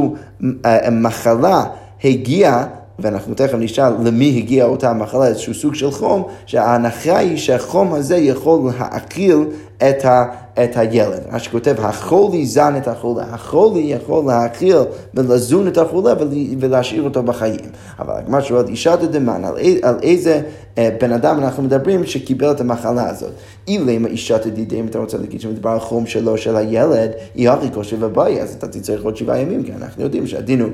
מחלה 0.92 1.64
הגיעה 2.04 2.66
ואנחנו 3.00 3.34
תכף 3.34 3.54
נשאל 3.54 3.94
למי 4.04 4.38
הגיעה 4.38 4.68
אותה 4.68 4.94
מחלה, 4.94 5.28
איזשהו 5.28 5.54
סוג 5.54 5.76
של 5.76 5.92
חום, 5.92 6.24
שההנחה 6.46 7.18
היא 7.18 7.38
שהחום 7.38 7.94
הזה 7.94 8.18
יכול 8.18 8.72
להאכיל 8.80 9.38
את, 9.78 10.06
ה, 10.06 10.26
את 10.64 10.78
הילד. 10.78 11.22
מה 11.32 11.40
שכותב, 11.40 11.76
החולי 11.78 12.46
זן 12.46 12.74
את 12.78 12.88
החולה. 12.88 13.24
החולי 13.24 13.80
יכול 13.80 14.26
להאכיל 14.28 14.78
ולזון 15.14 15.68
את 15.68 15.78
החולה 15.78 16.14
ולהשאיר 16.60 17.04
אותו 17.04 17.24
בחיים. 17.24 17.60
אבל 18.00 18.14
הגמרא 18.18 18.42
שואלת, 18.42 18.70
אישה 18.70 18.96
דדמן, 18.96 19.46
על, 19.46 19.56
על 19.82 19.96
איזה 20.02 20.42
אה, 20.78 20.90
בן 21.02 21.12
אדם 21.12 21.40
אנחנו 21.40 21.64
מדברים 21.64 22.06
שקיבל 22.06 22.52
את 22.52 22.62
המחלה 22.62 23.10
הזאת. 23.10 23.32
אילמה 23.68 24.08
אישה 24.08 24.40
תדידי, 24.40 24.80
אם 24.80 24.88
אתה 24.88 25.00
רוצה 25.00 25.18
להגיד 25.18 25.42
שמדובר 25.42 25.70
על 25.70 25.80
חום 25.80 26.06
שלו, 26.06 26.38
של 26.38 26.56
הילד, 26.56 27.12
היא 27.36 27.50
הכי 27.50 27.72
כושר 27.74 27.98
ובאי, 28.00 28.42
אז 28.42 28.56
אתה 28.58 28.68
תצטרך 28.68 29.04
עוד 29.04 29.18
שבעה 29.18 29.40
ימים, 29.40 29.64
כי 29.64 29.72
אנחנו 29.74 30.04
יודעים 30.04 30.28
שהדין 30.28 30.62
הוא 30.62 30.70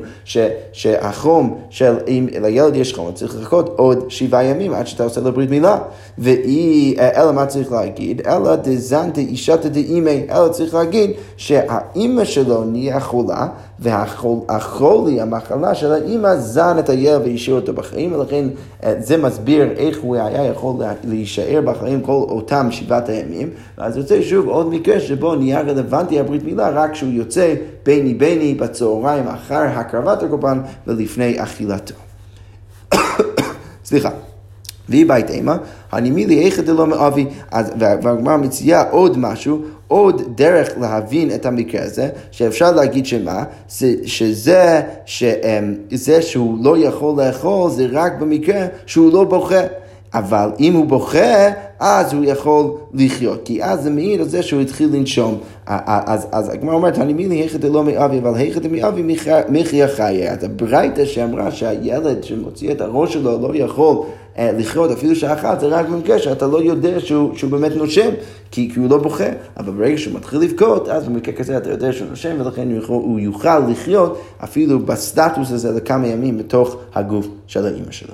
שהחום 0.74 1.60
של, 1.70 1.98
אם 2.08 2.28
לילד 2.42 2.76
יש 2.76 2.94
חום, 2.94 3.12
צריך 3.14 3.36
לחכות 3.42 3.74
עוד 3.78 4.06
שבעה 4.10 4.44
ימים 4.44 4.74
עד 4.74 4.88
שאתה 4.88 5.04
עושה 5.04 5.22
לו 5.22 5.32
ברית 5.32 5.50
מילה. 5.50 5.78
והיא, 6.18 7.00
אה, 7.00 7.22
אלא 7.24 7.32
מה 7.32 7.46
צריך 7.46 7.72
להגיד? 7.72 8.22
אלא 8.28 8.56
דזנתי 8.56 9.22
אישה 9.22 9.58
דאימי, 9.76 10.26
אלא 10.32 10.48
צריך 10.48 10.74
להגיד 10.74 11.12
שהאימא 11.38 12.26
שלו 12.26 12.64
נהיה 12.64 13.00
חולה. 13.00 13.48
והחולי, 13.80 15.22
המחלה 15.22 15.76
של 15.76 15.92
האימא, 15.92 16.36
זן 16.36 16.76
את 16.80 16.90
הילד 16.90 17.22
והשאיר 17.26 17.56
אותו 17.56 17.74
בחיים, 17.74 18.14
ולכן 18.14 18.46
אה, 18.84 18.94
זה 19.00 19.18
מסביר 19.18 19.72
איך 19.78 20.00
הוא 20.02 20.16
היה 20.16 20.46
יכול 20.46 20.76
להישאר 21.04 21.62
בחיים 21.66 22.02
כל 22.02 22.12
אותם 22.12 22.68
שבעת 22.72 23.10
הימים. 23.10 23.50
ואז 23.78 23.98
יוצא 23.98 24.22
שוב 24.22 24.48
עוד 24.48 24.70
מקרה 24.70 25.00
שבו 25.00 25.36
נהיה 25.36 25.62
רלוונטי 25.62 26.20
הברית 26.20 26.44
מילה 26.44 26.70
רק 26.70 26.92
כשהוא 26.92 27.12
יוצא 27.12 27.54
ביני 27.86 28.14
ביני 28.14 28.54
בצהריים 28.54 29.28
אחר 29.28 29.62
הקרבת 29.62 30.24
הקורבן 30.24 30.62
ולפני 30.88 31.44
אכילתו. 31.44 31.94
סליחה. 33.86 34.10
והיא 34.90 35.06
בית 35.08 35.30
אימה, 35.30 35.58
הנימי 35.92 36.26
לי 36.26 36.46
איכא 36.46 36.62
דלא 36.62 36.88
מאבי, 36.88 37.26
והגמרא 37.80 38.38
מציעה 38.38 38.90
עוד 38.90 39.18
משהו, 39.18 39.62
עוד 39.88 40.22
דרך 40.36 40.70
להבין 40.82 41.32
את 41.36 41.46
המקרה 41.46 41.84
הזה, 41.84 42.10
שאפשר 42.32 42.72
להגיד 42.72 43.06
שמה, 43.06 43.44
שזה, 44.06 44.82
שזה 45.06 46.22
שהוא 46.22 46.58
לא 46.64 46.78
יכול 46.78 47.24
לאכול 47.24 47.72
זה 47.72 47.88
רק 47.92 48.14
במקרה 48.20 48.66
שהוא 48.86 49.14
לא 49.14 49.24
בוכה. 49.24 49.62
אבל 50.14 50.50
אם 50.60 50.74
הוא 50.74 50.86
בוכה, 50.86 51.50
אז 51.80 52.14
הוא 52.14 52.26
יכול 52.26 52.72
לחיות, 52.94 53.42
כי 53.46 53.64
אז 53.64 53.84
זה 53.84 53.90
מעיד 53.90 54.20
על 54.20 54.28
זה 54.28 54.44
שהוא 54.44 54.62
התחיל 54.62 54.90
לנשום. 54.94 55.38
אז, 55.66 56.28
אז 56.32 56.50
הגמרא 56.50 56.76
אומרת, 56.76 56.98
אני 56.98 57.14
מילי 57.14 57.36
היכא 57.36 57.58
דלא 57.58 57.84
מאבי, 57.84 58.20
אבל 58.20 58.36
היכא 58.36 58.60
דמאבי 58.60 59.18
מחיה 59.50 59.88
חיי. 59.88 60.30
אז 60.30 60.44
הברייתא 60.44 61.06
שאמרה 61.06 61.52
שהילד 61.52 62.24
שמוציא 62.24 62.72
את 62.72 62.82
הראש 62.82 63.14
שלו 63.14 63.42
לא 63.42 63.56
יכול 63.56 64.06
לחיות 64.40 64.92
אפילו 64.92 65.16
שעה 65.16 65.34
אחת, 65.34 65.60
זה 65.60 65.68
רק 65.68 65.86
במקרה 65.86 66.20
שאתה 66.20 66.48
לא 66.48 66.64
יודע 66.64 67.00
שהוא, 67.00 67.36
שהוא 67.36 67.52
באמת 67.52 67.72
נושם, 67.76 68.10
כי, 68.52 68.70
כי 68.74 68.80
הוא 68.80 68.90
לא 68.90 68.98
בוכה. 68.98 69.30
אבל 69.58 69.74
ברגע 69.74 69.98
שהוא 69.98 70.14
מתחיל 70.14 70.40
לבכות, 70.40 70.90
אז 70.90 71.08
במקרה 71.08 71.36
כזה 71.36 71.58
אתה 71.58 71.70
יודע 71.70 71.94
שהוא 71.94 72.10
נושם, 72.10 72.36
ולכן 72.40 72.72
הוא 72.72 72.78
יכול, 72.78 72.96
הוא 72.96 73.20
יוכל 73.20 73.60
לחיות 73.60 74.22
אפילו 74.44 74.80
בסטטוס 74.80 75.52
הזה 75.52 75.72
לכמה 75.72 76.08
ימים 76.08 76.38
בתוך 76.38 76.78
הגוף 76.94 77.28
של 77.48 77.66
האימא 77.66 77.92
שלו. 77.92 78.14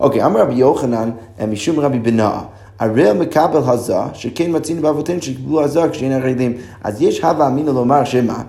אוקיי, 0.00 0.24
אמר 0.24 0.40
רבי 0.40 0.54
יוחנן 0.54 1.10
אה, 1.40 1.46
משום 1.46 1.80
רבי 1.80 1.98
בנאה. 1.98 2.40
הראל 2.78 3.12
מקבל 3.12 3.60
הזה, 3.66 3.96
שכן 4.14 4.56
מצינו 4.56 4.82
באבותינו 4.82 5.22
שקיבלו 5.22 5.64
הזה 5.64 5.80
כשאין 5.92 6.12
ערלים. 6.12 6.56
אז 6.84 7.02
יש 7.02 7.20
הווה 7.20 7.48
אמינא 7.48 7.70
לומר 7.70 8.04
שמה? 8.04 8.42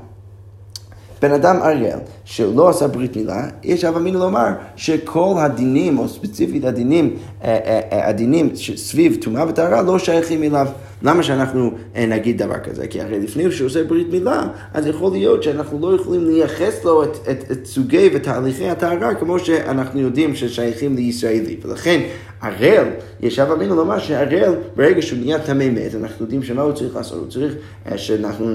בן 1.21 1.31
אדם 1.31 1.61
אריאל 1.61 1.99
שלא 2.25 2.69
עשה 2.69 2.87
ברית 2.87 3.15
מילה, 3.15 3.47
יש 3.63 3.85
אב 3.85 3.95
אמין 3.95 4.15
לומר 4.15 4.47
שכל 4.75 5.35
הדינים, 5.37 5.99
או 5.99 6.07
ספציפית 6.07 6.65
הדינים, 6.65 7.15
אה, 7.43 7.59
אה, 7.65 7.81
אה, 7.91 8.09
הדינים 8.09 8.55
סביב 8.75 9.17
טומאה 9.21 9.49
וטהרה 9.49 9.81
לא 9.81 9.99
שייכים 9.99 10.43
אליו. 10.43 10.67
למה 11.01 11.23
שאנחנו 11.23 11.71
נגיד 11.95 12.43
דבר 12.43 12.59
כזה? 12.59 12.87
כי 12.87 13.01
הרי 13.01 13.19
לפני 13.19 13.51
שהוא 13.51 13.67
עושה 13.67 13.83
ברית 13.83 14.07
מילה, 14.11 14.47
אז 14.73 14.87
יכול 14.87 15.11
להיות 15.11 15.43
שאנחנו 15.43 15.79
לא 15.79 15.95
יכולים 15.95 16.25
לייחס 16.25 16.83
לו 16.83 17.03
את, 17.03 17.17
את, 17.31 17.51
את 17.51 17.65
סוגי 17.65 18.09
ותהליכי 18.13 18.69
הטהרה 18.69 19.15
כמו 19.15 19.39
שאנחנו 19.39 19.99
יודעים 19.99 20.35
ששייכים 20.35 20.95
לישראלי. 20.95 21.57
ולכן 21.63 22.01
הראל, 22.41 22.87
ישב 23.21 23.47
אבינו 23.51 23.75
לומר 23.75 23.99
שהראל, 23.99 24.53
ברגע 24.75 25.01
שהוא 25.01 25.19
נהיה 25.19 25.39
טמא 25.39 25.69
מת, 25.69 25.95
אנחנו 25.95 26.25
יודעים 26.25 26.43
שמה 26.43 26.61
הוא 26.61 26.73
צריך 26.73 26.95
לעשות? 26.95 27.19
הוא 27.19 27.27
צריך 27.29 27.53
שאנחנו 27.95 28.45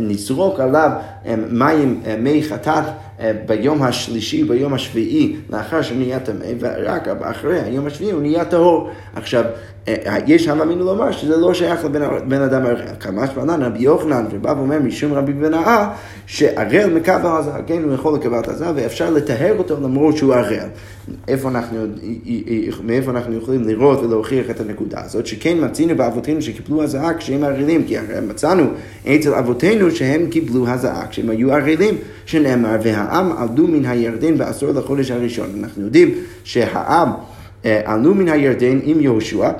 נזרוק 0.00 0.60
עליו 0.60 0.90
מים, 1.50 2.02
מי 2.18 2.42
חטאת. 2.42 2.84
ביום 3.46 3.82
השלישי, 3.82 4.44
ביום 4.44 4.74
השביעי, 4.74 5.36
לאחר 5.50 5.82
שהוא 5.82 5.98
נהיה 5.98 6.20
טמא, 6.20 6.46
ורק 6.60 7.08
אחרי 7.08 7.60
היום 7.60 7.86
השביעי 7.86 8.12
הוא 8.12 8.22
נהיה 8.22 8.44
טהור. 8.44 8.90
עכשיו, 9.14 9.44
אה, 9.88 10.16
יש 10.26 10.48
הווה 10.48 10.64
אמינא 10.64 10.82
לומר 10.82 11.12
שזה 11.12 11.36
לא 11.36 11.54
שייך 11.54 11.84
לבן 11.84 12.42
אדם 12.42 12.66
הראל. 12.66 12.76
כמה 13.00 13.26
שמענן 13.26 13.62
רבי 13.62 13.78
יוחנן, 13.78 14.24
ובא 14.30 14.54
ואומר 14.56 14.78
משום 14.78 15.12
רבי 15.12 15.32
בנאה, 15.32 15.90
שהראל 16.26 16.94
מקבל 16.94 17.28
עזה, 17.38 17.50
כן, 17.66 17.82
הוא 17.82 17.94
יכול 17.94 18.14
לקבל 18.14 18.38
את 18.38 18.48
עזה, 18.48 18.66
ואפשר 18.74 19.10
לטהר 19.10 19.58
אותו 19.58 19.76
למרות 19.82 20.16
שהוא 20.16 20.34
הראל. 20.34 20.68
איפה 21.28 21.48
אנחנו, 21.48 21.78
מאיפה 22.84 23.10
אנחנו 23.10 23.36
יכולים 23.36 23.62
לראות 23.62 24.02
ולהוכיח 24.02 24.50
את 24.50 24.60
הנקודה 24.60 25.00
הזאת, 25.04 25.26
שכן 25.26 25.56
מצינו 25.60 25.96
באבותינו 25.96 26.42
שקיבלו 26.42 26.82
הזעה 26.82 27.14
כשהם 27.14 27.44
ערלים, 27.44 27.84
כי 27.84 27.98
הרי 27.98 28.26
מצאנו 28.28 28.64
אצל 29.06 29.34
אבותינו 29.34 29.90
שהם 29.90 30.26
קיבלו 30.30 30.68
הזעה 30.68 31.06
כשהם 31.06 31.30
היו 31.30 31.52
ערלים, 31.52 31.94
שנאמר, 32.26 32.76
והעם 33.04 33.32
עלו 33.32 33.68
מן 33.68 33.84
הירדן 33.84 34.38
בעשור 34.38 34.70
לחודש 34.72 35.10
הראשון. 35.10 35.46
אנחנו 35.60 35.84
יודעים 35.84 36.14
שהעם 36.44 37.08
אה, 37.64 37.80
עלו 37.84 38.14
מן 38.14 38.28
הירדן 38.28 38.78
עם 38.84 39.00
יהושע. 39.00 39.50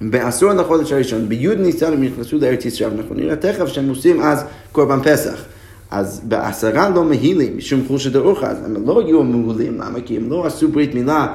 בעשור 0.00 0.52
לחודש 0.52 0.92
הראשון, 0.92 1.28
בי' 1.28 1.54
ניסן 1.56 1.92
הם 1.92 2.04
נכנסו 2.04 2.38
לארץ 2.38 2.64
ישראל, 2.64 2.90
אנחנו 2.98 3.14
נראה 3.14 3.36
תכף 3.36 3.66
שהם 3.66 3.88
עושים 3.88 4.20
אז 4.20 4.44
קורבן 4.72 5.02
פסח. 5.02 5.44
אז 5.90 6.20
בעשרה 6.24 6.88
לא 6.88 7.04
מהילים, 7.04 7.56
משום 7.56 7.80
חולשה 7.88 8.10
דאורחה, 8.10 8.46
אז 8.46 8.64
הם 8.64 8.86
לא 8.86 9.00
היו 9.00 9.22
מהולים, 9.22 9.74
למה? 9.80 10.00
כי 10.00 10.16
הם 10.16 10.30
לא 10.30 10.46
עשו 10.46 10.68
ברית 10.68 10.94
מילה 10.94 11.26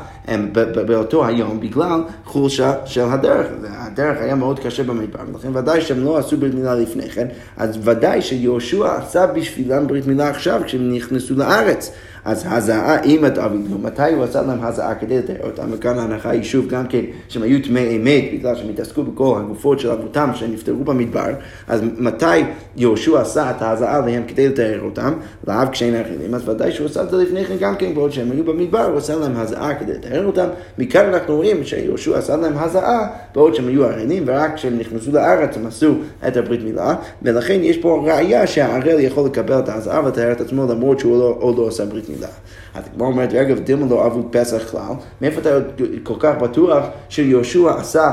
באותו 0.87 1.25
היום 1.25 1.59
בגלל 1.59 2.01
חולשה 2.25 2.73
של 2.85 3.01
הדרך. 3.01 3.47
הדרך 3.91 4.17
היה 4.21 4.35
מאוד 4.35 4.59
קשה 4.59 4.83
במדבר, 4.83 5.19
ולכן 5.33 5.55
ודאי 5.55 5.81
שהם 5.81 6.05
לא 6.05 6.17
עשו 6.17 6.37
ברית 6.37 6.53
מילה 6.53 6.75
לפני 6.75 7.09
כן, 7.09 7.27
אז 7.57 7.79
ודאי 7.83 8.21
שיהושע 8.21 8.95
עשה 8.95 9.27
בשבילם 9.27 9.87
ברית 9.87 10.07
מילה 10.07 10.29
עכשיו 10.29 10.61
כשהם 10.65 10.93
נכנסו 10.93 11.35
לארץ. 11.35 11.91
אז 12.25 12.45
הזעה 12.49 12.97
עם 13.03 13.23
הדוד, 13.23 13.51
מתי 13.81 14.13
הוא 14.13 14.23
עשה 14.23 14.41
להם 14.41 14.63
הזעה 14.63 14.95
כדי 14.95 15.17
לתאר 15.17 15.35
אותם? 15.43 15.63
וכאן 15.71 15.99
ההנחה 15.99 16.29
היא 16.29 16.43
שוב 16.43 16.67
גם 16.67 16.87
כן 16.87 17.01
שהם 17.27 17.43
היו 17.43 17.63
טמאי 17.63 17.97
אמת 17.97 18.23
בגלל 18.33 18.55
שהם 18.55 18.69
התעסקו 18.69 19.03
בכל 19.03 19.39
הגופות 19.43 19.79
של 19.79 19.91
אבותם 19.91 20.29
שנפטרו 20.33 20.83
במדבר, 20.83 21.29
אז 21.67 21.81
מתי 21.97 22.25
יהושע 22.77 23.21
עשה 23.21 23.51
את 23.51 23.61
ההזעה 23.61 23.99
להם 23.99 24.23
כדי 24.27 24.49
לתאר 24.49 24.79
אותם? 24.81 25.13
לאו 25.47 25.55
כשאין 25.71 25.95
אחרים, 26.01 26.33
אז 26.33 26.49
ודאי 26.49 26.71
שהוא 26.71 26.85
עשה 26.85 27.03
את 27.03 27.09
זה 27.09 27.17
לפני 27.17 27.45
כן 27.45 27.55
גם 27.59 27.75
כן, 27.75 27.93
בעוד 27.93 28.11
שהם 28.11 28.31
היו 28.31 28.43
במדבר, 28.43 28.85
הוא 28.85 28.97
עשה 28.97 29.15
להם 29.15 29.37
הזעה 29.37 29.75
כדי 29.75 29.93
לתאר 29.93 30.25
אותם. 30.25 30.47
מכאן 30.77 31.13
אנחנו 31.13 31.35
רואים 31.35 31.63
שיהושע 31.63 32.17
עשה 32.17 32.37
להם 32.37 32.57
הזעה 32.57 33.07
בעוד 33.35 33.55
שהם 33.55 33.67
היו 33.67 33.85
ערלים, 33.85 34.23
ורק 34.25 34.55
כשהם 34.55 34.77
נכנסו 34.77 35.11
לארץ 35.11 35.57
הם 35.57 35.67
עשו 35.67 35.95
את 36.27 36.37
הברית 36.37 36.63
מילה, 36.63 36.95
ולכן 37.21 37.59
יש 37.61 37.77
פה 37.77 38.03
ראייה 38.05 38.47
שהערל 38.47 38.99
יכול 38.99 39.25
לקבל 39.25 39.59
את 39.59 39.69
ההזעה 39.69 40.05
ולתאר 40.05 40.31
את 40.31 40.41
עצמו 40.41 40.67
למרות 40.69 40.99
שהוא 40.99 41.19
לא, 41.19 41.53
לא 41.57 41.67
עשה 41.67 41.85
ברית. 41.85 42.10
אז 42.75 42.83
הגמרא 42.93 43.07
אומרת, 43.07 43.33
אגב, 43.33 43.59
דילמה 43.59 43.85
לא 43.89 44.05
אבוד 44.07 44.25
פסח 44.31 44.71
כלל, 44.71 44.93
מאיפה 45.21 45.41
אתה 45.41 45.49
כל 46.03 46.15
כך 46.19 46.35
בטוח 46.41 46.85
שיהושע 47.09 47.75
עשה 47.79 48.11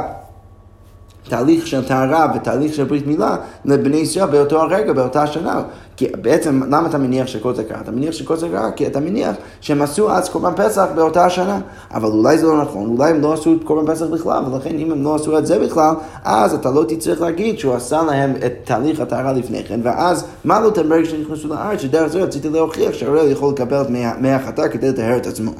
תהליך 1.28 1.66
של 1.66 1.88
טהרה 1.88 2.32
ותהליך 2.36 2.74
של 2.74 2.84
ברית 2.84 3.06
מילה 3.06 3.36
לבני 3.64 3.96
ישראל 3.96 4.26
באותו 4.26 4.62
הרגע, 4.62 4.92
באותה 4.92 5.26
שנה. 5.26 5.62
כי 5.98 6.06
בעצם, 6.20 6.62
למה 6.62 6.88
אתה 6.88 6.98
מניח 6.98 7.26
שכל 7.26 7.54
זה 7.54 7.64
קרה? 7.64 7.80
אתה 7.80 7.90
מניח 7.90 8.12
שכל 8.12 8.36
זה 8.36 8.48
קרה 8.48 8.70
כי 8.70 8.86
אתה 8.86 9.00
מניח 9.00 9.36
שהם 9.60 9.82
עשו 9.82 10.10
אז 10.10 10.28
קורבן 10.28 10.52
פסח 10.56 10.86
באותה 10.94 11.24
השנה. 11.24 11.60
אבל 11.94 12.08
אולי 12.08 12.38
זה 12.38 12.46
לא 12.46 12.62
נכון, 12.62 12.88
אולי 12.88 13.10
הם 13.10 13.20
לא 13.20 13.32
עשו 13.32 13.52
את 13.52 13.64
קורבן 13.64 13.94
פסח 13.94 14.06
בכלל, 14.06 14.44
ולכן 14.44 14.78
אם 14.78 14.92
הם 14.92 15.04
לא 15.04 15.14
עשו 15.14 15.38
את 15.38 15.46
זה 15.46 15.58
בכלל, 15.58 15.94
אז 16.24 16.54
אתה 16.54 16.70
לא 16.70 16.84
תצטרך 16.88 17.20
להגיד 17.20 17.58
שהוא 17.58 17.74
עשה 17.74 18.02
להם 18.02 18.34
את 18.46 18.52
תהליך 18.64 19.00
הטהרה 19.00 19.32
לפני 19.32 19.64
כן, 19.64 19.80
ואז 19.82 20.24
מה 20.44 20.60
לא 20.60 20.70
תמרג 20.70 21.04
שנכנסו 21.04 21.48
לארץ, 21.48 21.80
שדרך 21.80 22.12
זה 22.12 22.22
רציתי 22.22 22.48
להוכיח 22.48 22.92
שהאורל 22.92 23.30
יכול 23.30 23.52
לקבל 23.52 23.82
את 23.82 23.90
מי 24.20 24.32
החטא 24.32 24.68
כדי 24.68 24.88
לטהר 24.88 25.16
את 25.16 25.26
עצמו. 25.26 25.52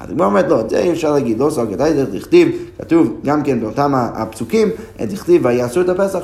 אז 0.00 0.10
הגמרא 0.10 0.26
אומרת, 0.26 0.48
לא, 0.48 0.62
זה 0.68 0.78
אי 0.78 0.92
אפשר 0.92 1.12
להגיד, 1.12 1.38
לא 1.38 1.50
סוג 1.50 1.70
גדאי 1.70 1.94
דרך 1.94 2.08
דכתיב, 2.12 2.48
כתוב 2.78 3.20
גם 3.24 3.42
כן 3.42 3.60
באותם 3.60 3.92
הפסוקים, 3.94 4.68
דכתיב 5.00 5.44
ויעשו 5.44 5.80
את 5.80 5.88
הפסח, 5.88 6.18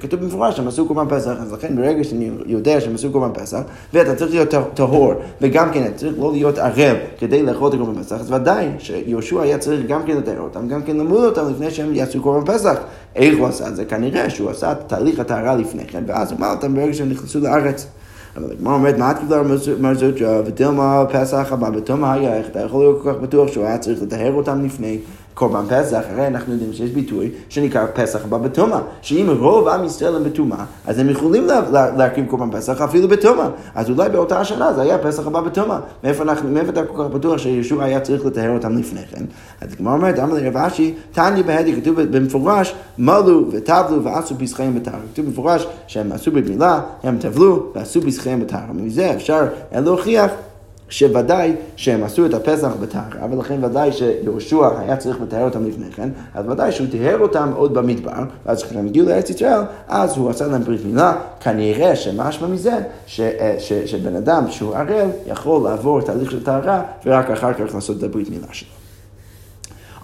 כתוב 0.00 0.20
במפורש 0.20 0.56
שהם 0.56 0.68
עשו 0.68 0.86
קורבן 0.86 1.16
פסח, 1.16 1.32
אז 1.40 1.52
לכן 1.52 1.76
ברגע 1.76 2.04
שאני 2.04 2.30
יודע 2.46 2.80
שהם 2.80 2.94
עשו 2.94 3.05
קורבן 3.12 3.40
פסח, 3.42 3.60
ואתה 3.92 4.14
צריך 4.14 4.30
להיות 4.34 4.54
טהור, 4.74 5.14
וגם 5.40 5.70
כן 5.72 5.90
צריך 5.96 6.14
לא 6.18 6.32
להיות 6.32 6.58
ערב 6.58 6.96
כדי 7.18 7.42
לאכול 7.42 7.68
את 7.68 7.74
הקורבן 7.74 8.02
פסח, 8.02 8.20
אז 8.20 8.32
ודאי 8.32 8.68
שיהושע 8.78 9.42
היה 9.42 9.58
צריך 9.58 9.86
גם 9.88 10.02
כן 10.06 10.16
לטהר 10.16 10.40
אותם, 10.40 10.68
גם 10.68 10.82
כן 10.82 10.96
למול 10.96 11.24
אותם 11.24 11.50
לפני 11.50 11.70
שהם 11.70 11.94
יעשו 11.94 12.22
קורבן 12.22 12.54
פסח. 12.54 12.76
איך 13.16 13.38
הוא 13.38 13.46
עשה 13.46 13.68
את 13.68 13.76
זה? 13.76 13.84
כנראה 13.84 14.30
שהוא 14.30 14.50
עשה 14.50 14.72
את 14.72 14.78
תהליך 14.86 15.20
הטהרה 15.20 15.54
לפני 15.56 15.84
כן, 15.86 16.04
ואז 16.06 16.30
הוא 16.30 16.38
אמר 16.38 16.50
אותם 16.50 16.74
ברגע 16.74 16.94
שהם 16.94 17.08
נכנסו 17.08 17.40
לארץ. 17.40 17.86
אבל 18.36 18.52
הגמרא 18.52 18.74
אומרת, 18.74 18.98
מה 18.98 19.10
את 19.10 19.18
קיבלה 19.18 19.42
מרזות 19.80 20.14
ותלמה 20.46 21.04
פסח 21.12 21.48
הבא, 21.50 21.70
ותלמה 21.74 22.12
היה, 22.12 22.36
איך 22.36 22.46
אתה 22.46 22.60
יכול 22.60 22.80
להיות 22.80 23.02
כל 23.02 23.12
כך 23.12 23.20
בטוח 23.20 23.52
שהוא 23.52 23.64
היה 23.64 23.78
צריך 23.78 24.02
לטהר 24.02 24.32
אותם 24.32 24.64
לפני? 24.64 24.98
קורבן 25.36 25.64
פסח, 25.68 26.02
הרי 26.10 26.26
אנחנו 26.26 26.52
יודעים 26.52 26.72
שיש 26.72 26.90
ביטוי 26.90 27.30
שנקרא 27.48 27.86
פסח 27.94 28.24
הבא 28.24 28.38
בטומאה, 28.38 28.80
שאם 29.02 29.26
רוב 29.38 29.68
עם 29.68 29.84
ישראל 29.84 30.16
הם 30.16 30.24
בטומאה, 30.24 30.64
אז 30.86 30.98
הם 30.98 31.10
יכולים 31.10 31.46
לה, 31.46 31.60
לה, 31.70 31.96
להרכיב 31.96 32.26
קורבן 32.26 32.50
פסח 32.50 32.80
אפילו 32.80 33.08
בטומאה. 33.08 33.48
אז 33.74 33.90
אולי 33.90 34.08
באותה 34.08 34.40
השנה 34.40 34.72
זה 34.72 34.82
היה 34.82 34.98
פסח 34.98 35.26
הבא 35.26 35.40
בטומאה. 35.40 35.78
מאיפה, 36.04 36.24
מאיפה 36.44 36.70
אתה 36.70 36.84
כל 36.84 37.04
כך 37.04 37.14
בטוח 37.14 37.38
שישוע 37.38 37.84
היה 37.84 38.00
צריך 38.00 38.26
לטהר 38.26 38.50
אותם 38.50 38.78
לפני 38.78 39.00
כן? 39.10 39.24
אז 39.60 39.72
הגמרא 39.72 39.92
אומרת, 39.92 40.18
אמר 40.18 40.34
לרב 40.34 40.56
אשי, 40.56 40.94
תניא 41.12 41.42
בהדי, 41.42 41.80
כתוב 41.80 42.00
במפורש, 42.00 42.74
מלו 42.98 43.46
וטבלו 43.52 44.04
ועשו 44.04 44.34
פסחיהם 44.38 44.74
בטהר. 44.74 44.98
כתוב 45.12 45.26
במפורש 45.26 45.66
שהם 45.86 46.12
עשו 46.12 46.30
בגמילה, 46.30 46.80
הם 47.02 47.18
טבלו 47.18 47.72
ועשו 47.74 48.02
פסחיהם 48.02 48.40
בטהר. 48.40 48.72
מזה 48.74 49.14
אפשר 49.14 49.46
להוכיח 49.72 50.30
שוודאי 50.88 51.52
שהם 51.76 52.04
עשו 52.04 52.26
את 52.26 52.34
הפסח 52.34 52.72
בטהרה, 52.80 53.26
ולכן 53.30 53.64
ודאי 53.64 53.92
שיהושע 53.92 54.78
היה 54.78 54.96
צריך 54.96 55.20
לטהר 55.20 55.44
אותם 55.44 55.66
לפני 55.66 55.90
כן, 55.90 56.08
אז 56.34 56.48
ודאי 56.48 56.72
שהוא 56.72 56.86
טיהר 56.90 57.18
אותם 57.18 57.52
עוד 57.56 57.74
במדבר, 57.74 58.22
ואז 58.46 58.62
כשהם 58.62 58.86
הגיעו 58.86 59.08
לארץ 59.08 59.30
ישראל, 59.30 59.60
אז 59.88 60.16
הוא 60.16 60.30
עשה 60.30 60.46
להם 60.46 60.62
ברית 60.64 60.84
מילה, 60.84 61.16
כנראה 61.40 61.96
שמשמע 61.96 62.48
מזה 62.48 62.78
ש, 63.06 63.20
אה, 63.20 63.56
ש, 63.58 63.72
שבן 63.72 64.16
אדם 64.16 64.44
שהוא 64.50 64.74
ערל 64.74 65.08
יכול 65.26 65.64
לעבור 65.64 66.00
תהליך 66.00 66.30
של 66.30 66.44
טהרה, 66.44 66.82
ורק 67.06 67.30
אחר 67.30 67.52
כך 67.52 67.74
לעשות 67.74 67.98
את 67.98 68.02
הברית 68.02 68.30
מילה 68.30 68.46
שלו. 68.52 68.85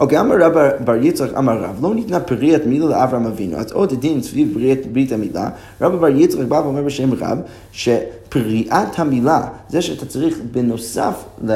אוקיי, 0.03 0.21
אמר 0.21 0.37
רב 0.41 0.53
בר 0.85 0.95
יצחק 0.95 1.37
אמר 1.39 1.65
רב, 1.65 1.79
לא 1.83 1.95
ניתנה 1.95 2.21
פריית 2.21 2.67
מילה 2.67 2.87
לאברהם 2.87 3.27
אבינו. 3.27 3.57
אז 3.57 3.73
עוד 3.73 4.01
דין 4.01 4.23
סביב 4.23 4.59
ברית 4.93 5.13
המילה, 5.13 5.49
רב 5.81 5.95
בר 5.95 6.09
יצחק 6.09 6.45
בא 6.49 6.55
ואומר 6.55 6.83
בשם 6.83 7.13
רב, 7.15 7.39
שפריאת 7.73 8.99
המילה, 8.99 9.41
זה 9.69 9.83
שאתה 9.83 10.07
צריך 10.07 10.39
בנוסף 10.53 11.25
אה, 11.51 11.55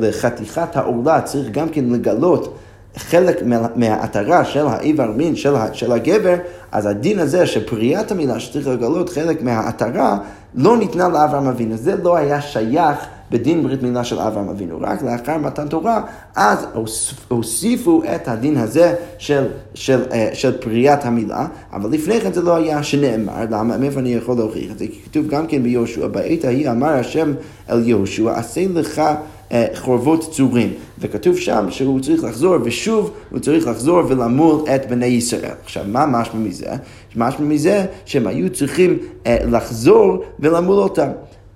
לחתיכת 0.00 0.76
העורלה, 0.76 1.20
צריך 1.20 1.48
גם 1.50 1.68
כן 1.68 1.84
לגלות 1.84 2.54
חלק 2.96 3.42
מהעטרה 3.76 4.44
של 4.44 4.66
האיבר 4.66 5.10
מין 5.16 5.36
של, 5.36 5.54
של 5.72 5.92
הגבר, 5.92 6.34
אז 6.72 6.86
הדין 6.86 7.18
הזה 7.18 7.46
שפריאת 7.46 8.10
המילה 8.10 8.40
שצריך 8.40 8.68
לגלות 8.68 9.08
חלק 9.08 9.42
מהעטרה, 9.42 10.18
לא 10.54 10.76
ניתנה 10.76 11.08
לאברהם 11.08 11.46
אבינו. 11.46 11.76
זה 11.76 11.96
לא 12.02 12.16
היה 12.16 12.40
שייך 12.40 12.98
בדין 13.30 13.62
ברית 13.62 13.82
מילה 13.82 14.04
של 14.04 14.18
אברהם 14.18 14.48
אבינו. 14.48 14.78
רק 14.80 15.02
לאחר 15.02 15.38
מתן 15.38 15.68
תורה, 15.68 16.02
אז 16.36 16.66
הוסיפו 17.28 18.02
את 18.14 18.28
הדין 18.28 18.56
הזה 18.56 18.94
של, 19.18 19.46
של, 19.74 20.02
של, 20.10 20.34
של 20.34 20.60
פריית 20.60 21.04
המילה, 21.04 21.46
אבל 21.72 21.90
לפני 21.90 22.20
כן 22.20 22.32
זה 22.32 22.42
לא 22.42 22.56
היה 22.56 22.82
שנאמר, 22.82 23.34
למה? 23.50 23.76
מאיפה 23.76 24.00
אני 24.00 24.14
יכול 24.14 24.36
להוכיח 24.36 24.72
את 24.72 24.78
זה? 24.78 24.86
כי 24.86 25.00
כתוב 25.04 25.26
גם 25.26 25.46
כן 25.46 25.62
ביהושע, 25.62 26.06
בעת 26.06 26.44
ההיא 26.44 26.70
אמר 26.70 26.88
השם 26.88 27.32
אל 27.70 27.88
יהושע, 27.88 28.38
עשה 28.38 28.60
לך 28.74 29.02
אה, 29.52 29.66
חורבות 29.74 30.32
צורים, 30.32 30.72
וכתוב 30.98 31.36
שם 31.36 31.66
שהוא 31.70 32.00
צריך 32.00 32.24
לחזור, 32.24 32.56
ושוב 32.64 33.10
הוא 33.30 33.38
צריך 33.38 33.66
לחזור 33.66 34.02
ולמול 34.08 34.64
את 34.74 34.88
בני 34.88 35.06
ישראל. 35.06 35.52
עכשיו, 35.64 35.84
מה 35.86 36.06
משמע 36.06 36.40
מזה? 36.40 36.66
משמע 37.16 37.46
מזה 37.46 37.86
שהם 38.04 38.26
היו 38.26 38.52
צריכים 38.52 38.98
אה, 39.26 39.38
לחזור 39.50 40.24
ולמול 40.40 40.76
אותם. 40.76 41.08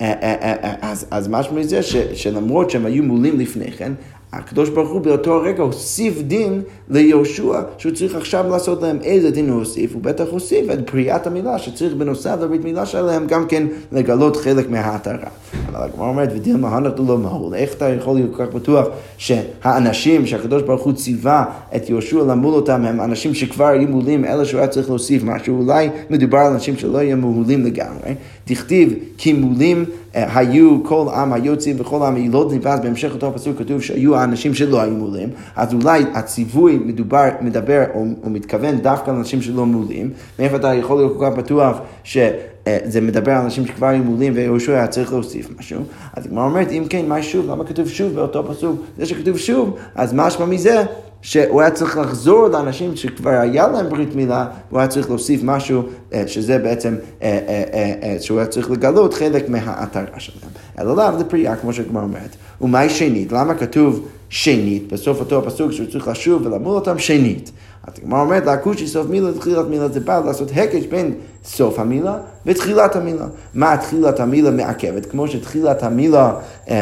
אה, 0.03 0.13
אה, 0.23 0.55
אה, 0.65 0.75
אז, 0.83 1.07
אז 1.11 1.29
משמע 1.29 1.59
מזה 1.59 1.83
שלמרות 2.15 2.71
שהם 2.71 2.87
היו 2.87 3.03
מולים 3.03 3.39
לפני 3.41 3.73
כן, 3.73 3.93
הקדוש 4.33 4.69
ברוך 4.69 4.91
הוא 4.91 5.01
באותו 5.01 5.35
הרגע 5.35 5.63
הוסיף 5.63 6.23
דין 6.23 6.63
ליהושע 6.91 7.61
שהוא 7.79 7.93
צריך 7.93 8.15
עכשיו 8.15 8.49
לעשות 8.51 8.83
להם 8.83 8.99
איזה 9.03 9.31
דין 9.31 9.49
הוא 9.49 9.59
הוסיף, 9.59 9.95
הוא 9.95 10.03
בטח 10.03 10.25
הוסיף 10.31 10.71
את 10.73 10.91
פריאת 10.91 11.27
המילה 11.27 11.59
שצריך 11.59 11.95
בנוסף 11.95 12.37
לברית 12.41 12.65
מילה 12.65 12.87
שלהם 12.87 13.27
גם 13.27 13.47
כן 13.47 13.67
לגלות 13.93 14.37
חלק 14.37 14.71
מההתרה. 14.71 15.29
אבל 15.69 15.81
הגמרא 15.85 16.09
אומרת 16.09 16.29
ודילמה 16.35 16.69
הנתו 16.69 17.05
לא 17.09 17.19
מהול, 17.19 17.55
איך 17.55 17.75
אתה 17.75 17.89
יכול 17.89 18.15
להיות 18.15 18.37
כל 18.37 18.47
כך 18.47 18.55
בטוח 18.55 18.87
שהאנשים 19.19 20.27
שהקדוש 20.27 20.63
ברוך 20.63 20.83
הוא 20.83 20.93
ציווה 20.93 21.45
את 21.77 21.91
יהושע 21.91 22.23
למול 22.23 22.55
אותם 22.55 22.85
הם 22.85 23.01
אנשים 23.01 23.35
שכבר 23.35 23.67
היו 23.67 23.89
מולים 23.89 24.25
אלא 24.25 24.45
שהוא 24.45 24.59
היה 24.59 24.69
צריך 24.69 24.89
להוסיף 24.89 25.23
משהו, 25.25 25.59
אולי 25.59 25.89
מדובר 26.11 26.39
על 26.39 26.53
אנשים 26.53 26.77
שלא 26.77 26.99
יהיו 26.99 27.17
מהולים 27.17 27.65
לגמרי. 27.65 28.15
תכתיב 28.45 28.95
כי 29.18 29.32
מולים 29.32 29.84
אה, 30.16 30.38
היו 30.38 30.84
כל 30.84 31.07
עם 31.14 31.32
היוצאים 31.32 31.76
וכל 31.78 32.03
עם 32.07 32.14
הילודים, 32.14 32.61
ואז 32.62 32.80
בהמשך 32.80 33.11
אותו 33.14 33.28
הפסוק 33.28 33.59
כתוב 33.59 33.82
שהיו 33.82 34.16
האנשים 34.16 34.55
שלא 34.55 34.80
היו 34.80 34.95
מולים, 34.95 35.28
אז 35.57 35.74
אולי 35.74 36.05
הציווי 36.14 36.78
מדובר, 36.84 37.28
מדבר 37.40 37.84
או, 37.95 38.05
או 38.24 38.30
מתכוון 38.30 38.78
דווקא 38.78 39.11
על 39.11 39.16
אנשים 39.16 39.43
שלא 39.43 39.66
מולים, 39.66 40.11
מאיפה 40.38 40.57
אתה 40.57 40.74
יכול 40.74 40.97
להיות 40.97 41.18
כל 41.18 41.26
כך 41.30 41.36
בטוח 41.38 41.78
שזה 42.05 42.30
אה, 42.67 42.79
מדבר 43.03 43.33
על 43.33 43.39
אנשים 43.45 43.67
שכבר 43.67 43.87
היו 43.87 44.05
מולים 44.05 44.33
ויהושע 44.37 44.73
היה 44.73 44.87
צריך 44.87 45.13
להוסיף 45.13 45.49
משהו. 45.59 45.81
אז 46.17 46.27
הגמרא 46.27 46.45
אומרת, 46.45 46.71
אם 46.71 46.85
כן, 46.91 47.07
מה 47.09 47.23
שוב? 47.23 47.51
למה 47.51 47.65
כתוב 47.65 47.89
שוב 47.89 48.15
באותו 48.15 48.45
פסוק? 48.49 48.81
זה 48.99 49.07
שכתוב 49.07 49.39
שוב, 49.39 49.77
אז 49.95 50.15
משמע 50.15 50.47
מזה 50.47 50.85
שהוא 51.23 51.61
היה 51.61 51.71
צריך 51.71 51.99
לחזור 51.99 52.49
לאנשים 52.49 52.97
שכבר 52.97 53.31
היה 53.31 53.69
להם 53.69 53.89
ברית 53.89 54.15
מילה, 54.15 54.47
הוא 54.71 54.79
היה 54.79 54.89
צריך 54.89 55.09
להוסיף 55.09 55.41
משהו 55.45 55.83
אה, 56.13 56.23
שזה 56.27 56.59
בעצם, 56.59 56.95
אה, 57.23 58.17
שהוא 58.21 58.39
היה 58.39 58.47
צריך 58.47 58.71
לגלות 58.71 59.15
חלק 59.15 59.49
מההתרה 59.49 60.19
שלהם. 60.21 60.51
אלא 60.79 60.97
לאו 60.97 61.19
לפריאה, 61.21 61.57
כמו 61.57 61.73
שהגמרא 61.73 62.03
אומרת. 62.03 62.37
ומהי 62.61 62.91
שנית? 62.91 63.33
למה 63.33 63.55
כתוב 63.55 64.09
שנית 64.29 64.93
בסוף 64.93 65.21
אותו 65.21 65.39
הפסוק 65.39 65.73
שהוא 65.73 65.87
צריך 65.91 66.09
לשוב 66.09 66.47
ולמול 66.47 66.75
אותם 66.75 66.99
שנית? 66.99 67.53
אז 67.87 67.93
הגמרא 67.99 68.21
אומרת, 68.21 68.47
להקושי 68.47 68.87
סוף 68.87 69.07
מילה 69.07 69.31
לתחילת 69.31 69.67
מילה 69.69 69.89
זה 69.89 70.01
בא 70.01 70.23
לעשות 70.25 70.51
הקש 70.57 70.87
בין 70.87 71.15
סוף 71.45 71.78
המילה 71.78 72.16
ותחילת 72.47 72.97
המילה. 72.97 73.24
מה 73.55 73.76
תחילת 73.76 74.20
המילה 74.20 74.51
מעכבת? 74.51 75.07
כמו 75.07 75.28
שתחילת 75.28 75.82
המילה, 75.82 76.32
אמ, 76.68 76.74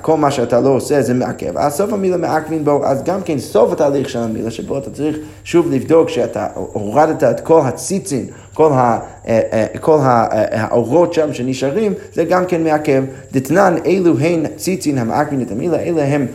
כל 0.00 0.16
מה 0.16 0.30
שאתה 0.30 0.60
לא 0.60 0.68
עושה 0.68 1.02
זה 1.02 1.14
מעכב, 1.14 1.58
אז 1.58 1.74
סוף 1.74 1.92
המילה 1.92 2.16
מעכבים 2.16 2.64
בו, 2.64 2.84
אז 2.84 3.02
גם 3.04 3.22
כן 3.22 3.38
סוף 3.38 3.72
התהליך 3.72 4.08
של 4.08 4.18
המילה, 4.18 4.50
שבו 4.50 4.78
אתה 4.78 4.90
צריך 4.90 5.16
שוב 5.44 5.72
לבדוק 5.72 6.08
שאתה 6.08 6.46
הורדת 6.54 7.24
את 7.24 7.40
כל 7.40 7.60
הציצים, 7.64 8.26
כל, 8.54 8.72
ה, 8.72 8.98
אה, 9.28 9.40
אה, 9.52 9.66
כל 9.80 9.98
אה, 10.02 10.26
האורות 10.52 11.14
שם 11.14 11.32
שנשארים, 11.32 11.94
זה 12.12 12.24
גם 12.24 12.46
כן 12.46 12.64
מעכב. 12.64 13.04
דתנן, 13.32 13.74
אלו 13.86 14.18
הן 14.18 14.46
ציצים 14.56 14.98
המעכבים 14.98 15.42
את 15.42 15.52
המילה, 15.52 15.78
אלה 15.80 16.04
הם 16.04 16.26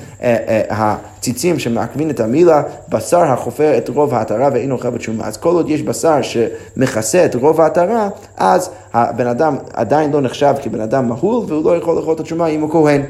הציצים 0.69 1.59
שמעכבים 1.59 2.09
את 2.09 2.19
המילה, 2.19 2.63
בשר 2.89 3.21
החופר 3.21 3.77
את 3.77 3.89
רוב 3.89 4.13
ההתרה 4.13 4.49
ואין 4.53 4.71
אוכל 4.71 4.89
בתשומה. 4.89 5.27
אז 5.27 5.37
כל 5.37 5.53
עוד 5.53 5.69
יש 5.69 5.81
בשר 5.81 6.21
שמכסה 6.21 7.25
את 7.25 7.35
רוב 7.35 7.61
ההתרה, 7.65 8.09
אז 8.37 8.69
הבן 8.93 9.27
אדם 9.27 9.55
עדיין 9.73 10.11
לא 10.11 10.21
נחשב 10.21 10.53
כבן 10.63 10.81
אדם 10.81 11.07
מהול, 11.07 11.45
והוא 11.47 11.63
לא 11.65 11.77
יכול 11.77 11.95
לאכול 11.95 12.13
את 12.13 12.19
התשומה 12.19 12.47
אם 12.47 12.61
הוא 12.61 12.71
כהן. 12.71 13.01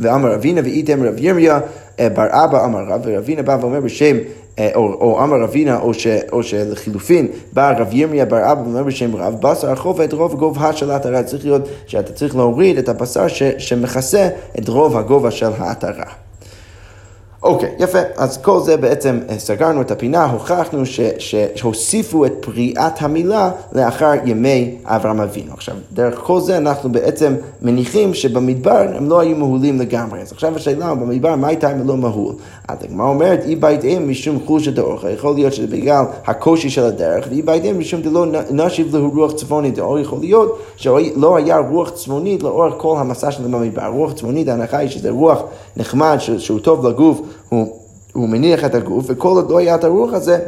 ואמר 0.00 0.34
אבינה 0.34 0.60
ואיתם 0.64 1.02
רב 1.02 1.14
ירמיה 1.18 1.60
בר 1.98 2.26
אבא 2.30 2.64
אמר 2.64 2.84
רב, 2.88 3.00
ורבינה 3.04 3.42
בא 3.42 3.56
ואומר 3.60 3.80
בשם 3.80 4.16
אה, 4.58 4.70
או, 4.74 4.92
או 4.92 5.24
אמר 5.24 5.40
רבינה, 5.40 5.80
או, 5.80 5.94
ש, 5.94 6.06
או 6.32 6.42
שלחילופין, 6.42 7.28
בא 7.52 7.72
רב 7.78 7.88
ירמיה 7.92 8.24
בר 8.24 8.52
אבא 8.52 8.60
ואומר 8.60 8.82
בשם 8.82 9.16
רב, 9.16 9.36
בשר 9.40 9.70
החוב 9.70 10.00
את 10.00 10.12
רוב 10.12 10.34
גובה 10.34 10.72
של 10.72 10.90
העטרה. 10.90 11.22
צריך 11.22 11.44
להיות 11.44 11.68
שאתה 11.86 12.12
צריך 12.12 12.36
להוריד 12.36 12.78
את 12.78 12.88
הבשר 12.88 13.28
ש, 13.28 13.42
שמכסה 13.58 14.28
את 14.58 14.68
רוב 14.68 14.96
הגובה 14.96 15.30
של 15.30 15.50
העטרה. 15.58 16.04
אוקיי, 17.42 17.70
יפה. 17.78 17.98
אז 18.16 18.38
כל 18.38 18.60
זה 18.60 18.76
בעצם 18.76 19.20
אה, 19.28 19.38
סגרנו 19.38 19.80
את 19.80 19.90
הפינה, 19.90 20.24
הוכחנו 20.24 20.86
ש, 20.86 21.00
שהוסיפו 21.54 22.26
את 22.26 22.32
פריאת 22.40 23.02
המילה 23.02 23.50
לאחר 23.72 24.12
ימי 24.24 24.74
אברהם 24.84 25.20
אבינו. 25.20 25.52
עכשיו, 25.52 25.74
דרך 25.92 26.18
כל 26.18 26.40
זה 26.40 26.56
אנחנו 26.56 26.92
בעצם 26.92 27.34
מניחים 27.62 28.14
שבמדבר 28.14 28.86
הם 28.94 29.08
לא 29.08 29.20
היו 29.20 29.36
מהולים 29.36 29.80
לגמרי. 29.80 30.20
אז 30.20 30.32
עכשיו 30.32 30.56
השאלה, 30.56 30.94
במדבר, 30.94 31.36
מה 31.36 31.48
הייתה 31.48 31.72
אם 31.72 31.88
לא 31.88 31.96
מהול? 31.96 32.34
אז 32.68 32.78
הגמרא 32.84 33.06
אומרת, 33.06 33.44
אי 33.44 33.56
ביתאים 33.56 34.10
משום 34.10 34.38
חוש 34.46 34.68
הדרך, 34.68 35.04
יכול 35.14 35.34
להיות 35.34 35.52
שזה 35.52 35.66
בגלל 35.66 36.04
הקושי 36.26 36.70
של 36.70 36.84
הדרך, 36.84 37.26
ואי 37.30 37.42
ביתאים 37.42 37.78
משום 37.78 38.02
דלא 38.02 38.26
נשיב 38.50 38.96
לו 38.96 39.10
רוח 39.14 39.32
צפונית, 39.32 39.78
או 39.78 39.98
יכול 39.98 40.18
להיות 40.20 40.62
שלא 40.76 41.36
היה 41.36 41.58
רוח 41.58 41.90
צפונית 41.90 42.42
לאורך 42.42 42.74
כל 42.76 42.96
המסע 42.98 43.30
שלהם 43.30 43.52
במדבר. 43.52 43.86
רוח 43.86 44.12
צפונית, 44.12 44.48
ההנחה 44.48 44.78
היא 44.78 44.88
שזה 44.88 45.10
רוח 45.10 45.42
נחמד, 45.76 46.16
שהוא 46.38 46.60
טוב 46.60 46.86
לגוף. 46.86 47.20
הוא, 47.48 47.78
הוא 48.12 48.28
מניח 48.28 48.64
את 48.64 48.74
הגוף, 48.74 49.04
וכל 49.08 49.28
עוד 49.28 49.50
לא 49.50 49.58
היה 49.58 49.74
את 49.74 49.84
הרוח 49.84 50.12
הזה, 50.12 50.38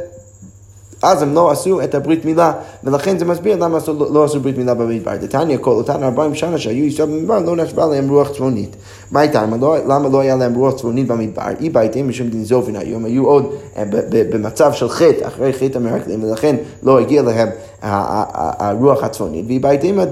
אז 1.04 1.22
הם 1.22 1.34
לא 1.34 1.50
עשו 1.50 1.80
את 1.80 1.94
הברית 1.94 2.24
מילה, 2.24 2.52
ולכן 2.84 3.18
זה 3.18 3.24
מסביר 3.24 3.56
למה 3.56 3.78
לא, 3.88 4.06
לא 4.12 4.24
עשו 4.24 4.40
ברית 4.40 4.58
מילה 4.58 4.74
במדבר. 4.74 5.16
דתניא 5.16 5.58
כל 5.60 5.70
אותן 5.70 6.02
40 6.02 6.34
שנה 6.34 6.58
שהיו 6.58 6.84
ישראל 6.84 7.08
במדבר, 7.08 7.38
לא 7.38 7.56
נשבה 7.56 7.86
להם 7.86 8.10
רוח 8.10 8.28
צפונית. 8.28 8.76
מה 9.10 9.20
הייתה? 9.20 9.44
לא, 9.60 9.76
למה 9.86 10.08
לא 10.08 10.20
היה 10.20 10.36
להם 10.36 10.54
רוח 10.54 10.74
צפונית 10.74 11.06
במדבר? 11.06 11.42
אי 11.60 11.70
ביתם 11.70 12.08
משום 12.08 12.28
דין 12.28 12.44
זופין 12.44 12.76
היו, 12.76 13.26
עוד 13.26 13.52
אה, 13.76 13.84
במצב 14.10 14.72
של 14.72 14.88
חטא, 14.88 15.26
אחרי 15.26 15.52
חטא 15.52 15.78
המרגלים, 15.78 16.24
ולכן 16.24 16.56
לא 16.82 17.00
הגיע 17.00 17.22
להם 17.22 17.48
הרוח 17.82 19.04
הצפונית. 19.04 19.44
ואי 19.48 19.58
ביתם 19.58 20.04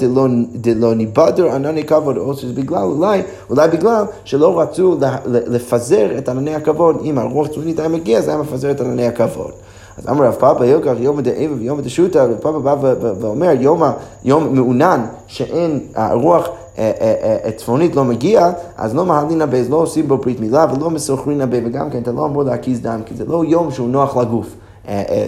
דלא 0.55 0.95
ניבדר 0.95 1.53
ענני 1.55 1.85
כבוד, 1.85 2.17
או 2.17 2.33
בגלל, 2.55 2.83
אולי, 2.83 3.23
אולי 3.51 3.69
בגלל 3.69 4.05
שלא 4.25 4.61
רצו 4.61 4.97
לפזר 5.27 6.19
את 6.19 6.29
ענני 6.29 6.55
הכבוד. 6.55 6.97
אם 7.05 7.19
הרוח 7.19 7.47
הצפונית 7.47 7.79
היה 7.79 7.89
מגיע, 7.89 8.21
זה 8.21 8.31
היה 8.31 8.41
מפזר 8.41 8.71
את 8.71 8.81
ענני 8.81 9.07
הכבוד. 9.07 9.51
אז 10.03 10.09
אמר 10.09 10.25
רב 10.25 10.35
פאפה 10.35 10.67
ילקח 10.67 10.93
יום 10.99 11.21
דאבה 11.21 11.55
ויום 11.59 11.81
דשותא, 11.81 12.19
רב 12.19 12.35
פאפה 12.41 12.59
בא 12.59 12.77
ואומר 13.21 13.51
יום, 14.25 14.55
מעונן 14.55 15.05
שאין 15.27 15.81
הרוח 15.95 16.49
אה, 16.79 16.93
אה, 17.01 17.39
אה, 17.45 17.51
צפונית 17.53 17.97
לא 17.97 18.05
מגיע, 18.05 18.51
אז 18.77 18.95
לא 18.95 19.07
מהלין 19.07 19.43
הבא, 19.43 19.59
לא 19.71 19.77
עושים 19.77 20.09
בו 20.09 20.17
ברית 20.17 20.41
מילה 20.41 20.67
ולא 20.75 20.91
מסוכרין 20.91 21.41
הבא, 21.41 21.57
וגם 21.65 21.91
כן 21.91 22.03
אתה 22.03 22.13
לא 22.13 22.27
אמור 22.27 22.43
להקיז 22.43 22.81
דם, 22.81 23.01
כי 23.07 23.15
זה 23.15 23.25
לא 23.25 23.45
יום 23.49 23.71
שהוא 23.71 23.89
נוח 23.89 24.17
לגוף, 24.17 24.47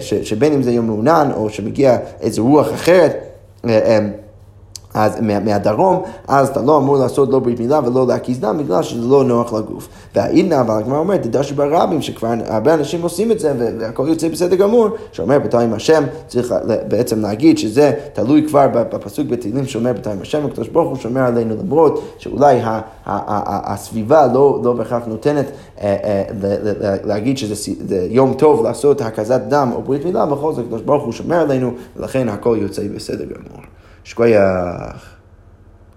שבין 0.01 0.53
אם 0.53 0.63
זה 0.63 0.71
יום 0.71 0.85
מעונן 0.85 1.29
או 1.35 1.49
שמגיע 1.49 1.97
איזו 2.21 2.43
רוח 2.43 2.73
אחרת. 2.73 3.15
אז 4.95 5.21
מהדרום, 5.21 6.03
אז 6.27 6.47
אתה 6.49 6.61
לא 6.61 6.77
אמור 6.77 6.97
לעשות 6.97 7.29
לא 7.29 7.39
ברית 7.39 7.59
מילה 7.59 7.79
ולא 7.85 8.07
להקיס 8.07 8.37
דם 8.37 8.57
בגלל 8.57 8.83
שזה 8.83 9.07
לא 9.07 9.23
נוח 9.23 9.53
לגוף. 9.53 9.87
והאידנא, 10.15 10.61
אבל 10.61 10.77
הגמרא 10.77 10.97
אומרת, 10.97 11.23
תדע 11.23 11.43
שברבים, 11.43 12.01
שכבר 12.01 12.33
הרבה 12.47 12.73
אנשים 12.73 13.01
עושים 13.01 13.31
את 13.31 13.39
זה 13.39 13.53
והכל 13.79 14.05
יוצא 14.07 14.29
בסדר 14.29 14.55
גמור, 14.55 14.87
שאומר 15.11 15.39
בתור 15.39 15.59
עם 15.59 15.73
השם, 15.73 16.03
צריך 16.27 16.53
בעצם 16.87 17.21
להגיד 17.21 17.57
שזה 17.57 17.91
תלוי 18.13 18.47
כבר 18.47 18.67
בפסוק 18.73 19.27
בתהילים 19.27 19.65
שאומר 19.65 19.93
בתור 19.93 20.13
עם 20.13 20.21
השם, 20.21 20.45
הקדוש 20.45 20.67
ברוך 20.67 20.89
הוא 20.89 20.97
שומר 20.97 21.21
עלינו 21.21 21.55
למרות 21.63 22.03
שאולי 22.17 22.59
הסביבה 23.05 24.27
לא, 24.33 24.59
לא 24.63 24.73
בהכרח 24.73 25.03
נותנת 25.07 25.45
אה, 25.81 25.95
אה, 26.03 26.95
להגיד 27.03 27.37
שזה 27.37 28.07
יום 28.09 28.33
טוב 28.33 28.63
לעשות 28.63 29.01
הקזת 29.01 29.41
דם 29.47 29.71
או 29.75 29.81
ברית 29.81 30.05
מילה, 30.05 30.25
בכל 30.25 30.53
זאת 30.53 30.65
הקדוש 30.65 30.81
ברוך 30.81 31.03
הוא 31.03 31.13
שומר 31.13 31.39
עלינו 31.39 31.71
ולכן 31.95 32.29
הכל 32.29 32.57
יוצא 32.61 32.81
בסדר 32.95 33.23
גמור. 33.23 33.74
je 34.05 34.13
crois 34.13 34.29
il 34.29 34.33
y 34.33 34.35
a 34.35 34.93